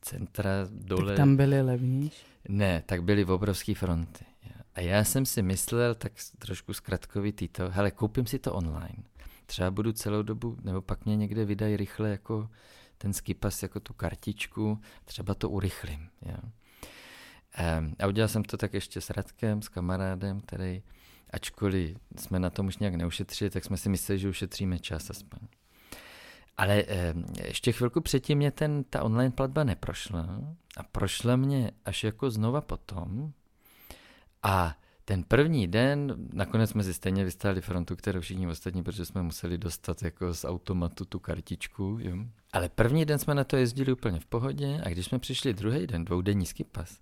centra 0.00 0.50
dole... 0.70 1.06
Tak 1.06 1.16
tam 1.16 1.36
byly 1.36 1.62
levnější? 1.62 2.26
Ne, 2.48 2.82
tak 2.86 3.02
byly 3.02 3.24
v 3.24 3.30
obrovské 3.30 3.74
fronty. 3.74 4.24
A 4.74 4.80
já 4.80 5.04
jsem 5.04 5.26
si 5.26 5.42
myslel, 5.42 5.94
tak 5.94 6.12
trošku 6.38 6.72
zkratkovitý 6.72 7.48
to, 7.48 7.70
hele, 7.70 7.90
koupím 7.90 8.26
si 8.26 8.38
to 8.38 8.52
online. 8.52 9.02
Třeba 9.46 9.70
budu 9.70 9.92
celou 9.92 10.22
dobu, 10.22 10.56
nebo 10.62 10.82
pak 10.82 11.04
mě 11.04 11.16
někde 11.16 11.44
vydají 11.44 11.76
rychle 11.76 12.10
jako 12.10 12.50
ten 12.98 13.12
skipas, 13.12 13.62
jako 13.62 13.80
tu 13.80 13.92
kartičku, 13.92 14.80
třeba 15.04 15.34
to 15.34 15.50
urychlím. 15.50 16.08
Jo. 16.22 16.36
A 17.98 18.06
udělal 18.06 18.28
jsem 18.28 18.44
to 18.44 18.56
tak 18.56 18.74
ještě 18.74 19.00
s 19.00 19.10
Radkem, 19.10 19.62
s 19.62 19.68
kamarádem, 19.68 20.40
který 20.40 20.82
ačkoliv 21.30 21.98
jsme 22.18 22.38
na 22.38 22.50
tom 22.50 22.66
už 22.66 22.78
nějak 22.78 22.94
neušetřili, 22.94 23.50
tak 23.50 23.64
jsme 23.64 23.76
si 23.76 23.88
mysleli, 23.88 24.18
že 24.18 24.28
ušetříme 24.28 24.78
čas 24.78 25.10
aspoň. 25.10 25.38
Ale 26.56 26.84
ještě 27.44 27.72
chvilku 27.72 28.00
předtím 28.00 28.38
mě 28.38 28.50
ten, 28.50 28.84
ta 28.84 29.02
online 29.02 29.30
platba 29.30 29.64
neprošla 29.64 30.40
a 30.76 30.82
prošla 30.82 31.36
mě 31.36 31.70
až 31.84 32.04
jako 32.04 32.30
znova 32.30 32.60
potom. 32.60 33.32
A 34.44 34.76
ten 35.04 35.24
první 35.24 35.66
den, 35.66 36.14
nakonec 36.32 36.70
jsme 36.70 36.84
si 36.84 36.94
stejně 36.94 37.24
vystáli 37.24 37.60
frontu, 37.60 37.96
kterou 37.96 38.20
všichni 38.20 38.46
ostatní, 38.46 38.82
protože 38.82 39.04
jsme 39.04 39.22
museli 39.22 39.58
dostat 39.58 40.02
jako 40.02 40.34
z 40.34 40.44
automatu 40.44 41.04
tu 41.04 41.18
kartičku. 41.18 41.98
Jo. 42.00 42.16
Ale 42.52 42.68
první 42.68 43.04
den 43.04 43.18
jsme 43.18 43.34
na 43.34 43.44
to 43.44 43.56
jezdili 43.56 43.92
úplně 43.92 44.20
v 44.20 44.26
pohodě 44.26 44.80
a 44.84 44.88
když 44.88 45.06
jsme 45.06 45.18
přišli 45.18 45.54
druhý 45.54 45.86
den, 45.86 46.04
dvoudenní 46.04 46.46
skipas, 46.46 46.98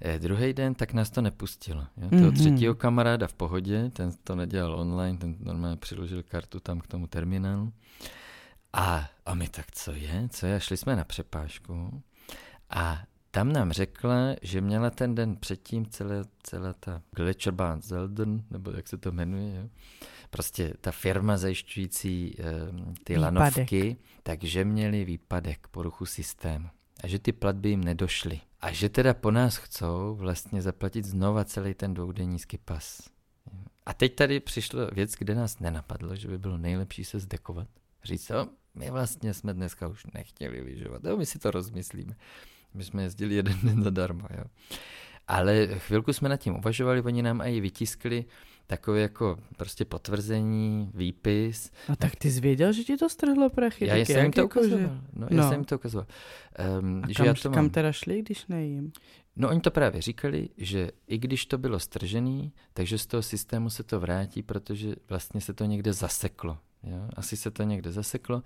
Eh, 0.00 0.18
druhý 0.18 0.52
den, 0.52 0.74
tak 0.74 0.92
nás 0.92 1.10
to 1.10 1.20
nepustilo. 1.20 1.86
Jo? 1.96 2.08
Toho 2.10 2.22
mm-hmm. 2.22 2.38
třetího 2.38 2.74
kamaráda 2.74 3.26
v 3.26 3.34
pohodě, 3.34 3.90
ten 3.90 4.12
to 4.24 4.36
nedělal 4.36 4.80
online, 4.80 5.18
ten 5.18 5.36
normálně 5.40 5.76
přiložil 5.76 6.22
kartu 6.22 6.60
tam 6.60 6.80
k 6.80 6.86
tomu 6.86 7.06
terminálu. 7.06 7.72
A, 8.72 9.10
a 9.26 9.34
my 9.34 9.48
tak, 9.48 9.66
co 9.72 9.92
je? 9.92 10.28
Co 10.30 10.46
je? 10.46 10.60
šli 10.60 10.76
jsme 10.76 10.96
na 10.96 11.04
přepážku 11.04 12.02
a 12.70 13.02
tam 13.30 13.52
nám 13.52 13.72
řekla, 13.72 14.36
že 14.42 14.60
měla 14.60 14.90
ten 14.90 15.14
den 15.14 15.36
předtím 15.36 15.86
celé, 15.86 16.24
celá 16.42 16.72
ta 16.72 17.02
Gletscherbahn 17.12 17.82
Zelden, 17.82 18.44
nebo 18.50 18.70
jak 18.70 18.88
se 18.88 18.96
to 18.96 19.12
jmenuje, 19.12 19.56
jo? 19.56 19.68
prostě 20.30 20.74
ta 20.80 20.92
firma 20.92 21.36
zajišťující 21.36 22.36
e, 22.38 22.42
ty 23.04 23.14
výpadek. 23.14 23.18
lanovky, 23.18 23.96
takže 24.22 24.64
měli 24.64 25.04
výpadek, 25.04 25.68
poruchu 25.68 26.06
systému 26.06 26.68
a 27.02 27.06
že 27.06 27.18
ty 27.18 27.32
platby 27.32 27.68
jim 27.68 27.84
nedošly. 27.84 28.40
A 28.60 28.72
že 28.72 28.88
teda 28.88 29.14
po 29.14 29.30
nás 29.30 29.56
chcou 29.56 30.14
vlastně 30.14 30.62
zaplatit 30.62 31.04
znova 31.04 31.44
celý 31.44 31.74
ten 31.74 31.94
dvoudenní 31.94 32.38
skipas. 32.38 33.10
A 33.86 33.94
teď 33.94 34.14
tady 34.14 34.40
přišla 34.40 34.90
věc, 34.92 35.12
kde 35.12 35.34
nás 35.34 35.58
nenapadlo, 35.58 36.16
že 36.16 36.28
by 36.28 36.38
bylo 36.38 36.58
nejlepší 36.58 37.04
se 37.04 37.18
zdekovat. 37.18 37.68
Říct, 38.04 38.26
co, 38.26 38.48
my 38.74 38.90
vlastně 38.90 39.34
jsme 39.34 39.54
dneska 39.54 39.88
už 39.88 40.06
nechtěli 40.14 40.60
lyžovat, 40.60 41.04
jo, 41.04 41.16
my 41.16 41.26
si 41.26 41.38
to 41.38 41.50
rozmyslíme. 41.50 42.16
My 42.74 42.84
jsme 42.84 43.02
jezdili 43.02 43.34
jeden 43.34 43.58
den 43.62 43.82
zadarmo, 43.82 44.26
jo. 44.38 44.44
Ale 45.28 45.66
chvilku 45.66 46.12
jsme 46.12 46.28
nad 46.28 46.36
tím 46.36 46.56
uvažovali, 46.56 47.02
oni 47.02 47.22
nám 47.22 47.40
i 47.40 47.60
vytiskli 47.60 48.24
takové 48.66 49.00
jako 49.00 49.38
prostě 49.56 49.84
potvrzení, 49.84 50.90
výpis. 50.94 51.70
A 51.88 51.96
tak 51.96 52.16
ty 52.16 52.30
jsi 52.30 52.40
věděl, 52.40 52.72
že 52.72 52.84
ti 52.84 52.96
to 52.96 53.08
strhlo 53.08 53.50
prachy? 53.50 53.86
Já 53.86 53.96
jsem 53.96 54.22
jim 54.22 54.32
to 54.32 54.40
jako, 54.40 54.60
ukazoval. 54.60 54.80
Že... 54.80 55.00
No, 55.12 55.26
já 55.30 55.36
no. 55.36 55.42
jsem 55.42 55.52
jim 55.52 55.64
to 55.64 55.76
ukazoval. 55.76 56.06
Um, 56.80 57.02
A 57.04 57.08
že 57.08 57.14
kam, 57.14 57.26
já 57.26 57.34
to 57.34 57.48
mám... 57.48 57.54
kam 57.54 57.70
teda 57.70 57.92
šli, 57.92 58.22
když 58.22 58.46
nejím? 58.46 58.92
No 59.36 59.48
oni 59.48 59.60
to 59.60 59.70
právě 59.70 60.02
říkali, 60.02 60.48
že 60.56 60.90
i 61.06 61.18
když 61.18 61.46
to 61.46 61.58
bylo 61.58 61.78
stržený, 61.78 62.52
takže 62.72 62.98
z 62.98 63.06
toho 63.06 63.22
systému 63.22 63.70
se 63.70 63.82
to 63.82 64.00
vrátí, 64.00 64.42
protože 64.42 64.94
vlastně 65.08 65.40
se 65.40 65.54
to 65.54 65.64
někde 65.64 65.92
zaseklo. 65.92 66.58
Jo? 66.82 67.08
Asi 67.16 67.36
se 67.36 67.50
to 67.50 67.62
někde 67.62 67.92
zaseklo. 67.92 68.42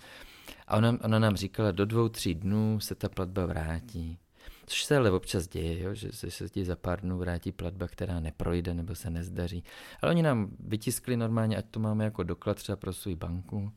A 0.66 0.76
ona, 0.76 0.99
ona 1.05 1.18
nám 1.18 1.37
říkala, 1.37 1.70
do 1.70 1.87
dvou, 1.87 2.09
tří 2.09 2.35
dnů 2.35 2.80
se 2.80 2.95
ta 2.95 3.09
platba 3.09 3.47
vrátí. 3.47 4.18
Což 4.66 4.85
se 4.85 4.97
ale 4.97 5.11
občas 5.11 5.49
děje, 5.49 5.80
jo, 5.80 5.95
že 5.95 6.12
se 6.12 6.49
ti 6.49 6.64
za 6.64 6.76
pár 6.76 7.01
dnů 7.01 7.18
vrátí 7.18 7.53
platba, 7.53 7.89
která 7.89 8.20
neprojde 8.20 8.74
nebo 8.74 8.95
se 8.95 9.11
nezdaří. 9.11 9.64
Ale 10.03 10.12
oni 10.12 10.22
nám 10.22 10.51
vytiskli 10.61 11.16
normálně, 11.16 11.57
ať 11.57 11.66
to 11.70 11.80
máme 11.80 12.05
jako 12.05 12.22
doklad 12.22 12.57
třeba 12.57 12.76
pro 12.76 12.93
svou 12.93 13.16
banku, 13.16 13.72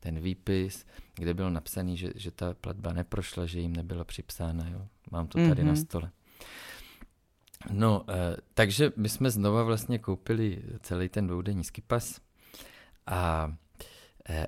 ten 0.00 0.20
výpis, 0.20 0.86
kde 1.14 1.34
bylo 1.34 1.50
napsaný, 1.50 1.96
že, 1.96 2.12
že 2.14 2.30
ta 2.30 2.54
platba 2.54 2.92
neprošla, 2.92 3.46
že 3.46 3.60
jim 3.60 3.76
nebylo 3.76 4.04
připsána. 4.04 4.68
Jo. 4.68 4.86
Mám 5.10 5.26
to 5.26 5.38
tady 5.38 5.50
mm-hmm. 5.50 5.66
na 5.66 5.72
mhm. 5.72 5.76
stole. 5.76 6.10
No, 7.70 8.04
eh, 8.08 8.36
takže 8.54 8.92
my 8.96 9.08
jsme 9.08 9.30
znova 9.30 9.62
vlastně 9.62 9.98
koupili 9.98 10.62
celý 10.80 11.08
ten 11.08 11.26
dvoudenní 11.26 11.64
skipas 11.64 12.20
a 13.06 13.52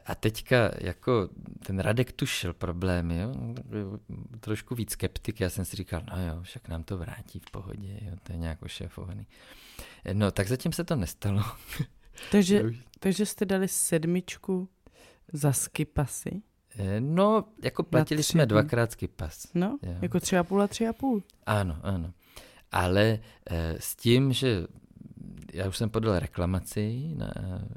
a 0.07 0.15
teďka 0.15 0.71
jako 0.79 1.29
ten 1.67 1.79
Radek 1.79 2.13
tušil 2.13 2.55
problémy, 2.55 3.19
jo? 3.19 3.35
trošku 4.41 4.75
víc 4.75 4.91
skeptik, 4.91 5.41
já 5.41 5.51
jsem 5.51 5.65
si 5.65 5.77
říkal, 5.77 6.03
no 6.11 6.27
jo, 6.27 6.43
však 6.43 6.69
nám 6.69 6.83
to 6.85 6.99
vrátí 6.99 7.39
v 7.39 7.51
pohodě, 7.51 7.99
jo? 8.03 8.17
to 8.23 8.33
je 8.33 8.39
nějak 8.39 8.63
ošéfovaný. 8.63 9.27
Eh, 10.05 10.15
no, 10.15 10.31
tak 10.31 10.49
zatím 10.49 10.73
se 10.73 10.85
to 10.85 10.97
nestalo. 10.97 11.43
Takže, 12.31 12.63
takže 12.99 13.27
jste 13.27 13.45
dali 13.45 13.69
sedmičku 13.69 14.69
za 15.33 15.53
skipasy? 15.53 16.43
Eh, 16.79 17.01
no, 17.01 17.45
jako 17.63 17.83
platili 17.83 18.23
jsme 18.23 18.47
dvakrát 18.47 18.93
skipas. 18.93 19.47
No, 19.55 19.79
jo. 19.83 19.95
jako 20.03 20.21
tři 20.21 20.39
a 20.39 20.45
půl 20.45 20.63
a 20.63 20.67
tři 20.67 20.87
a 20.87 20.93
půl. 20.93 21.23
Ano, 21.47 21.79
ano. 21.83 22.13
Ale 22.73 23.19
e, 23.51 23.77
s 23.81 23.97
tím, 23.97 24.33
že 24.33 24.67
já 25.53 25.69
už 25.69 25.77
jsem 25.77 25.91
podal 25.91 26.19
reklamaci 26.19 27.15
na, 27.17 27.33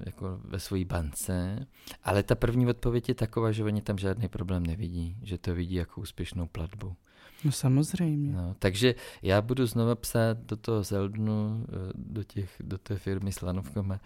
jako 0.06 0.40
ve 0.44 0.60
své 0.60 0.86
bance, 0.86 1.68
ale 2.04 2.24
ta 2.24 2.36
první 2.36 2.68
odpověď 2.68 3.10
je 3.10 3.16
taková, 3.16 3.52
že 3.52 3.64
oni 3.64 3.82
tam 3.82 3.98
žádný 3.98 4.28
problém 4.28 4.66
nevidí, 4.66 5.18
že 5.24 5.38
to 5.38 5.56
vidí 5.56 5.76
jako 5.76 6.02
úspěšnou 6.02 6.48
platbu. 6.48 6.96
No 7.46 7.52
samozřejmě. 7.52 8.32
No, 8.32 8.56
takže 8.60 8.96
já 9.22 9.42
budu 9.42 9.66
znova 9.66 9.96
psát 9.96 10.38
do 10.38 10.56
toho 10.56 10.84
Zeldnu, 10.84 11.66
eh, 11.70 11.74
do, 11.96 12.24
těch, 12.24 12.56
do 12.60 12.78
té 12.78 12.98
firmy 12.98 13.32
s 13.32 13.42
lanovkama, 13.42 14.00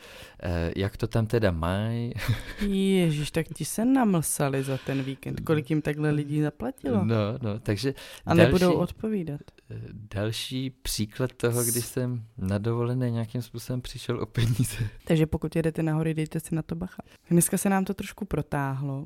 eh, 0.43 0.71
jak 0.75 0.97
to 0.97 1.07
tam 1.07 1.27
teda 1.27 1.51
mají. 1.51 2.13
Ježíš, 2.67 3.31
tak 3.31 3.47
ti 3.53 3.65
se 3.65 3.85
namlsali 3.85 4.63
za 4.63 4.77
ten 4.85 5.03
víkend. 5.03 5.39
Kolik 5.39 5.69
jim 5.69 5.81
takhle 5.81 6.11
lidí 6.11 6.41
zaplatilo? 6.41 7.05
No, 7.05 7.15
no, 7.41 7.59
takže... 7.59 7.93
A 8.25 8.33
další, 8.33 8.45
nebudou 8.45 8.73
odpovídat. 8.73 9.41
Eh, 9.71 9.81
další 10.15 10.69
příklad 10.69 11.33
toho, 11.33 11.63
kdy 11.63 11.81
jsem 11.81 12.23
na 12.37 12.57
dovolené 12.57 13.09
nějakým 13.09 13.41
způsobem 13.41 13.81
přišel 13.81 14.19
o 14.19 14.25
peníze. 14.25 14.77
Takže 15.03 15.25
pokud 15.25 15.55
jedete 15.55 15.83
nahory, 15.83 16.13
dejte 16.13 16.39
si 16.39 16.55
na 16.55 16.61
to 16.61 16.75
bacha. 16.75 17.03
Dneska 17.29 17.57
se 17.57 17.69
nám 17.69 17.85
to 17.85 17.93
trošku 17.93 18.25
protáhlo, 18.25 19.05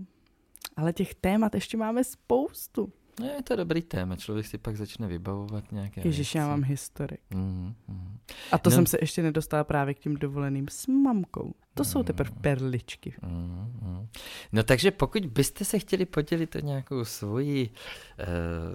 ale 0.76 0.94
těch 0.94 1.16
témat 1.16 1.56
ještě 1.56 1.78
máme 1.78 2.04
spoustu. 2.04 2.94
No, 3.20 3.26
je 3.26 3.44
to 3.44 3.56
dobrý 3.56 3.82
téma, 3.82 4.16
člověk 4.16 4.46
si 4.46 4.58
pak 4.58 4.78
začne 4.78 5.08
vybavovat 5.08 5.72
nějaké 5.72 6.02
Ježíš, 6.06 6.36
já 6.36 6.48
mám 6.48 6.64
historik. 6.64 7.20
Mm, 7.30 7.74
mm. 7.88 8.18
A 8.52 8.58
to 8.58 8.70
no. 8.70 8.76
jsem 8.76 8.86
se 8.86 8.98
ještě 9.02 9.24
nedostala 9.24 9.64
právě 9.64 9.94
k 9.94 10.00
tím 10.00 10.16
dovoleným 10.16 10.66
s 10.70 10.88
mamkou. 10.88 11.54
To 11.74 11.84
mm, 11.84 11.86
jsou 11.86 12.04
teprve 12.04 12.32
perličky. 12.42 13.14
Mm, 13.22 13.72
mm. 13.82 14.08
No 14.52 14.64
takže 14.64 14.92
pokud 14.92 15.26
byste 15.26 15.66
se 15.66 15.80
chtěli 15.80 16.06
podělit 16.06 16.56
o 16.56 16.60
nějakou 16.60 17.06
svoji 17.06 17.70
uh, 17.70 18.26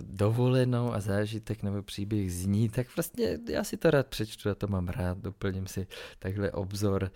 dovolenou 0.03 0.93
a 0.93 1.01
zážitek 1.01 1.63
nebo 1.63 1.83
příběh 1.83 2.33
z 2.33 2.47
ní, 2.47 2.69
tak 2.69 2.97
vlastně 2.97 3.39
já 3.49 3.65
si 3.65 3.77
to 3.77 3.91
rád 3.91 4.07
přečtu, 4.07 4.51
a 4.51 4.55
to 4.55 4.67
mám 4.67 4.89
rád, 4.89 5.19
doplním 5.19 5.67
si 5.67 5.87
takhle 6.19 6.53
obzor 6.53 7.11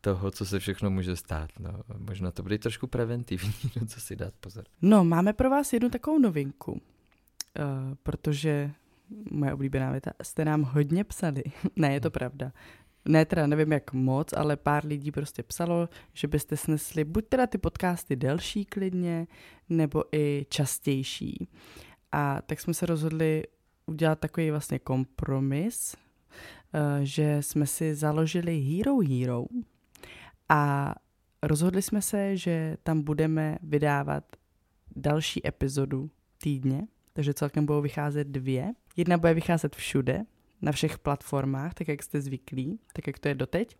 toho, 0.00 0.30
co 0.30 0.46
se 0.46 0.58
všechno 0.58 0.90
může 0.90 1.16
stát. 1.16 1.50
No, 1.58 1.70
možná 1.98 2.30
to 2.30 2.42
bude 2.42 2.58
trošku 2.58 2.86
preventivní, 2.86 3.52
no, 3.80 3.86
co 3.86 4.00
si 4.00 4.16
dát 4.16 4.34
pozor. 4.40 4.64
No, 4.82 5.04
máme 5.04 5.32
pro 5.32 5.50
vás 5.50 5.72
jednu 5.72 5.90
takovou 5.90 6.18
novinku, 6.18 6.72
uh, 6.72 6.78
protože 8.02 8.70
moje 9.30 9.54
oblíbená 9.54 9.92
věta, 9.92 10.10
jste 10.22 10.44
nám 10.44 10.62
hodně 10.62 11.04
psali. 11.04 11.42
ne, 11.76 11.92
je 11.92 12.00
to 12.00 12.10
pravda. 12.10 12.52
Ne, 13.04 13.24
teda 13.24 13.46
nevím 13.46 13.72
jak 13.72 13.92
moc, 13.92 14.32
ale 14.32 14.56
pár 14.56 14.86
lidí 14.86 15.10
prostě 15.10 15.42
psalo, 15.42 15.88
že 16.12 16.28
byste 16.28 16.56
snesli 16.56 17.04
buď 17.04 17.24
teda 17.28 17.46
ty 17.46 17.58
podcasty 17.58 18.16
delší 18.16 18.64
klidně, 18.64 19.26
nebo 19.68 20.04
i 20.12 20.46
častější. 20.50 21.48
A 22.12 22.42
tak 22.42 22.60
jsme 22.60 22.74
se 22.74 22.86
rozhodli 22.86 23.44
udělat 23.86 24.18
takový 24.18 24.50
vlastně 24.50 24.78
kompromis, 24.78 25.94
uh, 25.94 26.80
že 27.02 27.42
jsme 27.42 27.66
si 27.66 27.94
založili 27.94 28.60
Hero 28.60 28.98
Hero, 28.98 29.44
a 30.48 30.94
rozhodli 31.42 31.82
jsme 31.82 32.02
se, 32.02 32.36
že 32.36 32.76
tam 32.82 33.02
budeme 33.02 33.58
vydávat 33.62 34.24
další 34.96 35.46
epizodu 35.48 36.10
týdně, 36.42 36.86
takže 37.12 37.34
celkem 37.34 37.66
budou 37.66 37.80
vycházet 37.80 38.28
dvě. 38.28 38.72
Jedna 38.96 39.18
bude 39.18 39.34
vycházet 39.34 39.76
všude, 39.76 40.24
na 40.62 40.72
všech 40.72 40.98
platformách, 40.98 41.74
tak 41.74 41.88
jak 41.88 42.02
jste 42.02 42.20
zvyklí, 42.20 42.80
tak 42.92 43.06
jak 43.06 43.18
to 43.18 43.28
je 43.28 43.34
doteď. 43.34 43.76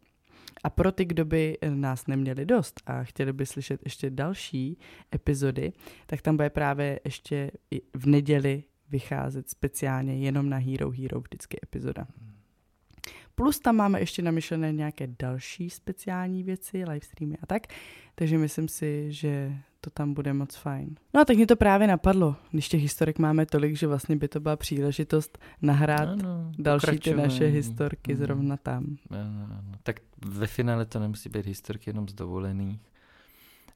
A 0.64 0.70
pro 0.70 0.92
ty, 0.92 1.04
kdo 1.04 1.24
by 1.24 1.58
nás 1.74 2.06
neměli 2.06 2.46
dost 2.46 2.80
a 2.86 3.04
chtěli 3.04 3.32
by 3.32 3.46
slyšet 3.46 3.80
ještě 3.84 4.10
další 4.10 4.78
epizody, 5.14 5.72
tak 6.06 6.22
tam 6.22 6.36
bude 6.36 6.50
právě 6.50 7.00
ještě 7.04 7.50
v 7.94 8.06
neděli 8.06 8.64
vycházet 8.90 9.50
speciálně 9.50 10.18
jenom 10.18 10.48
na 10.48 10.56
Hero 10.56 10.90
Hero 10.90 11.20
vždycky 11.20 11.58
epizoda. 11.62 12.06
Plus 13.38 13.60
tam 13.60 13.76
máme 13.76 14.00
ještě 14.00 14.22
namyšlené 14.22 14.72
nějaké 14.72 15.06
další 15.18 15.70
speciální 15.70 16.42
věci, 16.42 16.84
livestreamy 16.84 17.36
a 17.42 17.46
tak, 17.46 17.62
takže 18.14 18.38
myslím 18.38 18.68
si, 18.68 19.12
že 19.12 19.52
to 19.80 19.90
tam 19.90 20.14
bude 20.14 20.32
moc 20.32 20.56
fajn. 20.56 20.96
No 21.14 21.20
a 21.20 21.24
tak 21.24 21.36
mě 21.36 21.46
to 21.46 21.56
právě 21.56 21.86
napadlo, 21.86 22.36
když 22.50 22.68
těch 22.68 22.82
historek 22.82 23.18
máme 23.18 23.46
tolik, 23.46 23.76
že 23.76 23.86
vlastně 23.86 24.16
by 24.16 24.28
to 24.28 24.40
byla 24.40 24.56
příležitost 24.56 25.38
nahrát 25.62 26.08
ano, 26.08 26.52
další 26.58 26.98
ty 26.98 27.14
naše 27.14 27.46
historky 27.46 28.12
mm. 28.12 28.18
zrovna 28.18 28.56
tam. 28.56 28.96
Ano, 29.10 29.48
ano. 29.50 29.72
Tak 29.82 29.96
ve 30.26 30.46
finále 30.46 30.84
to 30.84 30.98
nemusí 30.98 31.28
být 31.28 31.46
historky 31.46 31.90
jenom 31.90 32.08
z 32.08 32.14
dovolených, 32.14 32.80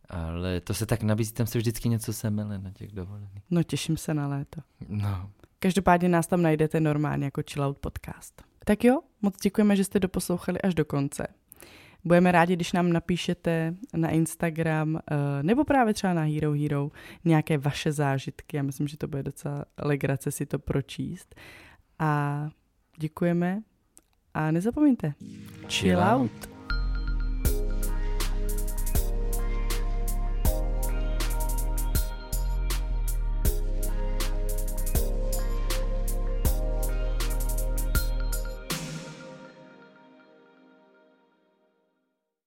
ale 0.08 0.60
to 0.60 0.74
se 0.74 0.86
tak 0.86 1.02
nabízí, 1.02 1.32
tam 1.32 1.46
se 1.46 1.58
vždycky 1.58 1.88
něco 1.88 2.12
semele 2.12 2.58
na 2.58 2.70
těch 2.70 2.92
dovolených. 2.92 3.42
No 3.50 3.62
těším 3.62 3.96
se 3.96 4.14
na 4.14 4.28
léto. 4.28 4.60
No. 4.88 5.30
Každopádně 5.58 6.08
nás 6.08 6.26
tam 6.26 6.42
najdete 6.42 6.80
normálně 6.80 7.24
jako 7.24 7.42
Chillout 7.50 7.78
Podcast. 7.78 8.51
Tak 8.64 8.84
jo, 8.84 9.00
moc 9.22 9.40
děkujeme, 9.42 9.76
že 9.76 9.84
jste 9.84 10.00
doposlouchali 10.00 10.60
až 10.60 10.74
do 10.74 10.84
konce. 10.84 11.26
Budeme 12.04 12.32
rádi, 12.32 12.56
když 12.56 12.72
nám 12.72 12.92
napíšete 12.92 13.74
na 13.96 14.10
Instagram 14.10 14.96
eh, 14.96 15.42
nebo 15.42 15.64
právě 15.64 15.94
třeba 15.94 16.12
na 16.12 16.22
Hero 16.22 16.52
Hero 16.52 16.90
nějaké 17.24 17.58
vaše 17.58 17.92
zážitky. 17.92 18.56
Já 18.56 18.62
myslím, 18.62 18.88
že 18.88 18.96
to 18.96 19.08
bude 19.08 19.22
docela 19.22 19.64
legrace 19.78 20.30
si 20.30 20.46
to 20.46 20.58
pročíst. 20.58 21.34
A 21.98 22.48
děkujeme 22.98 23.62
a 24.34 24.50
nezapomeňte. 24.50 25.14
Chill 25.68 26.00
out. 26.00 26.51